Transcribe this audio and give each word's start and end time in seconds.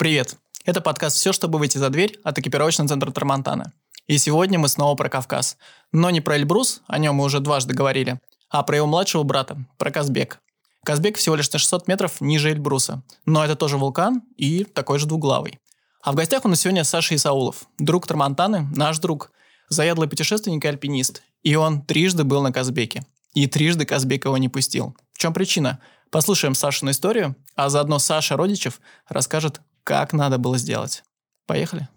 Привет! 0.00 0.38
Это 0.64 0.80
подкаст 0.80 1.16
«Все, 1.16 1.30
чтобы 1.30 1.58
выйти 1.58 1.76
за 1.76 1.90
дверь» 1.90 2.18
от 2.24 2.38
экипировочного 2.38 2.88
центра 2.88 3.10
Трамонтана. 3.10 3.74
И 4.06 4.16
сегодня 4.16 4.58
мы 4.58 4.68
снова 4.68 4.94
про 4.94 5.10
Кавказ. 5.10 5.58
Но 5.92 6.08
не 6.08 6.22
про 6.22 6.38
Эльбрус, 6.38 6.80
о 6.86 6.98
нем 6.98 7.16
мы 7.16 7.24
уже 7.24 7.40
дважды 7.40 7.74
говорили, 7.74 8.18
а 8.48 8.62
про 8.62 8.76
его 8.76 8.86
младшего 8.86 9.24
брата, 9.24 9.58
про 9.76 9.90
Казбек. 9.90 10.40
Казбек 10.86 11.18
всего 11.18 11.36
лишь 11.36 11.52
на 11.52 11.58
600 11.58 11.86
метров 11.86 12.22
ниже 12.22 12.50
Эльбруса, 12.50 13.02
но 13.26 13.44
это 13.44 13.56
тоже 13.56 13.76
вулкан 13.76 14.22
и 14.38 14.64
такой 14.64 14.98
же 14.98 15.04
двуглавый. 15.04 15.58
А 16.02 16.12
в 16.12 16.14
гостях 16.14 16.46
у 16.46 16.48
нас 16.48 16.62
сегодня 16.62 16.82
Саша 16.84 17.14
Исаулов, 17.14 17.66
друг 17.78 18.06
Трамонтаны, 18.06 18.68
наш 18.74 19.00
друг, 19.00 19.32
заядлый 19.68 20.08
путешественник 20.08 20.64
и 20.64 20.68
альпинист. 20.68 21.22
И 21.42 21.56
он 21.56 21.82
трижды 21.82 22.24
был 22.24 22.40
на 22.40 22.54
Казбеке. 22.54 23.04
И 23.34 23.46
трижды 23.46 23.84
Казбек 23.84 24.24
его 24.24 24.38
не 24.38 24.48
пустил. 24.48 24.96
В 25.12 25.18
чем 25.18 25.34
причина? 25.34 25.78
Послушаем 26.10 26.54
Сашину 26.54 26.90
историю, 26.90 27.36
а 27.54 27.68
заодно 27.68 27.98
Саша 27.98 28.38
Родичев 28.38 28.80
расскажет, 29.06 29.60
как 29.84 30.12
надо 30.12 30.38
было 30.38 30.58
сделать. 30.58 31.02
Поехали. 31.46 31.88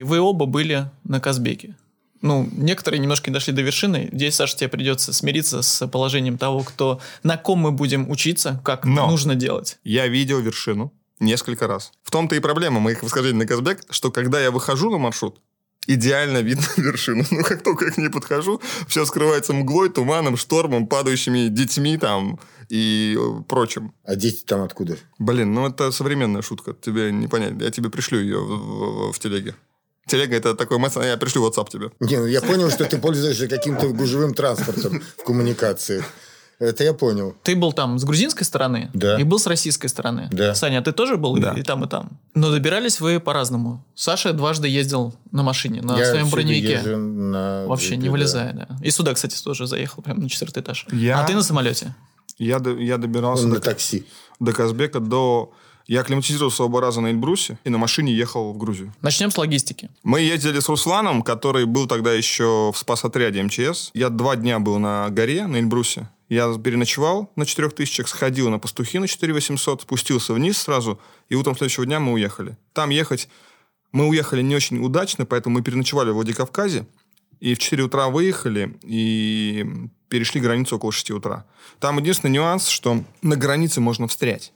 Вы 0.00 0.20
оба 0.20 0.46
были 0.46 0.90
на 1.04 1.20
Казбеке. 1.20 1.76
Ну, 2.20 2.48
некоторые 2.52 3.00
немножко 3.00 3.30
не 3.30 3.34
дошли 3.34 3.52
до 3.52 3.62
вершины. 3.62 4.08
Здесь, 4.12 4.34
Саша, 4.34 4.56
тебе 4.56 4.68
придется 4.68 5.12
смириться 5.12 5.62
с 5.62 5.86
положением 5.86 6.36
того, 6.36 6.62
кто, 6.62 7.00
на 7.22 7.36
ком 7.36 7.60
мы 7.60 7.72
будем 7.72 8.10
учиться, 8.10 8.60
как 8.64 8.84
Но. 8.84 9.08
нужно 9.08 9.34
делать. 9.34 9.78
Я 9.84 10.08
видел 10.08 10.40
вершину 10.40 10.92
несколько 11.20 11.66
раз. 11.66 11.92
В 12.02 12.10
том-то 12.10 12.34
и 12.36 12.40
проблема 12.40 12.80
моих 12.80 13.02
восхождений 13.02 13.38
на 13.38 13.46
Казбек, 13.46 13.82
что 13.90 14.10
когда 14.10 14.40
я 14.40 14.50
выхожу 14.50 14.90
на 14.90 14.98
маршрут, 14.98 15.40
идеально 15.86 16.38
видно 16.38 16.66
вершину. 16.76 17.24
Но 17.30 17.42
как 17.42 17.62
только 17.62 17.86
я 17.86 17.90
к 17.92 17.98
ней 17.98 18.08
подхожу, 18.08 18.60
все 18.86 19.04
скрывается 19.04 19.52
мглой, 19.52 19.88
туманом, 19.88 20.36
штормом, 20.36 20.86
падающими 20.86 21.48
детьми 21.48 21.96
там 21.98 22.38
и 22.68 23.16
э, 23.18 23.42
прочим. 23.48 23.92
А 24.04 24.14
дети 24.16 24.44
там 24.44 24.62
откуда? 24.62 24.96
Блин, 25.18 25.52
ну 25.54 25.66
это 25.68 25.90
современная 25.92 26.42
шутка, 26.42 26.74
тебе 26.80 27.12
не 27.12 27.26
понять. 27.28 27.54
Я 27.60 27.70
тебе 27.70 27.88
пришлю 27.90 28.20
ее 28.20 28.38
в, 28.38 28.48
в- 29.08 29.12
в 29.12 29.18
телеге. 29.18 29.54
Телега 30.06 30.36
это 30.36 30.54
такой 30.54 30.78
мессенджер, 30.78 31.10
я 31.10 31.16
пришлю 31.18 31.46
WhatsApp 31.46 31.68
тебе. 31.70 31.90
Не, 32.00 32.16
ну 32.18 32.26
я 32.26 32.40
понял, 32.40 32.70
что 32.70 32.84
ты 32.86 32.98
пользуешься 32.98 33.46
каким-то 33.48 33.88
гужевым 33.88 34.32
транспортом 34.34 35.02
в 35.18 35.24
коммуникациях. 35.24 36.04
Это 36.60 36.82
я 36.82 36.92
понял. 36.92 37.36
Ты 37.44 37.54
был 37.54 37.72
там 37.72 38.00
с 38.00 38.04
грузинской 38.04 38.44
стороны 38.44 38.90
Да. 38.92 39.16
и 39.20 39.22
был 39.22 39.38
с 39.38 39.46
российской 39.46 39.86
стороны. 39.86 40.28
Да. 40.32 40.56
Саня, 40.56 40.78
а 40.78 40.82
ты 40.82 40.90
тоже 40.90 41.16
был 41.16 41.36
Да. 41.36 41.52
и 41.52 41.62
там, 41.62 41.84
и 41.84 41.88
там? 41.88 42.18
Но 42.34 42.50
добирались 42.50 42.98
вы 43.00 43.20
по-разному. 43.20 43.84
Саша 43.94 44.32
дважды 44.32 44.66
ездил 44.66 45.14
на 45.30 45.44
машине, 45.44 45.82
на 45.82 45.96
я 45.96 46.06
своем 46.06 46.28
броневике. 46.30 46.72
езжу 46.84 46.96
на 46.96 47.64
Вообще 47.66 47.96
не 47.96 48.06
да. 48.06 48.10
вылезая, 48.10 48.52
да. 48.54 48.68
И 48.82 48.90
сюда, 48.90 49.14
кстати, 49.14 49.40
тоже 49.40 49.68
заехал, 49.68 50.02
прям 50.02 50.18
на 50.18 50.28
четвертый 50.28 50.62
этаж. 50.64 50.84
Я- 50.90 51.20
А 51.20 51.24
ты 51.26 51.34
на 51.34 51.42
самолете? 51.44 51.94
Я, 52.38 52.58
до- 52.58 52.76
я 52.78 52.98
добирался 52.98 53.44
Он 53.44 53.50
до, 53.50 53.56
на 53.56 53.60
такси. 53.60 54.04
до 54.40 54.52
Казбека 54.52 55.00
до... 55.00 55.52
Я 55.86 56.02
акклиматизировался 56.02 56.64
оба 56.64 56.82
раза 56.82 57.00
на 57.00 57.06
Эльбрусе 57.08 57.58
и 57.64 57.70
на 57.70 57.78
машине 57.78 58.12
ехал 58.12 58.52
в 58.52 58.58
Грузию. 58.58 58.92
Начнем 59.00 59.30
с 59.30 59.38
логистики. 59.38 59.88
Мы 60.02 60.20
ездили 60.20 60.60
с 60.60 60.68
Русланом, 60.68 61.22
который 61.22 61.64
был 61.64 61.86
тогда 61.86 62.12
еще 62.12 62.70
в 62.74 62.76
спасотряде 62.78 63.42
МЧС. 63.42 63.90
Я 63.94 64.10
два 64.10 64.36
дня 64.36 64.58
был 64.58 64.78
на 64.78 65.08
горе, 65.08 65.46
на 65.46 65.56
Эльбрусе. 65.56 66.10
Я 66.28 66.52
переночевал 66.58 67.32
на 67.36 67.46
4000, 67.46 68.02
сходил 68.06 68.50
на 68.50 68.58
пастухи 68.58 68.98
на 68.98 69.08
4800, 69.08 69.80
спустился 69.80 70.34
вниз 70.34 70.58
сразу, 70.58 71.00
и 71.30 71.34
утром 71.36 71.56
следующего 71.56 71.86
дня 71.86 72.00
мы 72.00 72.12
уехали. 72.12 72.58
Там 72.74 72.90
ехать... 72.90 73.28
Мы 73.90 74.06
уехали 74.06 74.42
не 74.42 74.54
очень 74.54 74.84
удачно, 74.84 75.24
поэтому 75.24 75.54
мы 75.54 75.62
переночевали 75.62 76.10
в 76.10 76.14
Владикавказе, 76.16 76.86
и 77.40 77.54
в 77.54 77.58
4 77.58 77.82
утра 77.84 78.08
выехали, 78.08 78.78
и 78.82 79.66
перешли 80.08 80.40
границу 80.40 80.76
около 80.76 80.92
6 80.92 81.10
утра. 81.12 81.44
Там 81.80 81.98
единственный 81.98 82.30
нюанс, 82.30 82.68
что 82.68 83.04
на 83.22 83.36
границе 83.36 83.80
можно 83.80 84.08
встрять. 84.08 84.52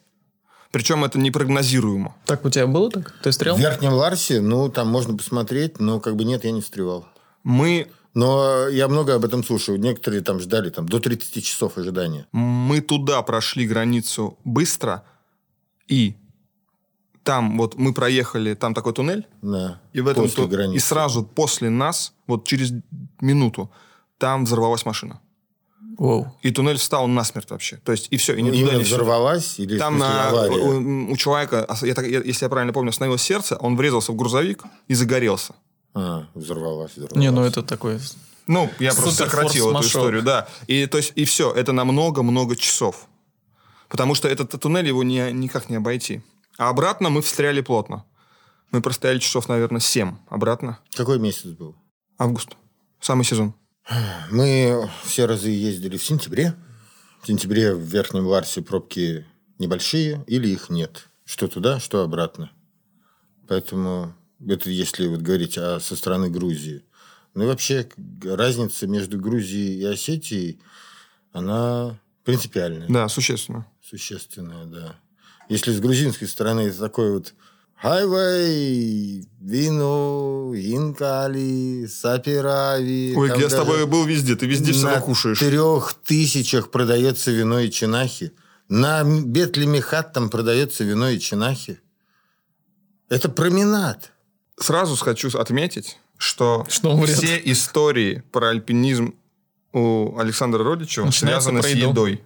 Причем 0.71 1.05
это 1.05 1.19
непрогнозируемо. 1.19 2.17
Так 2.25 2.45
у 2.45 2.51
тебя 2.51 2.67
было 2.67 2.91
так? 2.91 3.15
Ты 3.23 3.31
В 3.31 3.35
стрел? 3.35 3.57
Верхнем 3.57 3.93
Ларсе, 3.93 4.41
ну, 4.41 4.71
там 4.71 4.89
можно 4.89 5.17
посмотреть, 5.17 5.81
но 5.81 6.01
как 6.01 6.17
бы 6.17 6.25
нет, 6.25 6.45
я 6.45 6.51
не 6.51 6.63
встревал. 6.63 7.07
Мы 7.45 7.89
Но 8.15 8.69
я 8.69 8.89
много 8.89 9.15
об 9.15 9.25
этом 9.25 9.43
слушал. 9.43 9.77
Некоторые 9.77 10.23
там 10.23 10.39
ждали 10.39 10.71
там, 10.71 10.89
до 10.89 11.01
30 11.01 11.45
часов 11.45 11.79
ожидания. 11.79 12.27
Мы 12.33 12.81
туда 12.81 13.23
прошли 13.23 13.67
границу 13.67 14.39
быстро, 14.45 15.05
и 15.89 16.17
там 17.23 17.59
вот 17.59 17.77
мы 17.77 17.93
проехали, 17.95 18.55
там 18.55 18.75
такой 18.75 18.93
туннель, 18.93 19.27
Да, 19.43 19.81
и 19.93 20.01
в 20.01 20.09
этом 20.09 20.25
после 20.25 20.45
ту- 20.45 20.49
границы. 20.49 20.77
и 20.77 20.79
сразу 20.81 21.23
после 21.25 21.71
нас, 21.71 22.13
вот 22.27 22.47
через 22.47 22.73
минуту, 23.21 23.71
там 24.19 24.45
взорвалась 24.45 24.85
машина. 24.87 25.21
Воу. 25.99 26.27
И 26.43 26.51
туннель 26.51 26.77
встал 26.79 27.07
насмерть 27.07 27.51
вообще. 27.51 27.77
То 27.85 27.93
есть, 27.93 28.09
и 28.11 28.17
все, 28.17 28.35
и 28.35 28.43
не 28.43 28.51
Ну, 28.51 28.57
Именно 28.57 28.79
взорвалась 28.81 29.59
или 29.59 29.79
Там 29.79 29.99
на- 29.99 30.33
у, 30.33 31.13
у 31.13 31.17
человека, 31.17 31.67
я 31.83 31.95
так- 31.95 32.07
я- 32.07 32.23
если 32.23 32.45
я 32.47 32.49
правильно 32.49 32.73
помню, 32.73 32.89
остановилось 32.91 33.23
сердце, 33.23 33.57
он 33.57 33.77
врезался 33.77 34.13
в 34.13 34.17
грузовик 34.17 34.63
и 34.89 34.95
загорелся. 34.95 35.55
А, 35.95 36.25
взорвалась, 36.35 36.93
взорвалась. 36.93 37.17
Не, 37.17 37.31
ну 37.31 37.43
это 37.45 37.63
такой... 37.63 37.99
Ну, 38.47 38.71
я 38.81 38.93
просто 38.95 39.11
Супер 39.13 39.31
сократил 39.31 39.67
эту 39.67 39.75
форс-мажор. 39.75 40.01
историю, 40.03 40.23
да. 40.23 40.49
И, 40.67 40.87
то 40.87 40.97
есть, 40.99 41.13
и 41.15 41.25
все, 41.25 41.53
это 41.53 41.73
на 41.73 41.85
много-много 41.85 42.57
часов. 42.57 43.07
Потому 43.89 44.15
что 44.15 44.27
этот 44.29 44.59
туннель 44.61 44.87
его 44.89 45.05
не, 45.05 45.31
никак 45.33 45.69
не 45.71 45.77
обойти. 45.77 46.23
А 46.59 46.69
обратно 46.69 47.11
мы 47.11 47.23
встряли 47.23 47.61
плотно. 47.61 48.05
Мы 48.71 48.81
простояли 48.81 49.19
часов, 49.19 49.49
наверное, 49.49 49.81
7 49.81 50.17
обратно. 50.29 50.79
Какой 50.95 51.19
месяц 51.19 51.51
был? 51.51 51.77
Август. 52.19 52.57
Самый 53.01 53.25
сезон. 53.25 53.55
Мы 54.31 54.89
все 55.05 55.27
разы 55.27 55.51
ездили 55.51 55.97
в 55.97 56.05
сентябре. 56.05 56.55
В 57.21 57.27
сентябре 57.27 57.75
в 57.75 57.81
Верхнем 57.81 58.27
Ларсе 58.27 58.63
пробки 58.63 59.27
небольшие 59.59 60.25
или 60.27 60.49
их 60.49 60.71
нет. 60.71 61.09
Что 61.25 61.49
туда, 61.49 61.81
что 61.81 62.03
обратно. 62.03 62.51
Поэтому 63.49 64.15
это 64.47 64.71
если 64.71 65.07
вот 65.07 65.21
говорить 65.21 65.59
о, 65.59 65.81
со 65.81 65.97
стороны 65.97 66.31
Грузии. 66.31 66.85
Ну 67.35 67.45
и 67.45 67.47
вообще 67.47 67.89
разница 68.25 68.87
между 68.87 69.19
Грузией 69.19 69.81
и 69.81 69.85
Осетией, 69.85 70.61
она 71.33 71.99
принципиальная. 72.25 72.89
Да, 72.89 73.09
существенно. 73.09 73.67
Существенная, 73.83 74.67
да. 74.67 74.97
Если 75.49 75.73
с 75.73 75.81
грузинской 75.81 76.29
стороны 76.29 76.63
это 76.63 76.79
такой 76.79 77.13
вот 77.13 77.35
Хайвей, 77.83 79.27
Вину, 79.41 80.55
Инкали, 80.55 81.87
Сапирави. 81.87 83.13
Ой, 83.17 83.29
я 83.41 83.51
с 83.51 83.55
тобой 83.55 83.87
был 83.87 84.05
везде, 84.05 84.37
ты 84.37 84.47
везде 84.47 84.73
все 84.73 84.87
на 84.87 85.01
кушаешь. 85.01 85.41
трех 85.41 85.95
тысячах 86.05 86.71
продается 86.71 87.33
вино 87.33 87.59
и 87.59 87.71
чинахи. 87.71 88.33
На 88.69 89.03
Бетлемехат 89.03 90.13
там 90.13 90.31
продается 90.31 90.85
вино 90.85 91.09
и 91.11 91.19
чинахи. 91.19 91.81
Это 93.09 93.29
променад. 93.29 94.13
Сразу 94.59 94.95
хочу 94.97 95.37
отметить, 95.37 95.99
что, 96.17 96.65
Что 96.69 97.03
все 97.05 97.41
истории 97.45 98.23
про 98.31 98.51
альпинизм 98.51 99.15
у 99.73 100.17
Александра 100.19 100.63
Родичева 100.63 101.07
Начинается 101.07 101.51
связаны 101.51 101.63
про 101.63 101.69
с 101.69 101.73
едой. 101.73 102.23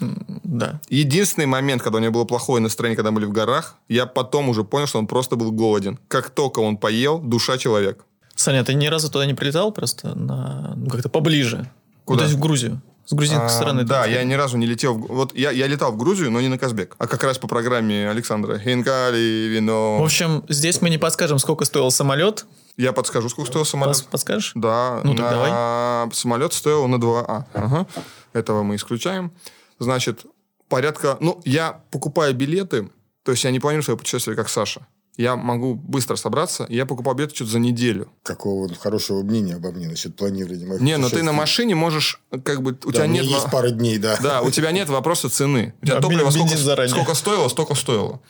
Да. 0.00 0.80
Единственный 0.88 1.46
момент, 1.46 1.82
когда 1.82 1.98
у 1.98 2.00
него 2.00 2.12
было 2.12 2.24
плохое 2.24 2.60
настроение, 2.62 2.96
когда 2.96 3.10
мы 3.10 3.16
были 3.16 3.26
в 3.26 3.32
горах, 3.32 3.76
я 3.88 4.06
потом 4.06 4.48
уже 4.48 4.64
понял, 4.64 4.86
что 4.86 4.98
он 4.98 5.06
просто 5.06 5.36
был 5.36 5.50
голоден. 5.52 5.98
Как 6.08 6.30
только 6.30 6.60
он 6.60 6.76
поел, 6.76 7.18
душа 7.18 7.58
человек. 7.58 8.04
Саня, 8.36 8.64
ты 8.64 8.74
ни 8.74 8.86
разу 8.86 9.10
туда 9.10 9.26
не 9.26 9.34
прилетал 9.34 9.72
просто 9.72 10.14
на... 10.14 10.74
ну, 10.76 10.88
как-то 10.88 11.08
поближе? 11.08 11.68
Куда? 12.04 12.14
Ну, 12.14 12.18
то 12.20 12.24
есть 12.24 12.36
в 12.36 12.40
Грузию. 12.40 12.80
С 13.06 13.14
грузинской 13.14 13.46
А, 13.46 13.48
стороны. 13.48 13.84
Да, 13.84 14.04
я 14.04 14.22
ни 14.22 14.34
разу 14.34 14.58
не 14.58 14.66
летел. 14.66 14.94
в- 14.94 15.06
Вот 15.06 15.34
я, 15.34 15.50
я 15.50 15.66
летал 15.66 15.92
в 15.92 15.96
Грузию, 15.96 16.30
но 16.30 16.42
не 16.42 16.48
на 16.48 16.58
Казбек. 16.58 16.94
А 16.98 17.06
как 17.06 17.24
раз 17.24 17.38
по 17.38 17.48
программе 17.48 18.06
Александра. 18.08 18.58
Хинкали, 18.58 19.48
вино. 19.48 19.98
В 19.98 20.04
общем, 20.04 20.44
здесь 20.50 20.82
мы 20.82 20.90
не 20.90 20.98
подскажем, 20.98 21.38
сколько 21.38 21.64
стоил 21.64 21.90
самолет. 21.90 22.44
Я 22.76 22.92
подскажу, 22.92 23.30
сколько 23.30 23.50
стоил 23.50 23.64
самолет. 23.64 23.96
Пос- 23.96 24.06
Подскажешь? 24.10 24.52
Да, 24.54 25.00
Ну, 25.04 25.14
так 25.14 25.24
на- 25.24 25.30
давай. 25.30 26.14
самолет 26.14 26.52
стоил 26.52 26.86
на 26.86 26.96
2А. 26.96 27.44
Ага. 27.54 27.86
Этого 28.34 28.62
мы 28.62 28.76
исключаем. 28.76 29.32
Значит, 29.78 30.26
порядка... 30.68 31.16
Ну, 31.20 31.40
я 31.44 31.82
покупаю 31.90 32.34
билеты, 32.34 32.90
то 33.22 33.32
есть 33.32 33.44
я 33.44 33.50
не 33.50 33.60
планирую 33.60 33.82
свое 33.82 33.98
путешествие, 33.98 34.36
как 34.36 34.48
Саша. 34.48 34.86
Я 35.16 35.34
могу 35.34 35.74
быстро 35.74 36.14
собраться, 36.14 36.64
я 36.68 36.86
покупаю 36.86 37.16
билеты 37.16 37.34
что-то 37.34 37.50
за 37.50 37.58
неделю. 37.58 38.08
Какого 38.22 38.72
хорошего 38.74 39.22
мнения 39.22 39.56
обо 39.56 39.72
мне 39.72 39.88
насчет 39.88 40.14
планирования 40.14 40.64
моих 40.64 40.80
Не, 40.80 40.96
но 40.96 41.08
ты 41.08 41.24
на 41.24 41.32
машине 41.32 41.74
можешь, 41.74 42.20
как 42.44 42.62
бы, 42.62 42.78
у 42.84 42.92
Да, 42.92 42.92
тебя 42.92 43.04
у 43.04 43.08
нет... 43.08 43.24
есть 43.24 43.50
пара 43.50 43.70
дней, 43.70 43.98
да. 43.98 44.16
Да, 44.22 44.42
у 44.42 44.50
тебя 44.50 44.70
нет 44.70 44.88
вопроса 44.88 45.28
цены. 45.28 45.74
У 45.82 45.86
тебя 45.86 45.96
Да, 45.96 46.02
топливо 46.02 46.30
сколько, 46.30 46.56
заранее. 46.56 46.94
сколько 46.94 47.14
стоило, 47.14 47.48
столько 47.48 47.74
стоило. 47.74 48.20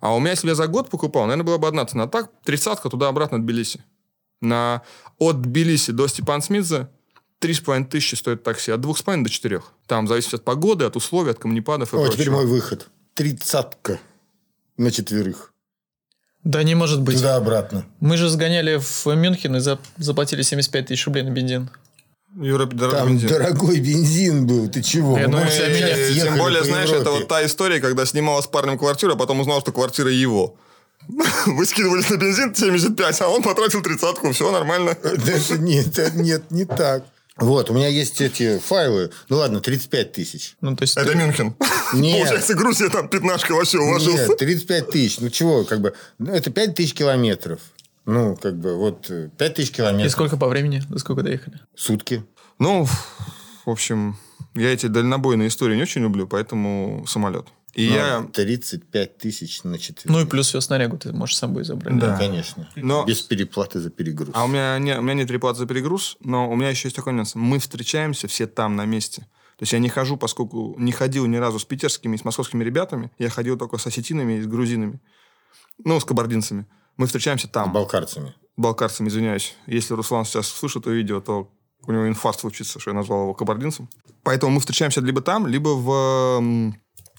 А 0.00 0.14
у 0.14 0.20
меня, 0.20 0.32
если 0.32 0.46
бы 0.46 0.50
я 0.50 0.54
за 0.54 0.66
год 0.66 0.90
покупал, 0.90 1.22
наверное, 1.22 1.46
была 1.46 1.56
бы 1.56 1.66
одна 1.66 1.86
цена. 1.86 2.02
А 2.04 2.08
так, 2.08 2.30
тридцатка 2.44 2.90
туда-обратно 2.90 3.38
от 3.38 3.44
Тбилиси. 3.44 3.82
На... 4.42 4.82
От 5.18 5.40
Тбилиси 5.40 5.92
до 5.92 6.06
Степан 6.08 6.42
Смитза 6.42 6.90
три 7.44 7.52
с 7.52 7.60
половиной 7.60 7.86
тысячи 7.86 8.14
стоит 8.14 8.42
такси. 8.42 8.70
От 8.70 8.80
двух 8.80 8.96
с 8.96 9.02
половиной 9.02 9.24
до 9.24 9.30
четырех. 9.30 9.72
Там 9.86 10.08
зависит 10.08 10.32
от 10.32 10.44
погоды, 10.44 10.86
от 10.86 10.96
условий, 10.96 11.32
от 11.32 11.38
камнепадов 11.38 11.92
и 11.92 11.96
О, 11.96 12.00
прочего. 12.00 12.14
теперь 12.14 12.30
мой 12.30 12.46
выход. 12.46 12.88
Тридцатка 13.12 14.00
на 14.78 14.90
четверых. 14.90 15.52
Да 16.42 16.62
не 16.62 16.74
может 16.74 17.02
быть. 17.02 17.16
Туда-обратно. 17.16 17.84
Мы 18.00 18.16
же 18.16 18.30
сгоняли 18.30 18.80
в 18.80 19.06
Мюнхен 19.14 19.56
и 19.56 19.60
за- 19.60 19.78
заплатили 19.98 20.40
75 20.40 20.86
тысяч 20.86 21.04
рублей 21.04 21.22
на 21.22 21.30
бензин. 21.32 21.68
Юра, 22.40 22.64
дорогой 22.64 22.98
Там 22.98 23.08
бензин. 23.10 23.28
дорогой 23.28 23.78
бензин 23.80 24.46
был. 24.46 24.68
Ты 24.70 24.82
чего? 24.82 25.18
Я 25.18 25.26
думаю, 25.28 25.50
сейчас 25.50 25.68
меня- 25.68 26.24
Тем 26.24 26.38
более, 26.38 26.60
по 26.62 26.66
знаешь, 26.66 26.88
это 26.88 27.00
Европе. 27.00 27.18
вот 27.20 27.28
та 27.28 27.44
история, 27.44 27.78
когда 27.80 28.06
снимала 28.06 28.40
с 28.40 28.46
парнем 28.46 28.78
квартиру, 28.78 29.12
а 29.12 29.16
потом 29.16 29.40
узнал, 29.40 29.60
что 29.60 29.70
квартира 29.70 30.10
его. 30.10 30.56
Вы 31.46 31.66
скидывались 31.66 32.08
на 32.08 32.16
бензин 32.16 32.54
75, 32.54 33.20
а 33.20 33.28
он 33.28 33.42
потратил 33.42 33.82
тридцатку, 33.82 34.32
все 34.32 34.50
нормально. 34.50 34.96
Это 35.02 35.58
нет, 35.58 35.98
это 35.98 36.16
нет, 36.18 36.50
не 36.50 36.64
так. 36.64 37.04
Вот, 37.36 37.68
у 37.70 37.74
меня 37.74 37.88
есть 37.88 38.20
эти 38.20 38.58
файлы. 38.58 39.10
Ну 39.28 39.38
ладно, 39.38 39.60
35 39.60 40.12
тысяч. 40.12 40.54
Ну, 40.60 40.76
то 40.76 40.82
есть 40.82 40.96
Это 40.96 41.10
ты- 41.10 41.16
Мюнхен. 41.16 41.56
Нет. 41.94 42.18
Получается, 42.20 42.54
Грузия 42.54 42.88
там 42.90 43.08
пятнашка 43.08 43.52
вообще 43.54 43.78
уложился. 43.78 44.28
Нет, 44.28 44.38
35 44.38 44.90
тысяч. 44.90 45.18
Ну 45.18 45.30
чего, 45.30 45.64
как 45.64 45.80
бы, 45.80 45.94
ну, 46.18 46.32
это 46.32 46.50
5 46.50 46.74
тысяч 46.76 46.94
километров. 46.94 47.60
Ну, 48.06 48.36
как 48.36 48.56
бы, 48.58 48.76
вот 48.76 49.10
э, 49.10 49.30
5 49.36 49.54
тысяч 49.54 49.70
И 49.70 49.72
километров. 49.74 50.12
сколько 50.12 50.36
по 50.36 50.46
времени? 50.46 50.82
За 50.90 50.98
сколько 50.98 51.22
доехали? 51.22 51.58
Сутки. 51.74 52.22
Ну, 52.60 52.84
в 53.64 53.70
общем, 53.70 54.16
я 54.54 54.72
эти 54.72 54.86
дальнобойные 54.86 55.48
истории 55.48 55.74
не 55.74 55.82
очень 55.82 56.02
люблю, 56.02 56.28
поэтому 56.28 57.04
самолет. 57.08 57.46
И 57.74 57.88
Ну, 57.88 57.94
я... 57.96 58.22
35 58.32 59.18
тысяч 59.18 59.62
на 59.64 59.78
4. 59.78 60.12
Ну 60.12 60.20
и 60.20 60.26
плюс 60.26 60.48
все 60.48 60.60
снарягу 60.60 60.96
ты 60.98 61.12
можешь 61.12 61.36
с 61.36 61.38
собой 61.40 61.64
забрать. 61.64 61.98
Да. 61.98 62.16
конечно. 62.16 62.68
Но- 62.76 63.04
Без 63.04 63.20
переплаты 63.20 63.80
за 63.80 63.90
перегруз. 63.90 64.30
А 64.34 64.44
у 64.44 64.48
меня, 64.48 64.78
не, 64.78 64.96
у 64.98 65.02
меня 65.02 65.14
нет 65.14 65.28
переплаты 65.28 65.58
за 65.58 65.66
перегруз, 65.66 66.16
но 66.20 66.48
у 66.50 66.54
меня 66.56 66.70
еще 66.70 66.86
есть 66.88 66.96
такой 66.96 67.12
нюанс. 67.14 67.34
Мы 67.34 67.58
встречаемся 67.58 68.28
все 68.28 68.46
там, 68.46 68.76
на 68.76 68.84
месте. 68.84 69.22
То 69.56 69.62
есть 69.62 69.72
я 69.72 69.78
не 69.78 69.88
хожу, 69.88 70.16
поскольку 70.16 70.74
не 70.78 70.92
ходил 70.92 71.26
ни 71.26 71.36
разу 71.36 71.58
с 71.58 71.64
питерскими, 71.64 72.16
с 72.16 72.24
московскими 72.24 72.62
ребятами. 72.64 73.10
Я 73.18 73.28
ходил 73.30 73.56
только 73.56 73.78
с 73.78 73.86
осетинами 73.86 74.38
и 74.38 74.42
с 74.42 74.46
грузинами. 74.46 75.00
Ну, 75.84 75.98
с 76.00 76.04
кабардинцами. 76.04 76.66
Мы 76.96 77.06
встречаемся 77.06 77.48
там. 77.48 77.72
Балкарцами. 77.72 78.34
балкарцам, 78.56 79.08
извиняюсь. 79.08 79.56
Если 79.66 79.94
Руслан 79.94 80.24
сейчас 80.24 80.46
слышит 80.48 80.82
это 80.82 80.90
видео, 80.90 81.20
то 81.20 81.50
у 81.86 81.92
него 81.92 82.06
инфаркт 82.08 82.40
случится, 82.40 82.78
что 82.80 82.90
я 82.90 82.94
назвал 82.96 83.22
его 83.22 83.34
кабардинцем. 83.34 83.88
Поэтому 84.22 84.52
мы 84.52 84.60
встречаемся 84.60 85.00
либо 85.00 85.20
там, 85.20 85.46
либо 85.46 85.70
в, 85.70 86.72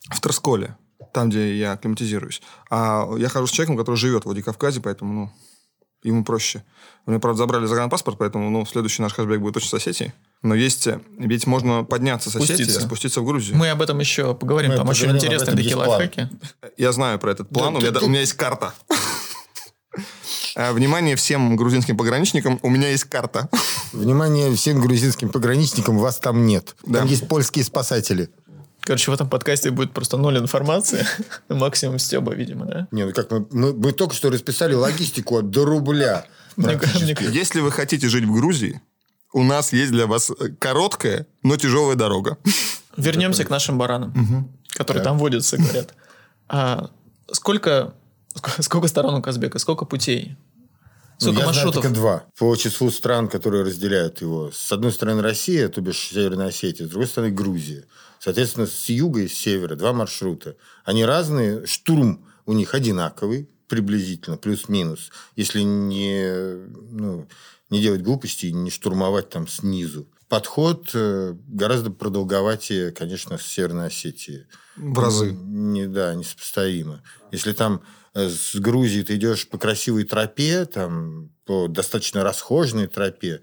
в 0.09 0.21
Тросколе, 0.21 0.77
там, 1.13 1.29
где 1.29 1.57
я 1.57 1.73
акклиматизируюсь. 1.73 2.41
А 2.69 3.07
я 3.17 3.29
хожу 3.29 3.47
с 3.47 3.51
человеком, 3.51 3.77
который 3.77 3.95
живет 3.95 4.23
в 4.23 4.25
Владикавказе, 4.25 4.81
поэтому, 4.81 5.13
ну, 5.13 5.31
ему 6.03 6.23
проще. 6.23 6.63
У 7.05 7.11
меня, 7.11 7.19
правда, 7.19 7.39
забрали 7.39 7.65
загранпаспорт, 7.65 8.17
поэтому, 8.17 8.49
ну, 8.49 8.65
следующий 8.65 9.01
наш 9.01 9.13
хэшбэк 9.13 9.39
будет 9.39 9.55
точно 9.55 9.69
с 9.69 9.73
Осетии. 9.75 10.13
Но 10.41 10.53
есть, 10.55 10.87
э, 10.87 10.99
ведь 11.17 11.47
можно 11.47 11.83
подняться 11.83 12.29
с 12.29 12.35
Осетии 12.35 12.63
и 12.63 12.69
Спуститься. 12.69 13.21
в 13.21 13.25
Грузию. 13.25 13.57
Мы 13.57 13.69
об 13.69 13.81
этом 13.81 13.99
еще 13.99 14.35
поговорим. 14.35 14.71
Мы 14.71 14.77
Там 14.77 14.87
очень 14.87 15.11
интересные 15.11 15.55
такие 15.55 15.75
лайфхаки. 15.75 16.29
Я 16.77 16.91
знаю 16.91 17.19
про 17.19 17.31
этот 17.31 17.49
план, 17.49 17.73
Да, 17.73 17.79
у, 17.79 18.07
меня, 18.07 18.17
у 18.17 18.21
есть 18.21 18.33
карта. 18.33 18.73
Э, 20.55 20.71
Внимание 20.71 21.15
всем 21.15 21.55
грузинским 21.55 21.97
пограничникам, 21.97 22.59
у 22.61 22.69
меня 22.69 22.89
есть 22.89 23.05
карта. 23.05 23.49
Внимание 23.91 24.53
всем 24.55 24.79
грузинским 24.79 25.29
пограничникам, 25.29 25.97
вас 25.97 26.17
там 26.19 26.45
нет. 26.45 26.75
Да. 26.83 26.99
Там 26.99 27.07
есть 27.07 27.27
польские 27.27 27.65
спасатели. 27.65 28.29
Короче, 28.85 29.09
в 29.09 29.13
этом 29.13 29.27
подкасте 29.29 29.71
будет 29.71 29.91
просто 29.93 30.17
ноль 30.17 30.37
информации. 30.37 31.05
Максимум 31.49 31.97
Стеба, 31.99 32.33
видимо, 32.33 32.65
да? 32.65 32.87
Не, 32.91 33.05
ну 33.05 33.13
как 33.13 33.31
мы, 33.31 33.47
мы, 33.51 33.73
мы 33.73 33.91
только 33.91 34.13
что 34.13 34.29
расписали 34.29 34.73
логистику 34.75 35.37
от 35.39 35.49
до 35.49 35.65
рубля. 35.65 36.25
Мне 36.55 36.77
практически. 36.77 37.13
кажется, 37.15 37.37
Если 37.37 37.59
вы 37.61 37.71
хотите 37.71 38.07
жить 38.09 38.25
в 38.25 38.31
Грузии, 38.31 38.79
у 39.33 39.43
нас 39.43 39.73
есть 39.73 39.91
для 39.91 40.05
вас 40.05 40.29
э, 40.29 40.49
короткая, 40.59 41.25
но 41.41 41.57
тяжелая 41.57 41.95
дорога. 41.95 42.37
Вернемся 42.97 43.43
к 43.43 43.49
нашим 43.49 43.77
баранам, 43.77 44.49
которые 44.69 45.03
там 45.03 45.17
водятся, 45.17 45.57
говорят. 45.57 45.93
А 46.47 46.89
сколько, 47.31 47.95
ск- 48.35 48.61
сколько 48.61 48.87
сторон 48.87 49.15
у 49.15 49.21
Казбека? 49.21 49.57
Сколько 49.59 49.85
путей? 49.85 50.37
Ну, 51.21 51.31
Сколько 51.31 51.47
я 51.47 51.53
знаю 51.53 51.71
только 51.71 51.89
два. 51.89 52.25
По 52.37 52.55
числу 52.55 52.91
стран, 52.91 53.27
которые 53.27 53.63
разделяют 53.63 54.21
его. 54.21 54.51
С 54.51 54.71
одной 54.71 54.91
стороны 54.91 55.21
Россия, 55.21 55.69
то 55.69 55.81
бишь 55.81 55.97
Северная 55.97 56.47
Осетия, 56.47 56.85
с 56.85 56.89
другой 56.89 57.07
стороны 57.07 57.31
Грузия. 57.31 57.85
Соответственно, 58.19 58.67
с 58.67 58.89
юга 58.89 59.21
и 59.21 59.27
с 59.27 59.33
севера 59.33 59.75
два 59.75 59.93
маршрута. 59.93 60.55
Они 60.83 61.05
разные. 61.05 61.65
Штурм 61.65 62.25
у 62.45 62.53
них 62.53 62.73
одинаковый, 62.73 63.49
приблизительно, 63.67 64.37
плюс-минус. 64.37 65.11
Если 65.35 65.61
не, 65.61 66.67
ну, 66.91 67.27
не 67.69 67.81
делать 67.81 68.01
глупостей, 68.01 68.51
не 68.51 68.69
штурмовать 68.69 69.29
там 69.29 69.47
снизу. 69.47 70.07
Подход 70.27 70.89
э, 70.93 71.35
гораздо 71.47 71.91
продолговатее, 71.91 72.91
конечно, 72.91 73.37
с 73.37 73.43
Северной 73.43 73.87
Осетии. 73.87 74.47
В 74.75 74.97
разы. 74.97 75.31
Не, 75.31 75.87
да, 75.87 76.15
несопоставимо. 76.15 77.03
Если 77.31 77.53
там 77.53 77.83
с 78.15 78.55
Грузии 78.55 79.01
ты 79.03 79.15
идешь 79.15 79.47
по 79.47 79.57
красивой 79.57 80.05
тропе, 80.05 80.65
там, 80.65 81.29
по 81.45 81.67
достаточно 81.67 82.23
расхоженной 82.23 82.87
тропе, 82.87 83.41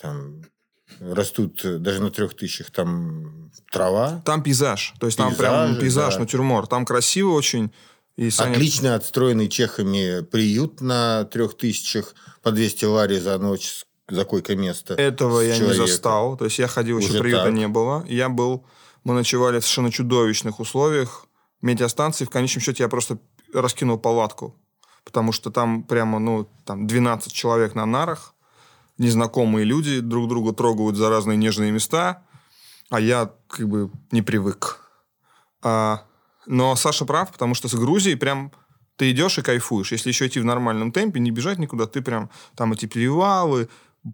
там 0.00 0.42
растут 1.00 1.64
э, 1.64 1.78
даже 1.78 2.00
на 2.00 2.10
трех 2.10 2.34
тысячах 2.34 2.70
там 2.70 3.50
трава, 3.70 4.22
Там 4.24 4.42
пейзаж. 4.42 4.94
То 5.00 5.06
есть 5.06 5.18
там 5.18 5.30
Пейзажи, 5.34 5.50
прям 5.50 5.80
пейзаж, 5.80 6.14
да. 6.14 6.20
натюрморт. 6.20 6.70
Там 6.70 6.84
красиво 6.84 7.32
очень. 7.32 7.72
И 8.16 8.28
Саня- 8.28 8.52
отлично 8.52 8.94
отстроенный 8.94 9.48
чехами 9.48 10.22
приют 10.22 10.80
на 10.80 11.24
трех 11.24 11.56
тысячах 11.56 12.14
по 12.42 12.52
200 12.52 12.84
лари 12.84 13.18
за 13.18 13.36
ночь 13.38 13.84
за 14.08 14.24
койко-место. 14.24 14.94
Этого 14.94 15.40
я 15.40 15.54
не 15.54 15.58
человека. 15.60 15.86
застал. 15.86 16.36
То 16.36 16.44
есть 16.44 16.58
я 16.60 16.68
ходил, 16.68 16.98
еще 16.98 17.08
Уже 17.10 17.18
приюта 17.20 17.44
так. 17.44 17.52
не 17.54 17.66
было. 17.66 18.04
Я 18.08 18.28
был... 18.28 18.64
Мы 19.02 19.14
ночевали 19.14 19.58
в 19.58 19.62
совершенно 19.62 19.90
чудовищных 19.90 20.60
условиях. 20.60 21.26
Метеостанции. 21.60 22.24
В 22.24 22.30
конечном 22.30 22.62
счете 22.62 22.84
я 22.84 22.88
просто 22.88 23.18
раскинул 23.54 23.98
палатку. 23.98 24.56
Потому 25.04 25.32
что 25.32 25.50
там 25.50 25.82
прямо, 25.82 26.18
ну, 26.18 26.48
там 26.64 26.86
12 26.86 27.32
человек 27.32 27.74
на 27.74 27.86
нарах. 27.86 28.34
Незнакомые 28.98 29.64
люди 29.64 30.00
друг 30.00 30.28
друга 30.28 30.52
трогают 30.52 30.96
за 30.96 31.10
разные 31.10 31.36
нежные 31.36 31.72
места. 31.72 32.22
А 32.90 33.00
я 33.00 33.32
как 33.48 33.68
бы 33.68 33.90
не 34.10 34.22
привык. 34.22 34.80
А, 35.62 36.04
но 36.46 36.76
Саша 36.76 37.04
прав, 37.04 37.32
потому 37.32 37.54
что 37.54 37.68
с 37.68 37.74
Грузией 37.74 38.16
прям 38.16 38.52
ты 38.96 39.10
идешь 39.10 39.38
и 39.38 39.42
кайфуешь. 39.42 39.92
Если 39.92 40.10
еще 40.10 40.26
идти 40.26 40.40
в 40.40 40.44
нормальном 40.44 40.92
темпе, 40.92 41.20
не 41.20 41.30
бежать 41.30 41.58
никуда, 41.58 41.86
ты 41.86 42.02
прям 42.02 42.30
там 42.54 42.72
эти 42.72 42.86
перевалы, 42.86 43.68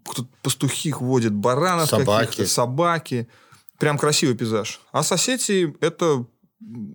кто 0.09 0.27
пастухи 0.43 0.91
ходят, 0.91 1.35
баранов 1.35 1.89
Собаки. 1.89 2.27
каких-то, 2.27 2.51
собаки. 2.51 3.29
Прям 3.79 3.99
красивый 3.99 4.37
пейзаж. 4.37 4.81
А 4.93 5.03
с 5.03 5.13
Осетией 5.13 5.77
это, 5.81 6.27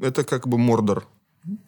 это 0.02 0.24
как 0.24 0.48
бы 0.48 0.58
Мордор. 0.58 1.08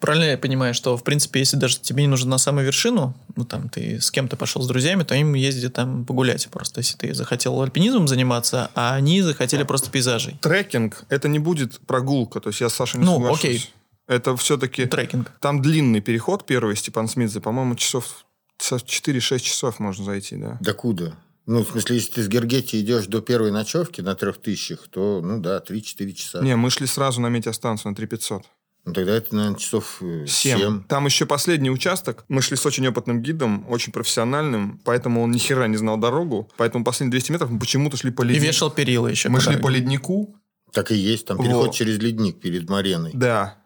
Правильно 0.00 0.24
я 0.30 0.38
понимаю, 0.38 0.74
что, 0.74 0.96
в 0.96 1.04
принципе, 1.04 1.40
если 1.40 1.56
даже 1.56 1.78
тебе 1.78 2.02
не 2.02 2.08
нужно 2.08 2.30
на 2.30 2.38
самую 2.38 2.66
вершину, 2.66 3.14
ну, 3.36 3.44
там, 3.44 3.68
ты 3.68 4.00
с 4.00 4.10
кем-то 4.10 4.36
пошел 4.36 4.60
с 4.62 4.66
друзьями, 4.66 5.04
то 5.04 5.14
им 5.14 5.34
ездить 5.34 5.72
там 5.72 6.04
погулять 6.04 6.48
просто, 6.48 6.80
если 6.80 6.96
ты 6.96 7.14
захотел 7.14 7.60
альпинизмом 7.62 8.08
заниматься, 8.08 8.70
а 8.74 8.94
они 8.94 9.22
захотели 9.22 9.62
просто 9.62 9.90
пейзажей. 9.90 10.36
Трекинг– 10.40 11.04
это 11.08 11.28
не 11.28 11.38
будет 11.38 11.78
прогулка. 11.80 12.40
То 12.40 12.48
есть 12.48 12.60
я 12.60 12.68
с 12.68 12.74
Сашей 12.74 12.98
не 13.00 13.06
Ну, 13.06 13.14
соглашусь. 13.14 13.38
окей. 13.44 13.70
Это 14.08 14.36
все-таки... 14.36 14.86
Трекинг. 14.86 15.30
Там 15.40 15.62
длинный 15.62 16.00
переход 16.00 16.46
первый, 16.46 16.74
Степан 16.76 17.08
Смитзе. 17.08 17.40
По-моему, 17.40 17.74
часов 17.76 18.24
4-6 18.60 19.38
часов 19.38 19.78
можно 19.78 20.04
зайти, 20.04 20.36
да. 20.36 20.58
Да 20.60 20.72
куда? 20.72 21.12
Ну, 21.46 21.64
в 21.64 21.70
смысле, 21.70 21.96
если 21.96 22.12
ты 22.12 22.22
с 22.24 22.28
Гергети 22.28 22.80
идешь 22.80 23.06
до 23.06 23.20
первой 23.22 23.50
ночевки 23.50 24.02
на 24.02 24.14
трех 24.14 24.38
тысячах, 24.38 24.88
то, 24.90 25.20
ну 25.22 25.40
да, 25.40 25.62
3-4 25.66 26.12
часа. 26.12 26.40
Не, 26.40 26.56
мы 26.56 26.68
шли 26.70 26.86
сразу 26.86 27.20
на 27.22 27.28
метеостанцию 27.28 27.90
на 27.92 27.96
3500. 27.96 28.42
Ну, 28.88 28.94
тогда 28.94 29.14
это, 29.14 29.34
наверное, 29.34 29.58
часов 29.58 29.98
э, 30.00 30.24
7. 30.26 30.58
7. 30.58 30.82
Там 30.84 31.04
еще 31.06 31.26
последний 31.26 31.70
участок. 31.70 32.24
Мы 32.28 32.40
шли 32.42 32.56
с 32.56 32.64
очень 32.64 32.86
опытным 32.88 33.20
гидом, 33.22 33.66
очень 33.68 33.92
профессиональным, 33.92 34.80
поэтому 34.84 35.22
он 35.22 35.30
ни 35.30 35.38
хера 35.38 35.66
не 35.68 35.76
знал 35.76 35.98
дорогу. 35.98 36.50
Поэтому 36.56 36.84
последние 36.84 37.10
200 37.12 37.32
метров 37.32 37.50
мы 37.50 37.58
почему-то 37.58 37.96
шли 37.98 38.10
по 38.10 38.22
И 38.22 38.28
леднику. 38.28 38.46
вешал 38.46 38.70
перила 38.70 39.06
еще. 39.08 39.28
Мы 39.28 39.40
шли 39.40 39.56
по 39.58 39.68
леднику. 39.68 40.34
Так 40.72 40.90
и 40.90 40.96
есть. 40.96 41.26
Там 41.26 41.38
переход 41.38 41.66
Во. 41.68 41.72
через 41.72 41.98
ледник 41.98 42.40
перед 42.40 42.68
Мареной. 42.68 43.10
Да. 43.14 43.56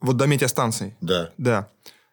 Вот 0.00 0.16
до 0.16 0.26
метеостанции. 0.26 0.96
Да. 1.00 1.30
Да. 1.38 1.68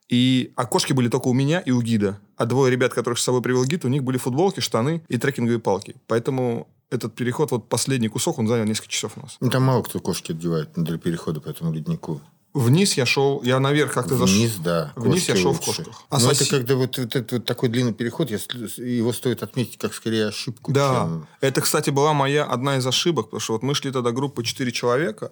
И 0.09 0.53
окошки 0.55 0.93
были 0.93 1.09
только 1.09 1.27
у 1.27 1.33
меня 1.33 1.59
и 1.59 1.71
у 1.71 1.81
гида. 1.81 2.19
А 2.35 2.45
двое 2.45 2.71
ребят, 2.71 2.93
которых 2.93 3.17
с 3.19 3.23
собой 3.23 3.41
привел 3.41 3.65
гид, 3.65 3.83
у 3.83 3.87
них 3.87 4.03
были 4.03 4.17
футболки, 4.17 4.59
штаны 4.59 5.03
и 5.07 5.17
трекинговые 5.17 5.59
палки. 5.59 5.95
Поэтому 6.07 6.67
этот 6.89 7.15
переход, 7.15 7.51
вот 7.51 7.69
последний 7.69 8.07
кусок, 8.09 8.39
он 8.39 8.47
занял 8.47 8.65
несколько 8.65 8.89
часов 8.91 9.13
у 9.17 9.21
нас. 9.21 9.37
Ну, 9.41 9.49
там 9.49 9.63
мало 9.63 9.83
кто 9.83 9.99
кошки 9.99 10.31
одевает 10.31 10.69
для 10.75 10.97
перехода 10.97 11.41
по 11.41 11.49
этому 11.49 11.73
леднику. 11.73 12.21
Вниз 12.53 12.93
я 12.97 13.05
шел, 13.05 13.43
я 13.43 13.59
наверх 13.59 13.93
как-то 13.93 14.15
Вниз, 14.15 14.49
зашел. 14.51 14.63
да. 14.63 14.93
Вниз 14.95 15.27
я 15.29 15.35
шел 15.35 15.51
в 15.53 15.59
лучше. 15.67 15.83
кошках. 15.83 16.03
А 16.09 16.19
Но 16.19 16.31
соси- 16.31 16.43
это 16.43 16.49
когда 16.57 16.75
вот, 16.75 16.97
вот 16.97 17.15
этот 17.15 17.31
вот 17.31 17.45
такой 17.45 17.69
длинный 17.69 17.93
переход, 17.93 18.31
я 18.31 18.37
его 18.37 19.13
стоит 19.13 19.43
отметить 19.43 19.77
как 19.77 19.93
скорее 19.93 20.27
ошибку, 20.29 20.71
Да, 20.71 20.93
чем- 21.03 21.27
это, 21.41 21.61
кстати, 21.61 21.89
была 21.91 22.13
моя 22.13 22.45
одна 22.45 22.77
из 22.77 22.87
ошибок, 22.87 23.25
потому 23.25 23.41
что 23.41 23.53
вот 23.53 23.63
мы 23.63 23.75
шли 23.75 23.91
тогда 23.91 24.11
группой 24.11 24.43
4 24.43 24.71
человека, 24.71 25.31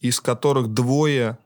из 0.00 0.20
которых 0.20 0.68
двое 0.68 1.38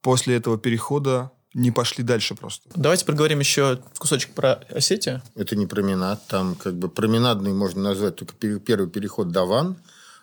после 0.00 0.36
этого 0.36 0.58
перехода 0.58 1.30
не 1.54 1.70
пошли 1.70 2.02
дальше 2.04 2.34
просто. 2.34 2.68
Давайте 2.74 3.04
поговорим 3.04 3.40
еще 3.40 3.80
кусочек 3.98 4.30
про 4.34 4.54
Осетию. 4.70 5.22
Это 5.34 5.56
не 5.56 5.66
променад. 5.66 6.26
Там 6.28 6.54
как 6.54 6.74
бы 6.74 6.88
променадный 6.88 7.52
можно 7.52 7.82
назвать 7.82 8.16
только 8.16 8.34
первый 8.58 8.88
переход 8.88 9.30
до 9.30 9.44
Ван, 9.44 9.76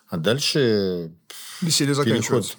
а 0.08 0.18
дальше 0.18 1.12
Веселье 1.62 1.96
переход 2.04 2.58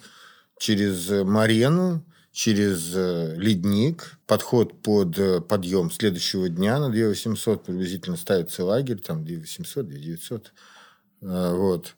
через 0.57 1.09
э, 1.09 1.23
Марену, 1.23 2.03
через 2.31 2.95
э, 2.95 3.35
ледник, 3.35 4.17
подход 4.27 4.81
под 4.81 5.17
э, 5.17 5.41
подъем 5.41 5.91
следующего 5.91 6.47
дня 6.49 6.79
на 6.79 6.89
2800, 6.89 7.65
приблизительно 7.65 8.15
ставится 8.15 8.63
лагерь, 8.63 8.99
там 8.99 9.25
2800, 9.25 9.87
2900. 9.87 10.53
А, 11.23 11.55
Вот. 11.55 11.95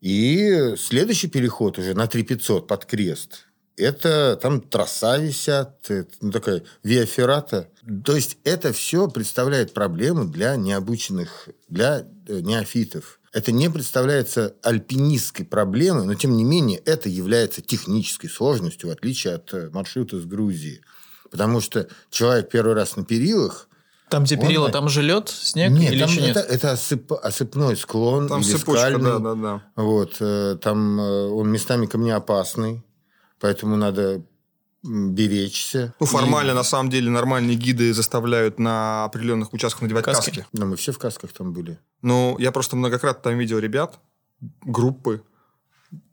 И 0.00 0.74
следующий 0.76 1.28
переход 1.28 1.78
уже 1.78 1.94
на 1.94 2.06
3500 2.06 2.66
под 2.66 2.84
крест. 2.84 3.46
Это 3.76 4.38
там 4.40 4.60
троса 4.60 5.16
висят, 5.18 5.90
это, 5.90 6.06
ну, 6.20 6.30
такая 6.30 6.62
виаферата. 6.84 7.68
То 8.04 8.14
есть 8.14 8.38
это 8.44 8.72
все 8.72 9.08
представляет 9.08 9.74
проблему 9.74 10.24
для 10.26 10.54
необученных, 10.56 11.48
для 11.68 12.06
э, 12.28 12.40
неофитов. 12.40 13.18
Это 13.32 13.50
не 13.50 13.68
представляется 13.68 14.54
альпинистской 14.62 15.44
проблемой, 15.44 16.06
но 16.06 16.14
тем 16.14 16.36
не 16.36 16.44
менее 16.44 16.78
это 16.78 17.08
является 17.08 17.62
технической 17.62 18.30
сложностью, 18.30 18.90
в 18.90 18.92
отличие 18.92 19.34
от 19.34 19.52
э, 19.52 19.70
маршрута 19.72 20.20
с 20.20 20.24
Грузии. 20.24 20.80
Потому 21.32 21.60
что 21.60 21.88
человек 22.10 22.48
первый 22.50 22.74
раз 22.74 22.94
на 22.94 23.04
перилах, 23.04 23.68
Там, 24.08 24.22
где 24.22 24.36
Он 24.36 24.42
перила, 24.46 24.66
на- 24.68 24.72
там 24.72 24.88
же 24.88 25.02
лед, 25.02 25.28
снег 25.30 25.72
нет, 25.72 25.92
или 25.92 26.00
там 26.00 26.10
еще 26.10 26.20
это, 26.20 26.40
нет? 26.42 26.48
это 26.48 26.72
осып- 26.74 27.18
осыпной 27.18 27.76
склон 27.76 28.28
Там 28.28 28.40
или 28.42 28.56
скальный. 28.56 29.02
да, 29.02 29.18
да, 29.18 29.34
да. 29.34 29.62
Вот, 29.74 30.14
э, 30.20 30.56
там 30.62 31.00
э, 31.00 31.26
он 31.26 31.50
местами 31.50 31.86
камнеопасный, 31.86 32.84
поэтому 33.40 33.76
надо 33.76 34.22
беречься. 34.82 35.94
Ну, 35.98 36.06
формально, 36.06 36.50
И- 36.50 36.54
на 36.54 36.62
самом 36.62 36.90
деле, 36.90 37.10
нормальные 37.10 37.56
гиды 37.56 37.92
заставляют 37.94 38.58
на 38.58 39.04
определенных 39.04 39.52
участках 39.52 39.82
надевать 39.82 40.04
Каски. 40.04 40.30
каски. 40.30 40.46
Ну, 40.52 40.66
мы 40.66 40.76
все 40.76 40.92
в 40.92 40.98
касках 40.98 41.32
там 41.32 41.52
были. 41.52 41.78
Ну, 42.02 42.36
я 42.38 42.52
просто 42.52 42.76
многократно 42.76 43.22
там 43.22 43.38
видел 43.38 43.58
ребят, 43.58 43.98
группы, 44.62 45.22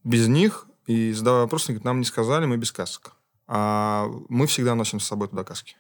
без 0.03 0.27
них, 0.27 0.67
и 0.87 1.11
задавая 1.11 1.43
вопросы, 1.43 1.69
они 1.69 1.75
говорят, 1.75 1.85
нам 1.85 1.99
не 1.99 2.05
сказали, 2.05 2.45
мы 2.45 2.57
без 2.57 2.71
касок. 2.71 3.13
А 3.47 4.07
мы 4.29 4.47
всегда 4.47 4.73
носим 4.75 4.99
с 5.01 5.05
собой 5.05 5.27
туда 5.27 5.43
каски. 5.43 5.75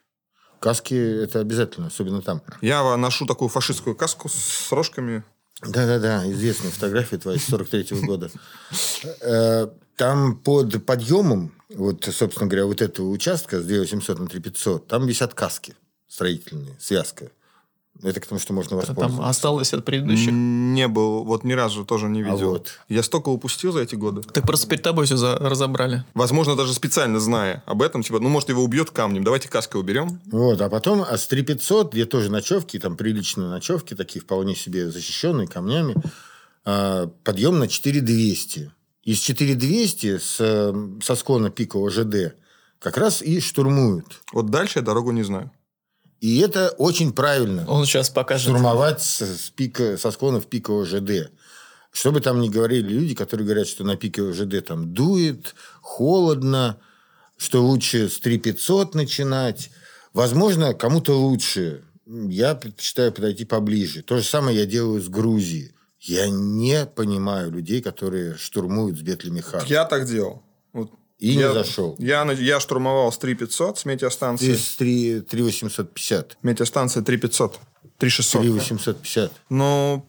Каски– 0.59 0.93
это 1.23 1.39
обязательно, 1.39 1.87
особенно 1.87 2.21
там. 2.21 2.41
Я 2.61 2.97
ношу 2.97 3.25
такую 3.25 3.47
фашистскую 3.49 3.95
каску 3.95 4.27
с 4.29 4.71
рожками. 4.71 5.23
Да-да-да, 5.65 6.29
известная 6.31 6.71
фотография 6.71 7.17
твоя 7.17 7.39
с 7.39 7.43
43 7.43 8.01
года. 8.01 8.29
Э, 9.21 9.67
Там 9.95 10.37
под 10.37 10.83
подъемом, 10.85 11.51
вот, 11.69 12.05
собственно 12.11 12.47
говоря, 12.47 12.65
вот 12.65 12.81
этого 12.81 13.09
участка 13.09 13.59
с 13.61 13.65
2800 13.65 14.19
на 14.19 14.27
3500, 14.27 14.87
там 14.87 15.05
висят 15.05 15.33
каски 15.33 15.75
строительные, 16.07 16.75
связка. 16.79 17.31
Это 18.03 18.19
к 18.19 18.25
тому, 18.25 18.39
что 18.39 18.53
можно 18.53 18.69
Там 18.71 18.79
воспользоваться. 18.79 19.29
осталось 19.29 19.73
от 19.73 19.85
предыдущих. 19.85 20.31
Не 20.31 20.87
был, 20.87 21.23
вот 21.23 21.43
ни 21.43 21.53
разу 21.53 21.85
тоже 21.85 22.07
не 22.09 22.21
А 22.23 22.31
видел. 22.33 22.49
вот. 22.51 22.79
Я 22.89 23.03
столько 23.03 23.29
упустил 23.29 23.71
за 23.71 23.81
эти 23.81 23.93
годы. 23.95 24.21
Так 24.23 24.45
просто 24.45 24.67
перед 24.67 24.81
тобой 24.83 25.05
все 25.05 25.15
разобрали. 25.37 26.03
Возможно, 26.15 26.55
даже 26.55 26.73
специально 26.73 27.19
зная 27.19 27.63
об 27.67 27.81
этом, 27.81 28.01
типа, 28.01 28.19
ну, 28.19 28.29
может, 28.29 28.49
его 28.49 28.63
убьет 28.63 28.89
камнем, 28.89 29.23
давайте 29.23 29.49
каской 29.49 29.79
уберем. 29.79 30.19
Вот, 30.25 30.59
а 30.61 30.69
потом 30.69 31.03
а 31.07 31.17
с 31.17 31.27
3500, 31.27 31.93
где 31.93 32.05
тоже 32.05 32.31
ночевки, 32.31 32.79
там 32.79 32.97
приличные 32.97 33.47
ночевки, 33.49 33.93
такие 33.93 34.21
вполне 34.21 34.55
себе 34.55 34.89
защищенные 34.89 35.47
камнями, 35.47 35.95
а, 36.65 37.07
подъем 37.23 37.59
на 37.59 37.67
4200. 37.67 38.71
Из 39.03 39.19
4200 39.19 40.17
с, 40.19 40.73
со 41.03 41.15
склона 41.15 41.49
пика 41.49 41.77
ОЖД 41.77 42.35
как 42.79 42.97
раз 42.97 43.21
и 43.21 43.39
штурмуют. 43.39 44.21
Вот 44.33 44.49
дальше 44.49 44.79
я 44.79 44.85
дорогу 44.85 45.11
не 45.11 45.23
знаю. 45.23 45.51
И 46.21 46.39
это 46.39 46.69
очень 46.77 47.13
правильно. 47.13 47.65
Он 47.67 47.85
сейчас 47.85 48.09
покажет. 48.11 48.43
Штурмовать 48.43 49.01
с, 49.01 49.21
с 49.21 49.49
пика, 49.49 49.97
со 49.97 50.11
склонов 50.11 50.45
пика 50.45 50.71
ОЖД. 50.71 51.31
Что 51.91 52.11
бы 52.11 52.21
там 52.21 52.39
ни 52.39 52.47
говорили 52.47 52.87
люди, 52.87 53.15
которые 53.15 53.45
говорят, 53.45 53.67
что 53.67 53.83
на 53.83 53.97
пике 53.97 54.21
ОЖД 54.29 54.65
там 54.65 54.93
дует, 54.93 55.55
холодно, 55.81 56.77
что 57.37 57.65
лучше 57.65 58.07
с 58.07 58.19
3500 58.19 58.93
начинать. 58.93 59.71
Возможно, 60.13 60.75
кому-то 60.75 61.19
лучше. 61.19 61.83
Я 62.05 62.53
предпочитаю 62.53 63.11
подойти 63.11 63.43
поближе. 63.43 64.03
То 64.03 64.17
же 64.17 64.23
самое 64.23 64.59
я 64.59 64.65
делаю 64.67 65.01
с 65.01 65.09
Грузией. 65.09 65.73
Я 65.99 66.29
не 66.29 66.85
понимаю 66.85 67.51
людей, 67.51 67.81
которые 67.81 68.35
штурмуют 68.35 68.97
с 68.97 69.01
Бетлемеха. 69.01 69.63
Я 69.67 69.85
так 69.85 70.05
делал. 70.05 70.43
И 71.21 71.31
я, 71.33 71.47
не 71.49 71.53
зашел. 71.53 71.95
Я, 71.99 72.23
я 72.33 72.59
штурмовал 72.59 73.11
с 73.11 73.17
3500 73.19 73.77
с 73.79 73.85
метеостанции. 73.85 74.57
3, 74.77 75.21
3850. 75.21 76.37
Метеостанция 76.43 77.03
3500. 77.03 77.59
3600. 77.99 78.41
3850. 78.41 79.31
Ну, 79.49 80.03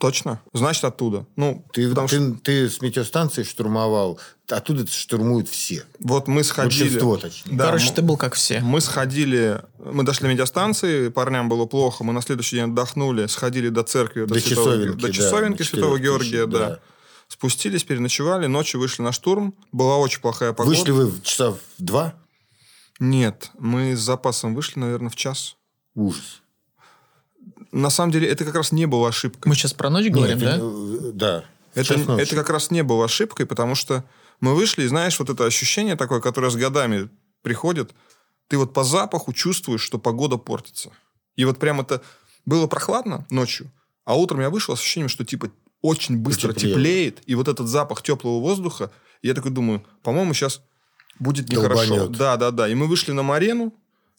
точно. 0.00 0.40
Значит, 0.52 0.84
оттуда. 0.84 1.24
Ну, 1.36 1.64
Ты, 1.72 1.88
потому 1.88 2.08
что 2.08 2.18
ты, 2.18 2.34
ты 2.42 2.68
с 2.70 2.80
метеостанции 2.82 3.44
штурмовал, 3.44 4.18
оттуда 4.48 4.84
штурмуют 4.90 5.48
все. 5.48 5.84
вот 6.00 6.26
мы 6.26 6.42
сходили... 6.42 6.82
Большинство, 6.82 7.16
точнее. 7.16 7.56
Да, 7.56 7.66
Короче, 7.66 7.86
мы- 7.90 7.94
ты 7.94 8.02
был 8.02 8.16
как 8.16 8.34
все. 8.34 8.58
Мы 8.60 8.80
сходили, 8.80 9.62
мы 9.78 10.02
дошли 10.02 10.24
до 10.26 10.32
медиастанции, 10.32 11.08
парням 11.10 11.48
было 11.48 11.66
плохо, 11.66 12.02
мы 12.02 12.12
на 12.12 12.22
следующий 12.22 12.56
день 12.56 12.70
отдохнули, 12.70 13.26
сходили 13.26 13.68
до 13.68 13.84
церкви, 13.84 14.24
До 14.24 14.34
Святого- 14.34 14.48
часовенки, 14.72 15.00
до 15.00 15.06
да, 15.06 15.12
часовенки 15.12 15.58
на 15.62 15.64
Святого 15.64 15.98
4000, 15.98 16.02
Георгия, 16.02 16.46
да. 16.46 16.58
да. 16.68 16.80
Спустились, 17.28 17.84
переночевали, 17.84 18.46
ночью 18.46 18.80
вышли 18.80 19.02
на 19.02 19.12
штурм, 19.12 19.54
была 19.72 19.96
очень 19.96 20.20
плохая 20.20 20.52
погода. 20.52 20.76
Вышли 20.76 20.92
вы 20.92 21.06
в 21.06 21.22
часа 21.22 21.52
в 21.52 21.58
два? 21.78 22.14
Нет, 22.98 23.50
мы 23.58 23.96
с 23.96 24.00
запасом 24.00 24.54
вышли, 24.54 24.78
наверное, 24.78 25.10
в 25.10 25.16
час. 25.16 25.56
Ужас. 25.94 26.42
На 27.72 27.90
самом 27.90 28.12
деле, 28.12 28.28
это 28.28 28.44
как 28.44 28.54
раз 28.54 28.72
не 28.72 28.86
было 28.86 29.08
ошибкой. 29.08 29.48
Мы 29.50 29.54
сейчас 29.54 29.74
про 29.74 29.90
ночь 29.90 30.08
говорим, 30.08 30.38
Нет, 30.38 30.46
да? 30.46 30.58
э, 30.60 31.10
Да. 31.12 31.44
Это, 31.74 31.94
это 31.94 32.34
как 32.34 32.48
раз 32.48 32.70
не 32.70 32.82
было 32.82 33.04
ошибкой, 33.04 33.44
потому 33.44 33.74
что 33.74 34.04
мы 34.40 34.54
вышли, 34.54 34.84
и 34.84 34.86
знаешь, 34.86 35.18
вот 35.18 35.28
это 35.28 35.44
ощущение 35.44 35.96
такое, 35.96 36.20
которое 36.20 36.50
с 36.50 36.56
годами 36.56 37.10
приходит, 37.42 37.92
ты 38.48 38.56
вот 38.56 38.72
по 38.72 38.82
запаху 38.82 39.32
чувствуешь, 39.34 39.82
что 39.82 39.98
погода 39.98 40.38
портится. 40.38 40.90
И 41.34 41.44
вот 41.44 41.58
прям 41.58 41.80
это 41.80 42.02
было 42.46 42.66
прохладно 42.66 43.26
ночью, 43.28 43.70
а 44.04 44.14
утром 44.16 44.40
я 44.40 44.48
вышел 44.48 44.74
с 44.74 44.80
ощущением, 44.80 45.08
что 45.10 45.24
типа 45.24 45.50
очень 45.82 46.16
быстро 46.18 46.48
Потеплело. 46.48 46.74
теплеет, 46.76 47.22
и 47.26 47.34
вот 47.34 47.48
этот 47.48 47.68
запах 47.68 48.02
теплого 48.02 48.40
воздуха, 48.40 48.90
я 49.22 49.34
такой 49.34 49.50
думаю, 49.50 49.84
по-моему, 50.02 50.34
сейчас 50.34 50.62
будет 51.18 51.48
нехорошо. 51.48 51.86
Долбанет. 51.96 52.18
Да, 52.18 52.36
да, 52.36 52.50
да. 52.50 52.68
И 52.68 52.74
мы 52.74 52.86
вышли 52.86 53.12
на 53.12 53.22
марену, 53.22 53.72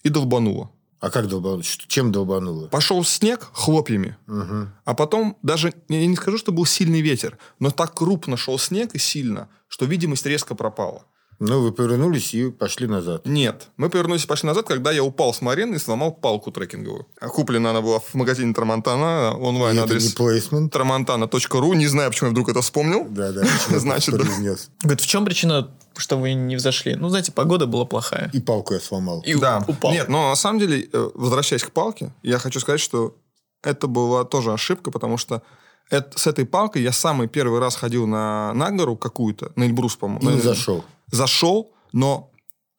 и 0.04 0.10
долбануло. 0.10 0.72
А 1.00 1.10
как 1.12 1.28
долбануло? 1.28 1.62
Чем 1.64 2.12
долбануло? 2.12 2.68
Пошел 2.70 3.04
снег 3.04 3.50
хлопьями, 3.54 4.18
Мгм. 4.26 4.74
а 4.84 4.94
потом 4.96 5.38
даже, 5.44 5.74
я 5.90 6.06
не 6.08 6.16
скажу, 6.16 6.38
что 6.40 6.52
был 6.52 6.66
сильный 6.66 7.02
ветер, 7.02 7.38
но 7.60 7.70
так 7.70 7.94
крупно 7.94 8.36
шел 8.38 8.58
снег 8.58 8.96
и 8.96 8.98
сильно, 9.00 9.50
что 9.68 9.86
видимость 9.86 10.26
резко 10.26 10.56
пропала. 10.56 11.06
Ну, 11.40 11.62
вы 11.62 11.72
повернулись 11.72 12.34
и 12.34 12.50
пошли 12.50 12.88
назад. 12.88 13.26
Нет. 13.26 13.68
Мы 13.78 13.90
повернулись 13.90 14.24
и 14.24 14.28
пошли 14.28 14.48
назад, 14.48 14.66
когда 14.68 14.92
я 14.92 15.04
упал 15.04 15.34
с 15.34 15.42
марены 15.42 15.76
и 15.76 15.78
сломал 15.78 16.12
палку 16.12 16.52
трекинговую. 16.52 17.06
А 17.22 17.28
Куплена 17.30 17.70
она 17.70 17.82
была 17.82 18.00
в 18.00 18.14
магазине 18.16 18.54
Трамонтана, 18.56 19.34
И 19.38 19.40
онлайн 19.42 19.78
это 19.78 19.88
не 19.88 19.98
адрес 19.98 20.14
плейсмент. 20.14 20.76
tramontana.ru. 20.76 21.76
Не 21.76 21.88
знаю, 21.88 22.10
почему 22.10 22.30
я 22.30 22.32
вдруг 22.32 22.50
это 22.50 22.62
вспомнил. 22.62 23.06
Да, 23.10 23.32
да. 23.32 23.44
Значит, 23.70 24.16
разнес. 24.16 24.70
Говорит, 24.82 25.02
в 25.02 25.06
чем 25.08 25.26
причина, 25.26 25.70
что 25.96 26.18
вы 26.18 26.34
не 26.34 26.56
взошли? 26.56 26.96
Ну, 26.96 27.10
знаете, 27.10 27.32
погода 27.32 27.68
была 27.68 27.86
плохая. 27.86 28.30
И 28.34 28.40
палку 28.40 28.74
я 28.74 28.80
сломал. 28.80 29.22
И 29.26 29.36
да. 29.36 29.64
упал. 29.68 29.92
Нет, 29.92 30.10
но 30.10 30.30
на 30.30 30.36
самом 30.36 30.60
деле, 30.60 30.90
э, 30.92 31.10
возвращаясь 31.14 31.64
к 31.64 31.72
палке, 31.72 32.14
я 32.24 32.40
хочу 32.40 32.60
сказать, 32.60 32.80
что 32.82 33.16
это 33.64 33.86
была 33.88 34.24
тоже 34.24 34.52
ошибка, 34.54 34.90
потому 34.92 35.18
что 35.18 35.44
это- 35.92 36.18
с 36.18 36.26
этой 36.28 36.46
палкой 36.46 36.82
я 36.82 36.92
самый 36.92 37.28
первый 37.28 37.60
раз 37.60 37.76
ходил 37.76 38.08
на, 38.08 38.54
на 38.54 38.72
гору 38.72 38.96
какую-то, 38.96 39.52
на 39.56 39.66
Эльбрус, 39.66 39.96
И 39.96 40.00
по-моему. 40.00 40.30
не 40.32 40.36
На- 40.38 40.42
зашел. 40.42 40.84
Зашел, 41.12 41.72
но 41.94 42.32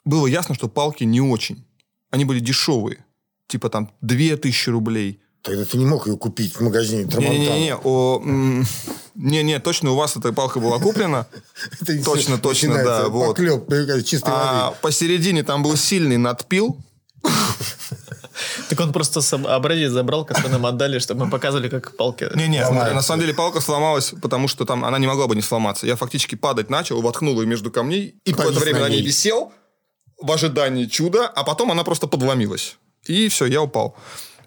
было 0.04 0.26
ясно, 0.26 0.54
что 0.54 0.68
палки 0.68 1.04
не 1.04 1.20
очень. 1.20 1.64
Они 2.10 2.24
были 2.24 2.40
дешевые. 2.40 3.04
Типа 3.46 3.68
там 3.70 3.90
2000 4.02 4.70
рублей. 4.70 5.20
Тогда 5.42 5.64
ты 5.64 5.78
не 5.78 5.86
мог 5.86 6.06
ее 6.06 6.16
купить 6.18 6.56
в 6.56 6.60
магазине. 6.60 7.04
Не-не-не, 7.04 7.76
о, 7.76 8.20
м, 8.22 8.66
не-не, 9.14 9.60
точно 9.60 9.92
у 9.92 9.94
вас 9.94 10.16
эта 10.16 10.32
палка 10.32 10.60
была 10.60 10.78
куплена. 10.78 11.26
Точно, 12.04 12.38
точно, 12.38 12.74
да, 12.84 13.08
вот. 13.08 13.36
Поклеп, 13.36 13.68
чистой 14.04 14.30
А 14.34 14.66
воды. 14.70 14.76
посередине 14.82 15.42
там 15.44 15.62
был 15.62 15.76
сильный 15.76 16.16
надпил. 16.18 16.76
Так 18.68 18.80
он 18.80 18.92
просто 18.92 19.20
сам 19.20 19.46
образец 19.46 19.92
забрал, 19.92 20.24
который 20.24 20.50
нам 20.50 20.66
отдали, 20.66 20.98
чтобы 20.98 21.24
мы 21.24 21.30
показывали, 21.30 21.68
как 21.68 21.96
палки. 21.96 22.28
Не-не, 22.34 22.68
на 22.70 23.02
самом 23.02 23.20
деле 23.20 23.34
палка 23.34 23.60
сломалась, 23.60 24.12
потому 24.22 24.48
что 24.48 24.64
там 24.64 24.84
она 24.84 24.98
не 24.98 25.06
могла 25.06 25.26
бы 25.26 25.34
не 25.36 25.42
сломаться. 25.42 25.86
Я 25.86 25.96
фактически 25.96 26.34
падать 26.34 26.70
начал, 26.70 27.00
воткнул 27.00 27.40
ее 27.40 27.46
между 27.46 27.70
камней. 27.70 28.14
И 28.24 28.32
какое-то 28.32 28.60
время 28.60 28.80
на 28.80 28.88
ней 28.88 29.02
висел 29.02 29.52
в 30.20 30.30
ожидании 30.32 30.86
чуда, 30.86 31.26
а 31.26 31.44
потом 31.44 31.70
она 31.70 31.84
просто 31.84 32.06
подломилась. 32.06 32.76
И 33.06 33.28
все, 33.28 33.46
я 33.46 33.62
упал. 33.62 33.96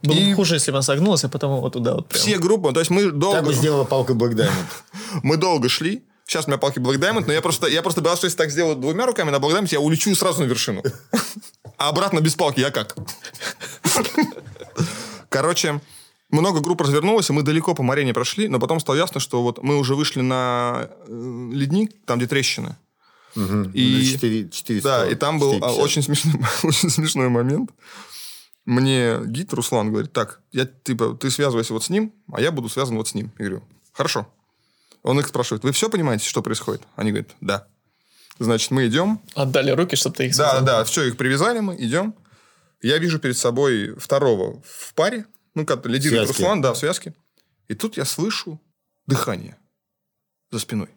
Было 0.03 0.15
бы 0.15 0.19
И 0.19 0.33
хуже, 0.33 0.55
если 0.55 0.71
бы 0.71 0.77
он 0.77 0.83
согнулся, 0.83 1.27
а 1.27 1.29
потом 1.29 1.61
вот 1.61 1.73
туда 1.73 1.93
вот 1.93 2.07
прям. 2.09 2.21
все 2.21 2.37
группы, 2.37 2.73
то 2.73 2.79
есть 2.79 2.89
мы 2.91 3.03
Так 3.03 3.17
долго... 3.19 3.41
бы 3.43 3.53
сделала 3.53 3.83
палка 3.83 4.13
Black 4.13 4.33
Diamond. 4.35 5.21
Мы 5.23 5.37
долго 5.37 5.69
шли. 5.69 6.03
Сейчас 6.31 6.45
у 6.45 6.47
меня 6.49 6.57
палки 6.57 6.79
Black 6.79 6.95
Diamond, 6.97 7.25
но 7.27 7.33
я 7.33 7.41
просто, 7.41 7.67
я 7.67 7.81
просто 7.81 7.99
боялся, 7.99 8.19
что 8.21 8.27
если 8.27 8.37
так 8.37 8.51
сделаю 8.51 8.77
двумя 8.77 9.05
руками 9.05 9.31
на 9.31 9.35
Black 9.35 9.51
Diamond, 9.59 9.67
я 9.71 9.81
улечу 9.81 10.15
сразу 10.15 10.41
на 10.41 10.45
вершину. 10.45 10.81
А 11.77 11.89
обратно 11.89 12.21
без 12.21 12.35
палки 12.35 12.61
я 12.61 12.71
как? 12.71 12.95
Короче, 15.27 15.81
много 16.29 16.61
групп 16.61 16.79
развернулось, 16.79 17.29
и 17.29 17.33
мы 17.33 17.43
далеко 17.43 17.75
по 17.75 17.83
Марене 17.83 18.13
прошли, 18.13 18.47
но 18.47 18.59
потом 18.59 18.79
стало 18.79 18.95
ясно, 18.95 19.19
что 19.19 19.43
вот 19.43 19.61
мы 19.61 19.77
уже 19.77 19.93
вышли 19.95 20.21
на 20.21 20.87
э, 21.05 21.49
ледник, 21.51 21.91
там, 22.05 22.17
где 22.17 22.27
трещины. 22.27 22.77
И- 23.35 24.09
Четыре- 24.13 24.49
четыре 24.49 24.79
Да, 24.79 25.01
сто, 25.01 25.11
и 25.11 25.15
там 25.15 25.37
был 25.37 25.51
а, 25.55 25.73
450. 25.73 25.83
очень 25.83 26.01
смешной, 26.01 26.35
очень 26.63 26.89
смешной 26.89 27.27
момент. 27.27 27.71
Мне 28.63 29.19
гид 29.25 29.51
Руслан 29.53 29.91
говорит, 29.91 30.13
так, 30.13 30.39
я, 30.53 30.65
типа, 30.65 31.13
ты 31.19 31.29
связывайся 31.29 31.73
вот 31.73 31.83
с 31.83 31.89
ним, 31.89 32.13
а 32.31 32.39
я 32.39 32.53
буду 32.53 32.69
связан 32.69 32.95
вот 32.95 33.09
с 33.09 33.15
ним. 33.15 33.33
Я 33.37 33.45
говорю, 33.49 33.63
хорошо. 33.91 34.27
Он 35.03 35.19
их 35.19 35.27
спрашивает, 35.27 35.63
вы 35.63 35.71
все 35.71 35.89
понимаете, 35.89 36.27
что 36.27 36.41
происходит? 36.41 36.81
Они 36.95 37.11
говорят, 37.11 37.31
да. 37.41 37.67
Значит, 38.39 38.71
мы 38.71 38.87
идем. 38.87 39.19
Отдали 39.35 39.71
руки, 39.71 39.95
чтобы 39.95 40.15
ты 40.15 40.25
их 40.27 40.35
Да, 40.35 40.49
связал. 40.51 40.65
да, 40.65 40.83
все, 40.83 41.03
их 41.03 41.17
привязали 41.17 41.59
мы, 41.59 41.75
идем. 41.75 42.15
Я 42.81 42.97
вижу 42.97 43.19
перед 43.19 43.37
собой 43.37 43.95
второго 43.97 44.61
в 44.65 44.93
паре, 44.93 45.25
ну, 45.53 45.65
как 45.65 45.85
лидирует 45.85 46.25
связке. 46.27 46.43
Руслан, 46.43 46.61
да, 46.61 46.73
в 46.73 46.77
связке. 46.77 47.13
И 47.67 47.75
тут 47.75 47.97
я 47.97 48.05
слышу 48.05 48.59
дыхание 49.05 49.57
за 50.51 50.59
спиной. 50.59 50.89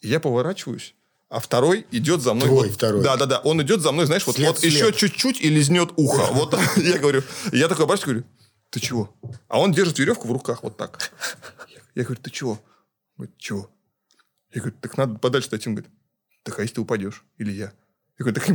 И 0.00 0.08
я 0.08 0.20
поворачиваюсь, 0.20 0.94
а 1.28 1.40
второй 1.40 1.86
идет 1.90 2.20
за 2.22 2.34
мной. 2.34 2.48
Твой 2.48 2.66
вот- 2.68 2.76
второй. 2.76 3.02
Да, 3.02 3.16
да, 3.16 3.26
да. 3.26 3.38
Он 3.40 3.60
идет 3.62 3.80
за 3.80 3.90
мной, 3.92 4.06
знаешь, 4.06 4.26
вот, 4.26 4.36
След 4.36 4.48
вот 4.48 4.58
след. 4.60 4.72
еще 4.72 4.92
чуть-чуть 4.92 5.40
и 5.40 5.48
лизнет 5.48 5.90
ухо. 5.96 6.26
Вот 6.32 6.56
я 6.76 6.98
говорю, 6.98 7.22
я 7.52 7.66
такой 7.68 7.84
оборачиваюсь, 7.84 8.22
говорю, 8.22 8.26
ты 8.70 8.80
чего? 8.80 9.12
А 9.48 9.58
он 9.60 9.72
держит 9.72 9.98
веревку 9.98 10.28
в 10.28 10.32
руках 10.32 10.62
вот 10.62 10.76
так. 10.76 11.10
Я 11.96 12.04
говорю, 12.04 12.20
ты 12.22 12.30
чего? 12.30 12.52
Он 12.52 12.60
говорит, 13.16 13.38
чего? 13.38 13.70
Я 14.52 14.60
говорю, 14.60 14.76
так 14.80 14.96
надо 14.96 15.18
подальше 15.18 15.48
отойти. 15.48 15.68
Он 15.68 15.74
говорит, 15.74 15.92
так 16.44 16.58
а 16.58 16.62
если 16.62 16.74
ты 16.76 16.80
упадешь? 16.82 17.24
Или 17.38 17.50
я? 17.50 17.72
Я 18.18 18.24
говорю, 18.24 18.34
так 18.34 18.46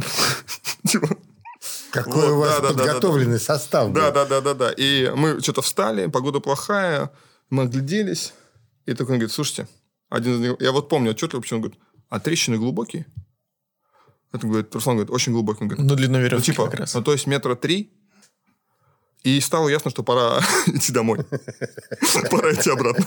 типа, 0.90 1.10
Какой 1.92 2.14
Вот, 2.14 2.32
у 2.32 2.40
вас 2.40 2.56
да, 2.56 2.62
да, 2.62 2.68
да, 2.70 2.74
да, 2.74 2.84
подготовленный 2.86 3.40
состав. 3.40 3.92
да, 3.92 4.12
да, 4.12 4.26
да, 4.26 4.42
да, 4.42 4.54
да. 4.54 4.72
И 4.72 5.12
мы 5.16 5.42
что-то 5.42 5.62
встали, 5.62 6.08
погода 6.08 6.40
плохая, 6.40 7.12
мы 7.50 7.64
огляделись. 7.64 8.34
И 8.86 8.94
такой 8.94 9.14
он 9.14 9.20
говорит, 9.20 9.32
слушайте, 9.32 9.68
один 10.10 10.36
из 10.36 10.40
них, 10.40 10.56
я 10.60 10.72
вот 10.72 10.88
помню 10.90 11.12
отчетливо, 11.12 11.42
почему 11.42 11.58
он 11.58 11.62
говорит, 11.64 11.82
а 12.10 12.20
трещины 12.20 12.58
глубокие? 12.58 13.06
Это 14.32 14.48
говорит, 14.48 14.74
Руслан 14.74 14.96
говорит, 14.98 15.12
очень 15.12 15.34
глубокие. 15.34 15.64
Он 15.64 15.68
говорит, 15.68 15.86
Ну, 15.86 15.96
длину 15.96 16.20
ну, 16.20 16.42
типа, 16.42 16.66
как 16.66 16.80
раз. 16.80 16.94
ну, 16.94 17.04
то 17.04 17.12
есть 17.12 17.28
метра 17.28 17.56
три. 17.56 17.92
И 19.24 19.40
стало 19.40 19.70
ясно, 19.70 19.92
что 19.92 20.02
пора 20.04 20.42
идти 20.68 20.92
домой. 20.92 21.20
Пора 22.32 22.54
идти 22.54 22.72
обратно. 22.72 23.06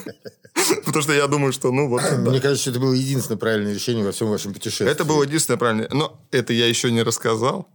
Потому 0.85 1.03
что 1.03 1.13
я 1.13 1.27
думаю, 1.27 1.53
что, 1.53 1.73
ну, 1.73 1.89
вот... 1.89 2.03
Мне 2.19 2.41
кажется, 2.41 2.71
это 2.71 2.79
было 2.79 2.93
единственное 2.93 3.37
правильное 3.37 3.75
решение 3.75 4.05
во 4.05 4.13
всем 4.13 4.31
вашем 4.31 4.55
путешествии. 4.55 4.89
Это 4.89 5.05
было 5.05 5.25
единственное 5.25 5.59
правильное. 5.59 5.89
Но 5.91 6.21
это 6.31 6.53
я 6.53 6.69
еще 6.69 6.93
не 6.93 7.03
рассказал, 7.03 7.69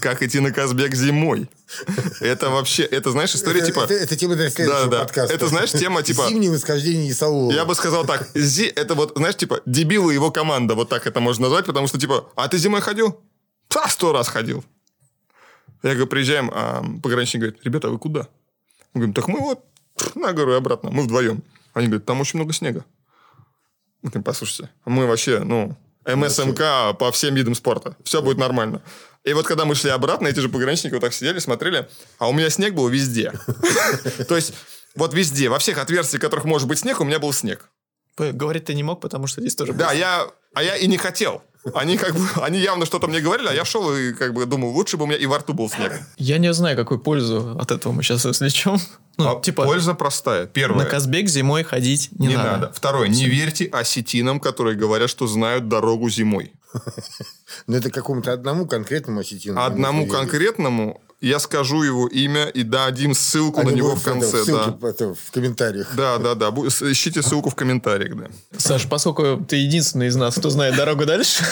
как 0.00 0.22
идти 0.24 0.40
на 0.40 0.50
Казбек 0.50 0.94
зимой. 0.94 1.48
Это 2.20 2.50
вообще, 2.50 2.82
это, 2.82 3.12
знаешь, 3.12 3.32
история 3.34 3.64
типа... 3.64 3.86
это, 3.88 4.16
тема 4.16 4.34
для 4.34 4.50
следующего 4.50 4.90
подкаста. 4.90 5.32
Это, 5.32 5.46
знаешь, 5.46 5.70
тема, 5.70 6.02
типа- 6.02 6.26
Зимнее 6.28 6.50
восхождение 6.50 7.12
Исаулова. 7.12 7.52
Я 7.52 7.64
бы 7.64 7.76
сказал 7.76 8.04
так, 8.04 8.28
Зи, 8.34 8.64
это 8.64 8.96
вот, 8.96 9.12
знаешь, 9.14 9.36
типа, 9.36 9.60
дебилы 9.66 10.12
его 10.12 10.32
команда, 10.32 10.74
вот 10.74 10.88
так 10.88 11.06
это 11.06 11.20
можно 11.20 11.44
назвать, 11.44 11.66
потому 11.66 11.86
что, 11.86 11.98
типа, 12.00 12.28
а 12.34 12.48
ты 12.48 12.58
зимой 12.58 12.80
ходил? 12.80 13.20
Да, 13.70 13.88
сто 13.88 14.12
раз 14.12 14.28
ходил. 14.28 14.64
Я 15.84 15.90
говорю, 15.90 16.06
приезжаем, 16.06 16.50
а 16.52 16.82
пограничник 17.02 17.42
говорит, 17.42 17.60
ребята, 17.62 17.88
а 17.88 17.90
вы 17.90 17.98
куда? 17.98 18.28
Мы 18.94 19.00
говорим, 19.00 19.14
так 19.14 19.28
мы 19.28 19.38
вот 19.38 19.64
на 20.14 20.32
гору 20.32 20.52
и 20.52 20.56
обратно, 20.56 20.90
мы 20.90 21.02
вдвоем. 21.02 21.42
Они 21.74 21.88
говорят, 21.88 22.06
там 22.06 22.20
очень 22.20 22.38
много 22.38 22.54
снега. 22.54 22.86
Мы 24.00 24.08
говорим, 24.08 24.22
послушайте, 24.22 24.70
мы 24.86 25.06
вообще, 25.06 25.40
ну, 25.40 25.76
МСМК 26.06 26.96
по 26.98 27.10
всем 27.12 27.34
видам 27.34 27.54
спорта. 27.54 27.96
Все 28.02 28.22
будет 28.22 28.38
нормально. 28.38 28.82
И 29.24 29.34
вот 29.34 29.46
когда 29.46 29.66
мы 29.66 29.74
шли 29.74 29.90
обратно, 29.90 30.26
эти 30.26 30.40
же 30.40 30.48
пограничники 30.48 30.94
вот 30.94 31.00
так 31.00 31.12
сидели, 31.12 31.38
смотрели, 31.38 31.86
а 32.18 32.28
у 32.28 32.32
меня 32.32 32.48
снег 32.48 32.74
был 32.74 32.88
везде. 32.88 33.32
То 34.28 34.36
есть, 34.36 34.54
вот 34.94 35.12
везде, 35.12 35.50
во 35.50 35.58
всех 35.58 35.78
отверстиях, 35.78 36.20
в 36.20 36.24
которых 36.24 36.46
может 36.46 36.66
быть 36.66 36.78
снег, 36.78 37.00
у 37.00 37.04
меня 37.04 37.18
был 37.18 37.32
снег. 37.32 37.70
Говорить 38.16 38.66
ты 38.66 38.74
не 38.74 38.82
мог, 38.82 39.00
потому 39.00 39.26
что 39.26 39.40
здесь 39.40 39.54
тоже 39.54 39.72
Да, 39.72 39.92
я, 39.92 40.26
а 40.54 40.62
я 40.62 40.76
и 40.76 40.86
не 40.86 40.96
хотел. 40.96 41.42
Они 41.74 41.96
как 41.96 42.14
бы, 42.14 42.20
они 42.42 42.58
явно 42.58 42.84
что-то 42.84 43.06
мне 43.06 43.20
говорили, 43.20 43.48
а 43.48 43.54
я 43.54 43.64
шел 43.64 43.96
и 43.96 44.12
как 44.12 44.34
бы 44.34 44.44
думал, 44.44 44.68
лучше 44.70 44.98
бы 44.98 45.04
у 45.04 45.06
меня 45.06 45.16
и 45.16 45.24
во 45.24 45.38
рту 45.38 45.54
был 45.54 45.70
снег. 45.70 45.92
Я 46.18 46.36
не 46.36 46.52
знаю, 46.52 46.76
какую 46.76 47.00
пользу 47.00 47.56
от 47.58 47.70
этого 47.70 47.92
мы 47.92 48.02
сейчас 48.02 48.26
извлечем. 48.26 48.78
Ну, 49.16 49.38
А 49.38 49.40
типа, 49.40 49.62
Польза 49.62 49.94
простая. 49.94 50.46
Первое. 50.46 50.82
на 50.82 50.90
Казбек 50.90 51.28
зимой 51.28 51.62
ходить 51.62 52.10
не, 52.18 52.26
не 52.26 52.36
надо. 52.36 52.50
надо. 52.50 52.72
Второе. 52.72 53.06
Не 53.06 53.26
верьте 53.26 53.66
осетинам, 53.66 54.40
которые 54.40 54.74
говорят, 54.74 55.08
что 55.08 55.28
знают 55.28 55.68
дорогу 55.68 56.10
зимой. 56.10 56.52
Но 57.68 57.76
это 57.76 57.90
какому-то 57.90 58.32
одному 58.32 58.66
конкретному 58.66 59.20
осетину. 59.20 59.60
Одному 59.62 60.08
конкретному 60.08 61.00
я 61.28 61.38
скажу 61.38 61.82
его 61.82 62.06
имя 62.06 62.46
и 62.46 62.62
дадим 62.62 63.14
ссылку 63.14 63.60
Они 63.60 63.70
на 63.70 63.74
него 63.74 63.94
в 63.94 64.02
конце. 64.02 64.28
это, 64.28 64.44
ссылки 64.44 64.76
да. 64.80 64.88
это 64.88 65.14
в 65.14 65.30
комментариях. 65.32 65.94
Да, 65.96 66.18
да, 66.18 66.34
да. 66.34 66.48
Ищите 66.50 67.22
ссылку 67.22 67.50
в 67.50 67.54
комментариях, 67.54 68.16
да. 68.16 68.26
Саш, 68.58 68.86
поскольку 68.88 69.44
ты 69.44 69.56
единственный 69.56 70.08
из 70.08 70.16
нас, 70.16 70.34
кто 70.34 70.50
знает 70.50 70.76
дорогу 70.76 71.06
дальше, 71.06 71.44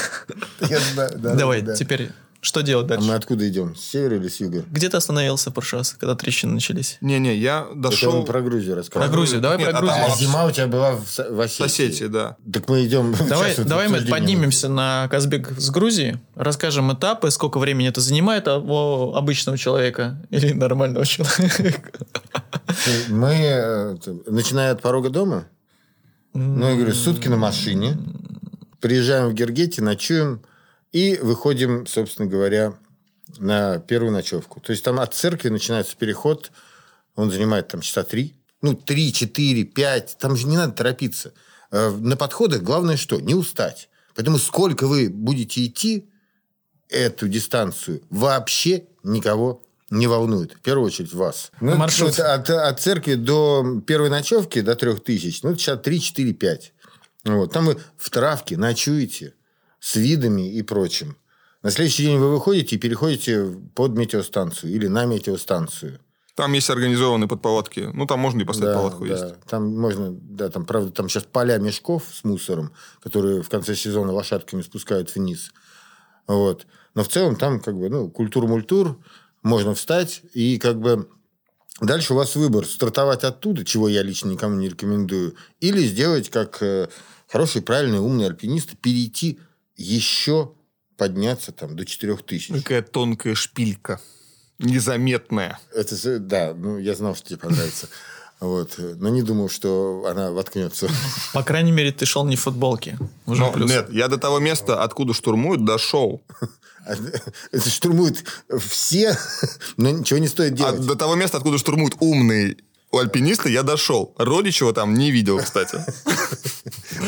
Я 0.60 0.78
знаю, 0.80 1.12
да, 1.16 1.34
давай, 1.34 1.62
да. 1.62 1.74
теперь 1.74 2.10
что 2.44 2.60
делать 2.62 2.90
А 2.90 2.94
мы 2.94 2.98
дальше? 2.98 3.12
откуда 3.12 3.48
идем? 3.48 3.76
С 3.76 3.82
севера 3.82 4.16
или 4.16 4.26
с 4.26 4.40
юга? 4.40 4.64
Где 4.68 4.88
ты 4.88 4.96
остановился 4.96 5.50
в 5.50 5.54
прошлый 5.54 5.78
раз, 5.80 5.92
когда 5.92 6.16
трещины 6.16 6.54
начались? 6.54 6.98
Не-не, 7.00 7.36
я 7.36 7.68
Это 7.70 7.78
дошел 7.78 8.16
он 8.16 8.26
про 8.26 8.40
Грузию 8.40 8.72
Про 8.72 8.76
рассказывал. 8.78 9.12
Грузию, 9.12 9.40
давай 9.40 9.58
Нет, 9.58 9.70
про 9.70 9.78
а 9.78 9.80
там 9.80 9.88
Грузию. 9.88 10.12
А 10.12 10.16
зима 10.18 10.44
у 10.46 10.50
тебя 10.50 10.66
была 10.66 10.90
в, 10.96 11.04
в 11.06 11.18
в 11.36 11.40
Осетии. 11.40 11.64
Осетии, 11.64 12.04
да. 12.06 12.36
Так 12.52 12.68
мы 12.68 12.84
идем... 12.84 13.14
Давай, 13.28 13.54
давай 13.56 13.86
мы 13.86 14.00
поднимемся 14.00 14.68
на 14.68 15.06
Казбек 15.08 15.52
с 15.56 15.70
Грузии, 15.70 16.18
расскажем 16.34 16.92
этапы, 16.92 17.30
сколько 17.30 17.58
времени 17.58 17.88
это 17.88 18.00
занимает 18.00 18.48
у 18.48 19.14
обычного 19.14 19.56
человека 19.56 20.20
или 20.30 20.52
нормального 20.52 21.06
человека. 21.06 21.80
Мы, 23.08 23.34
э, 23.34 23.94
это, 23.94 24.16
начиная 24.26 24.72
от 24.72 24.82
порога 24.82 25.10
дома, 25.10 25.44
ну, 26.34 26.68
я 26.68 26.74
говорю, 26.74 26.92
сутки 26.92 27.28
на 27.28 27.36
машине, 27.36 27.96
приезжаем 28.80 29.28
в 29.28 29.34
Гергете, 29.34 29.80
ночуем 29.80 30.42
и 30.92 31.16
выходим, 31.16 31.86
собственно 31.86 32.28
говоря, 32.28 32.74
на 33.38 33.78
первую 33.78 34.12
ночевку. 34.12 34.60
То 34.60 34.72
есть 34.72 34.84
там 34.84 35.00
от 35.00 35.14
церкви 35.14 35.48
начинается 35.48 35.96
переход, 35.96 36.52
он 37.14 37.30
занимает 37.30 37.68
там 37.68 37.80
часа 37.80 38.02
три, 38.04 38.34
ну, 38.60 38.74
три, 38.74 39.12
четыре, 39.12 39.64
пять, 39.64 40.16
там 40.18 40.36
же 40.36 40.46
не 40.46 40.56
надо 40.56 40.72
торопиться. 40.72 41.32
Э, 41.70 41.90
На 41.90 42.16
подходах 42.16 42.62
главное 42.62 42.96
что? 42.96 43.20
Не 43.20 43.34
устать. 43.34 43.88
Поэтому 44.14 44.38
сколько 44.38 44.86
вы 44.86 45.08
будете 45.08 45.64
идти 45.64 46.08
эту 46.88 47.26
дистанцию, 47.28 48.02
вообще 48.10 48.84
никого 49.02 49.62
не 49.88 50.06
волнует. 50.06 50.52
В 50.52 50.60
первую 50.60 50.86
очередь 50.86 51.12
вас. 51.14 51.50
Ну, 51.60 51.74
Маршрут. 51.76 52.18
от, 52.18 52.48
от 52.50 52.80
церкви 52.80 53.14
до 53.14 53.80
первой 53.86 54.10
ночевки, 54.10 54.60
до 54.60 54.74
трех 54.74 55.02
тысяч, 55.02 55.42
ну, 55.42 55.54
сейчас 55.56 55.80
3, 55.80 56.00
4, 56.00 56.32
5. 56.34 56.72
Вот. 57.24 57.52
Там 57.52 57.66
вы 57.66 57.78
в 57.96 58.10
травке 58.10 58.56
ночуете 58.56 59.34
с 59.82 59.96
видами 59.96 60.48
и 60.48 60.62
прочим. 60.62 61.16
На 61.62 61.70
следующий 61.70 62.04
день 62.04 62.18
вы 62.18 62.30
выходите 62.30 62.76
и 62.76 62.78
переходите 62.78 63.52
под 63.74 63.96
метеостанцию 63.96 64.72
или 64.72 64.86
на 64.86 65.06
метеостанцию. 65.06 65.98
Там 66.36 66.52
есть 66.52 66.70
организованные 66.70 67.28
подпалатки. 67.28 67.90
Ну, 67.92 68.06
там 68.06 68.20
можно 68.20 68.40
и 68.40 68.44
поставить 68.44 68.76
палатку 68.76 69.06
да. 69.06 69.12
есть. 69.12 69.40
Там 69.48 69.76
можно, 69.76 70.12
да, 70.12 70.48
там, 70.50 70.64
правда, 70.64 70.92
там 70.92 71.08
сейчас 71.08 71.24
поля 71.24 71.58
мешков 71.58 72.04
с 72.12 72.22
мусором, 72.22 72.72
которые 73.02 73.42
в 73.42 73.48
конце 73.48 73.74
сезона 73.74 74.12
лошадками 74.12 74.62
спускают 74.62 75.14
вниз. 75.14 75.52
Вот. 76.28 76.66
Но 76.94 77.02
в 77.02 77.08
целом 77.08 77.34
там 77.34 77.60
как 77.60 77.76
бы, 77.76 77.90
ну, 77.90 78.08
культур-мультур, 78.08 78.98
можно 79.42 79.74
встать, 79.74 80.22
и 80.32 80.58
как 80.58 80.78
бы 80.78 81.08
дальше 81.80 82.14
у 82.14 82.16
вас 82.16 82.36
выбор, 82.36 82.66
стартовать 82.66 83.24
оттуда, 83.24 83.64
чего 83.64 83.88
я 83.88 84.02
лично 84.04 84.28
никому 84.28 84.54
не 84.54 84.68
рекомендую, 84.68 85.34
или 85.60 85.84
сделать, 85.84 86.30
как 86.30 86.62
э, 86.62 86.88
хороший, 87.28 87.62
правильный, 87.62 87.98
умный 87.98 88.26
альпинист, 88.26 88.78
перейти 88.78 89.40
еще 89.82 90.52
подняться 90.96 91.52
там 91.52 91.76
до 91.76 91.84
4000. 91.84 92.54
Какая 92.54 92.82
тонкая 92.82 93.34
шпилька. 93.34 94.00
Незаметная. 94.58 95.58
Это, 95.74 96.18
да, 96.20 96.54
ну, 96.54 96.78
я 96.78 96.94
знал, 96.94 97.16
что 97.16 97.28
тебе 97.28 97.38
понравится. 97.38 97.88
Вот. 98.38 98.74
Но 98.78 99.08
не 99.08 99.22
думал, 99.22 99.48
что 99.48 100.04
она 100.08 100.30
воткнется. 100.32 100.88
По 101.32 101.42
крайней 101.42 101.72
мере, 101.72 101.92
ты 101.92 102.06
шел 102.06 102.24
не 102.24 102.36
в 102.36 102.40
футболке. 102.40 102.98
Уже 103.26 103.40
Но, 103.40 103.52
плюс. 103.52 103.70
нет, 103.70 103.88
я 103.92 104.08
до 104.08 104.18
того 104.18 104.38
места, 104.40 104.82
откуда 104.82 105.14
штурмуют, 105.14 105.64
дошел. 105.64 106.22
А 106.84 106.94
Это 107.52 107.70
штурмуют 107.70 108.24
все, 108.58 109.16
но 109.76 109.90
ничего 109.90 110.18
не 110.18 110.26
стоит 110.26 110.54
А 110.54 110.56
делать. 110.56 110.86
до 110.86 110.96
того 110.96 111.14
места, 111.14 111.36
откуда 111.38 111.56
штурмуют 111.58 111.94
умные 112.00 112.56
альпинисты, 112.98 113.50
я 113.50 113.62
дошел. 113.62 114.14
Родичева 114.18 114.72
там 114.72 114.94
не 114.94 115.10
видел, 115.10 115.38
кстати. 115.38 115.78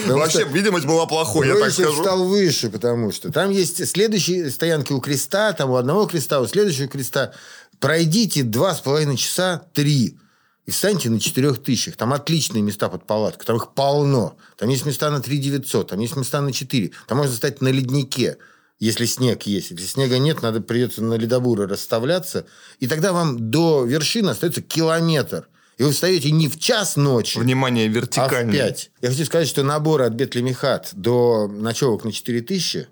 Вообще, 0.07 0.45
видимость 0.45 0.87
была 0.87 1.07
плохой, 1.07 1.49
я 1.49 1.57
так 1.57 1.73
скажу. 1.73 2.03
стал 2.03 2.25
выше, 2.25 2.71
потому 2.71 3.13
что 3.13 3.31
там 3.31 3.51
есть 3.51 3.87
следующие 3.87 4.51
стоянки 4.51 4.93
у 4.93 5.01
креста, 5.01 5.53
там 5.53 5.71
у 5.71 5.77
одного 5.77 6.07
креста, 6.07 6.41
у 6.41 6.47
следующего 6.47 6.89
креста. 6.89 7.33
Пройдите 7.81 8.43
два 8.43 8.75
с 8.75 8.81
половиной 8.81 9.17
часа, 9.17 9.63
три, 9.73 10.19
и 10.67 10.71
встаньте 10.71 11.11
на 11.11 11.21
четырех 11.21 11.63
тысячах. 11.63 11.97
Там 11.97 12.13
отличные 12.13 12.63
места 12.63 12.89
под 12.89 13.07
палатку, 13.07 13.45
там 13.45 13.57
их 13.57 13.75
полно. 13.75 14.37
Там 14.57 14.69
есть 14.71 14.87
места 14.87 15.11
на 15.11 15.21
3 15.21 15.39
900, 15.39 15.91
там 15.91 16.01
есть 16.01 16.17
места 16.17 16.41
на 16.41 16.53
4. 16.53 16.91
Там 17.07 17.19
можно 17.19 17.35
стать 17.35 17.61
на 17.61 17.69
леднике, 17.69 18.39
если 18.79 19.05
снег 19.05 19.43
есть. 19.43 19.71
Если 19.71 19.87
снега 19.87 20.19
нет, 20.19 20.43
надо 20.43 20.61
придется 20.61 21.03
на 21.03 21.15
ледобуры 21.15 21.67
расставляться. 21.67 22.47
И 22.81 22.87
тогда 22.87 23.13
вам 23.13 23.51
до 23.51 23.85
вершины 23.85 24.31
остается 24.31 24.63
километр. 24.63 25.49
И 25.77 25.83
вы 25.83 25.91
встаете 25.91 26.31
не 26.31 26.49
в 26.49 26.59
час 26.59 26.97
ночи, 26.97 27.39
Внимание, 27.39 27.87
а 27.87 27.91
в 27.91 27.93
вертикально. 27.93 28.53
5. 28.53 28.91
Я 29.03 29.09
хочу 29.11 29.25
сказать, 29.25 29.49
что 29.49 29.63
набор 29.63 30.03
от 30.03 30.13
Бетлемихат 30.13 30.91
до 30.93 31.49
ночевок 31.49 32.05
на 32.05 32.13
4000, 32.13 32.89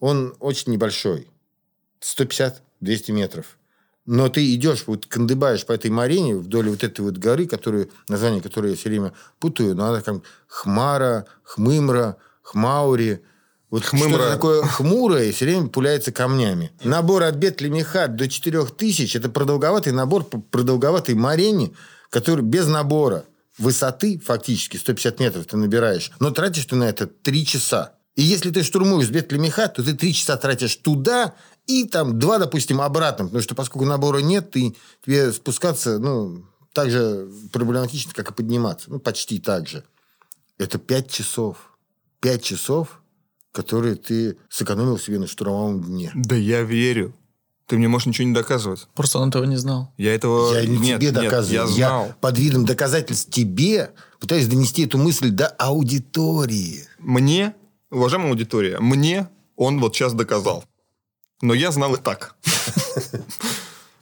он 0.00 0.34
очень 0.40 0.72
небольшой. 0.72 1.28
150-200 2.00 3.12
метров. 3.12 3.56
Но 4.06 4.28
ты 4.28 4.54
идешь, 4.54 4.84
вот 4.86 5.06
кандыбаешь 5.06 5.64
по 5.64 5.72
этой 5.72 5.90
Марине 5.90 6.36
вдоль 6.36 6.68
вот 6.68 6.84
этой 6.84 7.00
вот 7.00 7.16
горы, 7.16 7.46
которую, 7.46 7.90
название 8.08 8.42
которой 8.42 8.72
я 8.72 8.76
все 8.76 8.90
время 8.90 9.14
путаю, 9.38 9.74
но 9.74 9.86
она 9.86 10.02
как 10.02 10.16
Хмара, 10.46 11.26
Хмымра, 11.42 12.16
Хмаури. 12.42 13.20
Вот 13.70 13.84
Хмымра. 13.84 14.18
что 14.18 14.30
такое 14.30 14.62
хмурое 14.62 15.24
и 15.24 15.32
все 15.32 15.46
время 15.46 15.68
пуляется 15.68 16.12
камнями. 16.12 16.70
Набор 16.84 17.22
от 17.22 17.36
Бетлемихат 17.36 18.14
до 18.14 18.28
4000– 18.28 19.16
это 19.16 19.30
продолговатый 19.30 19.92
набор 19.92 20.24
по 20.24 20.38
продолговатой 20.38 21.14
Марине, 21.14 21.72
который 22.14 22.44
без 22.44 22.68
набора 22.68 23.24
высоты 23.58 24.20
фактически 24.24 24.76
150 24.76 25.18
метров 25.18 25.46
ты 25.46 25.56
набираешь, 25.56 26.12
но 26.20 26.30
тратишь 26.30 26.64
ты 26.66 26.76
на 26.76 26.84
это 26.84 27.08
3 27.08 27.44
часа. 27.44 27.94
И 28.14 28.22
если 28.22 28.52
ты 28.52 28.62
штурмуешь 28.62 29.10
Бетлемихат, 29.10 29.74
то 29.74 29.82
ты 29.82 29.94
3 29.94 30.14
часа 30.14 30.36
тратишь 30.36 30.76
туда 30.76 31.34
и 31.66 31.84
там 31.84 32.20
два, 32.20 32.38
допустим, 32.38 32.80
обратно. 32.80 33.24
Потому 33.24 33.42
что 33.42 33.56
поскольку 33.56 33.84
набора 33.84 34.18
нет, 34.18 34.52
ты, 34.52 34.76
тебе 35.04 35.32
спускаться 35.32 35.98
ну, 35.98 36.44
так 36.72 36.88
же 36.92 37.28
проблематично, 37.52 38.12
как 38.14 38.30
и 38.30 38.34
подниматься. 38.34 38.92
Ну, 38.92 39.00
почти 39.00 39.40
так 39.40 39.66
же. 39.66 39.82
Это 40.56 40.78
5 40.78 41.10
часов. 41.10 41.76
5 42.20 42.44
часов, 42.44 43.02
которые 43.50 43.96
ты 43.96 44.38
сэкономил 44.48 45.00
себе 45.00 45.18
на 45.18 45.26
штурмовом 45.26 45.82
дне. 45.82 46.12
Да 46.14 46.36
я 46.36 46.62
верю. 46.62 47.12
Ты 47.66 47.78
мне 47.78 47.88
можешь 47.88 48.06
ничего 48.06 48.28
не 48.28 48.34
доказывать. 48.34 48.86
Просто 48.94 49.18
он 49.18 49.30
этого 49.30 49.44
не 49.44 49.56
знал. 49.56 49.92
Я 49.96 50.14
этого... 50.14 50.54
Я 50.54 50.66
не 50.66 50.76
нет, 50.76 51.00
тебе 51.00 51.12
нет, 51.12 51.22
доказываю. 51.22 51.54
я 51.54 51.66
знал. 51.66 52.14
под 52.20 52.38
видом 52.38 52.66
доказательств 52.66 53.30
тебе 53.30 53.92
пытаюсь 54.20 54.46
донести 54.46 54.84
эту 54.84 54.98
мысль 54.98 55.30
до 55.30 55.46
аудитории. 55.46 56.86
Мне, 56.98 57.54
уважаемая 57.90 58.30
аудитория, 58.30 58.78
мне 58.80 59.28
он 59.56 59.80
вот 59.80 59.94
сейчас 59.94 60.12
доказал. 60.12 60.64
Но 61.40 61.54
я 61.54 61.70
знал 61.70 61.94
и 61.94 62.00
так. 62.00 62.36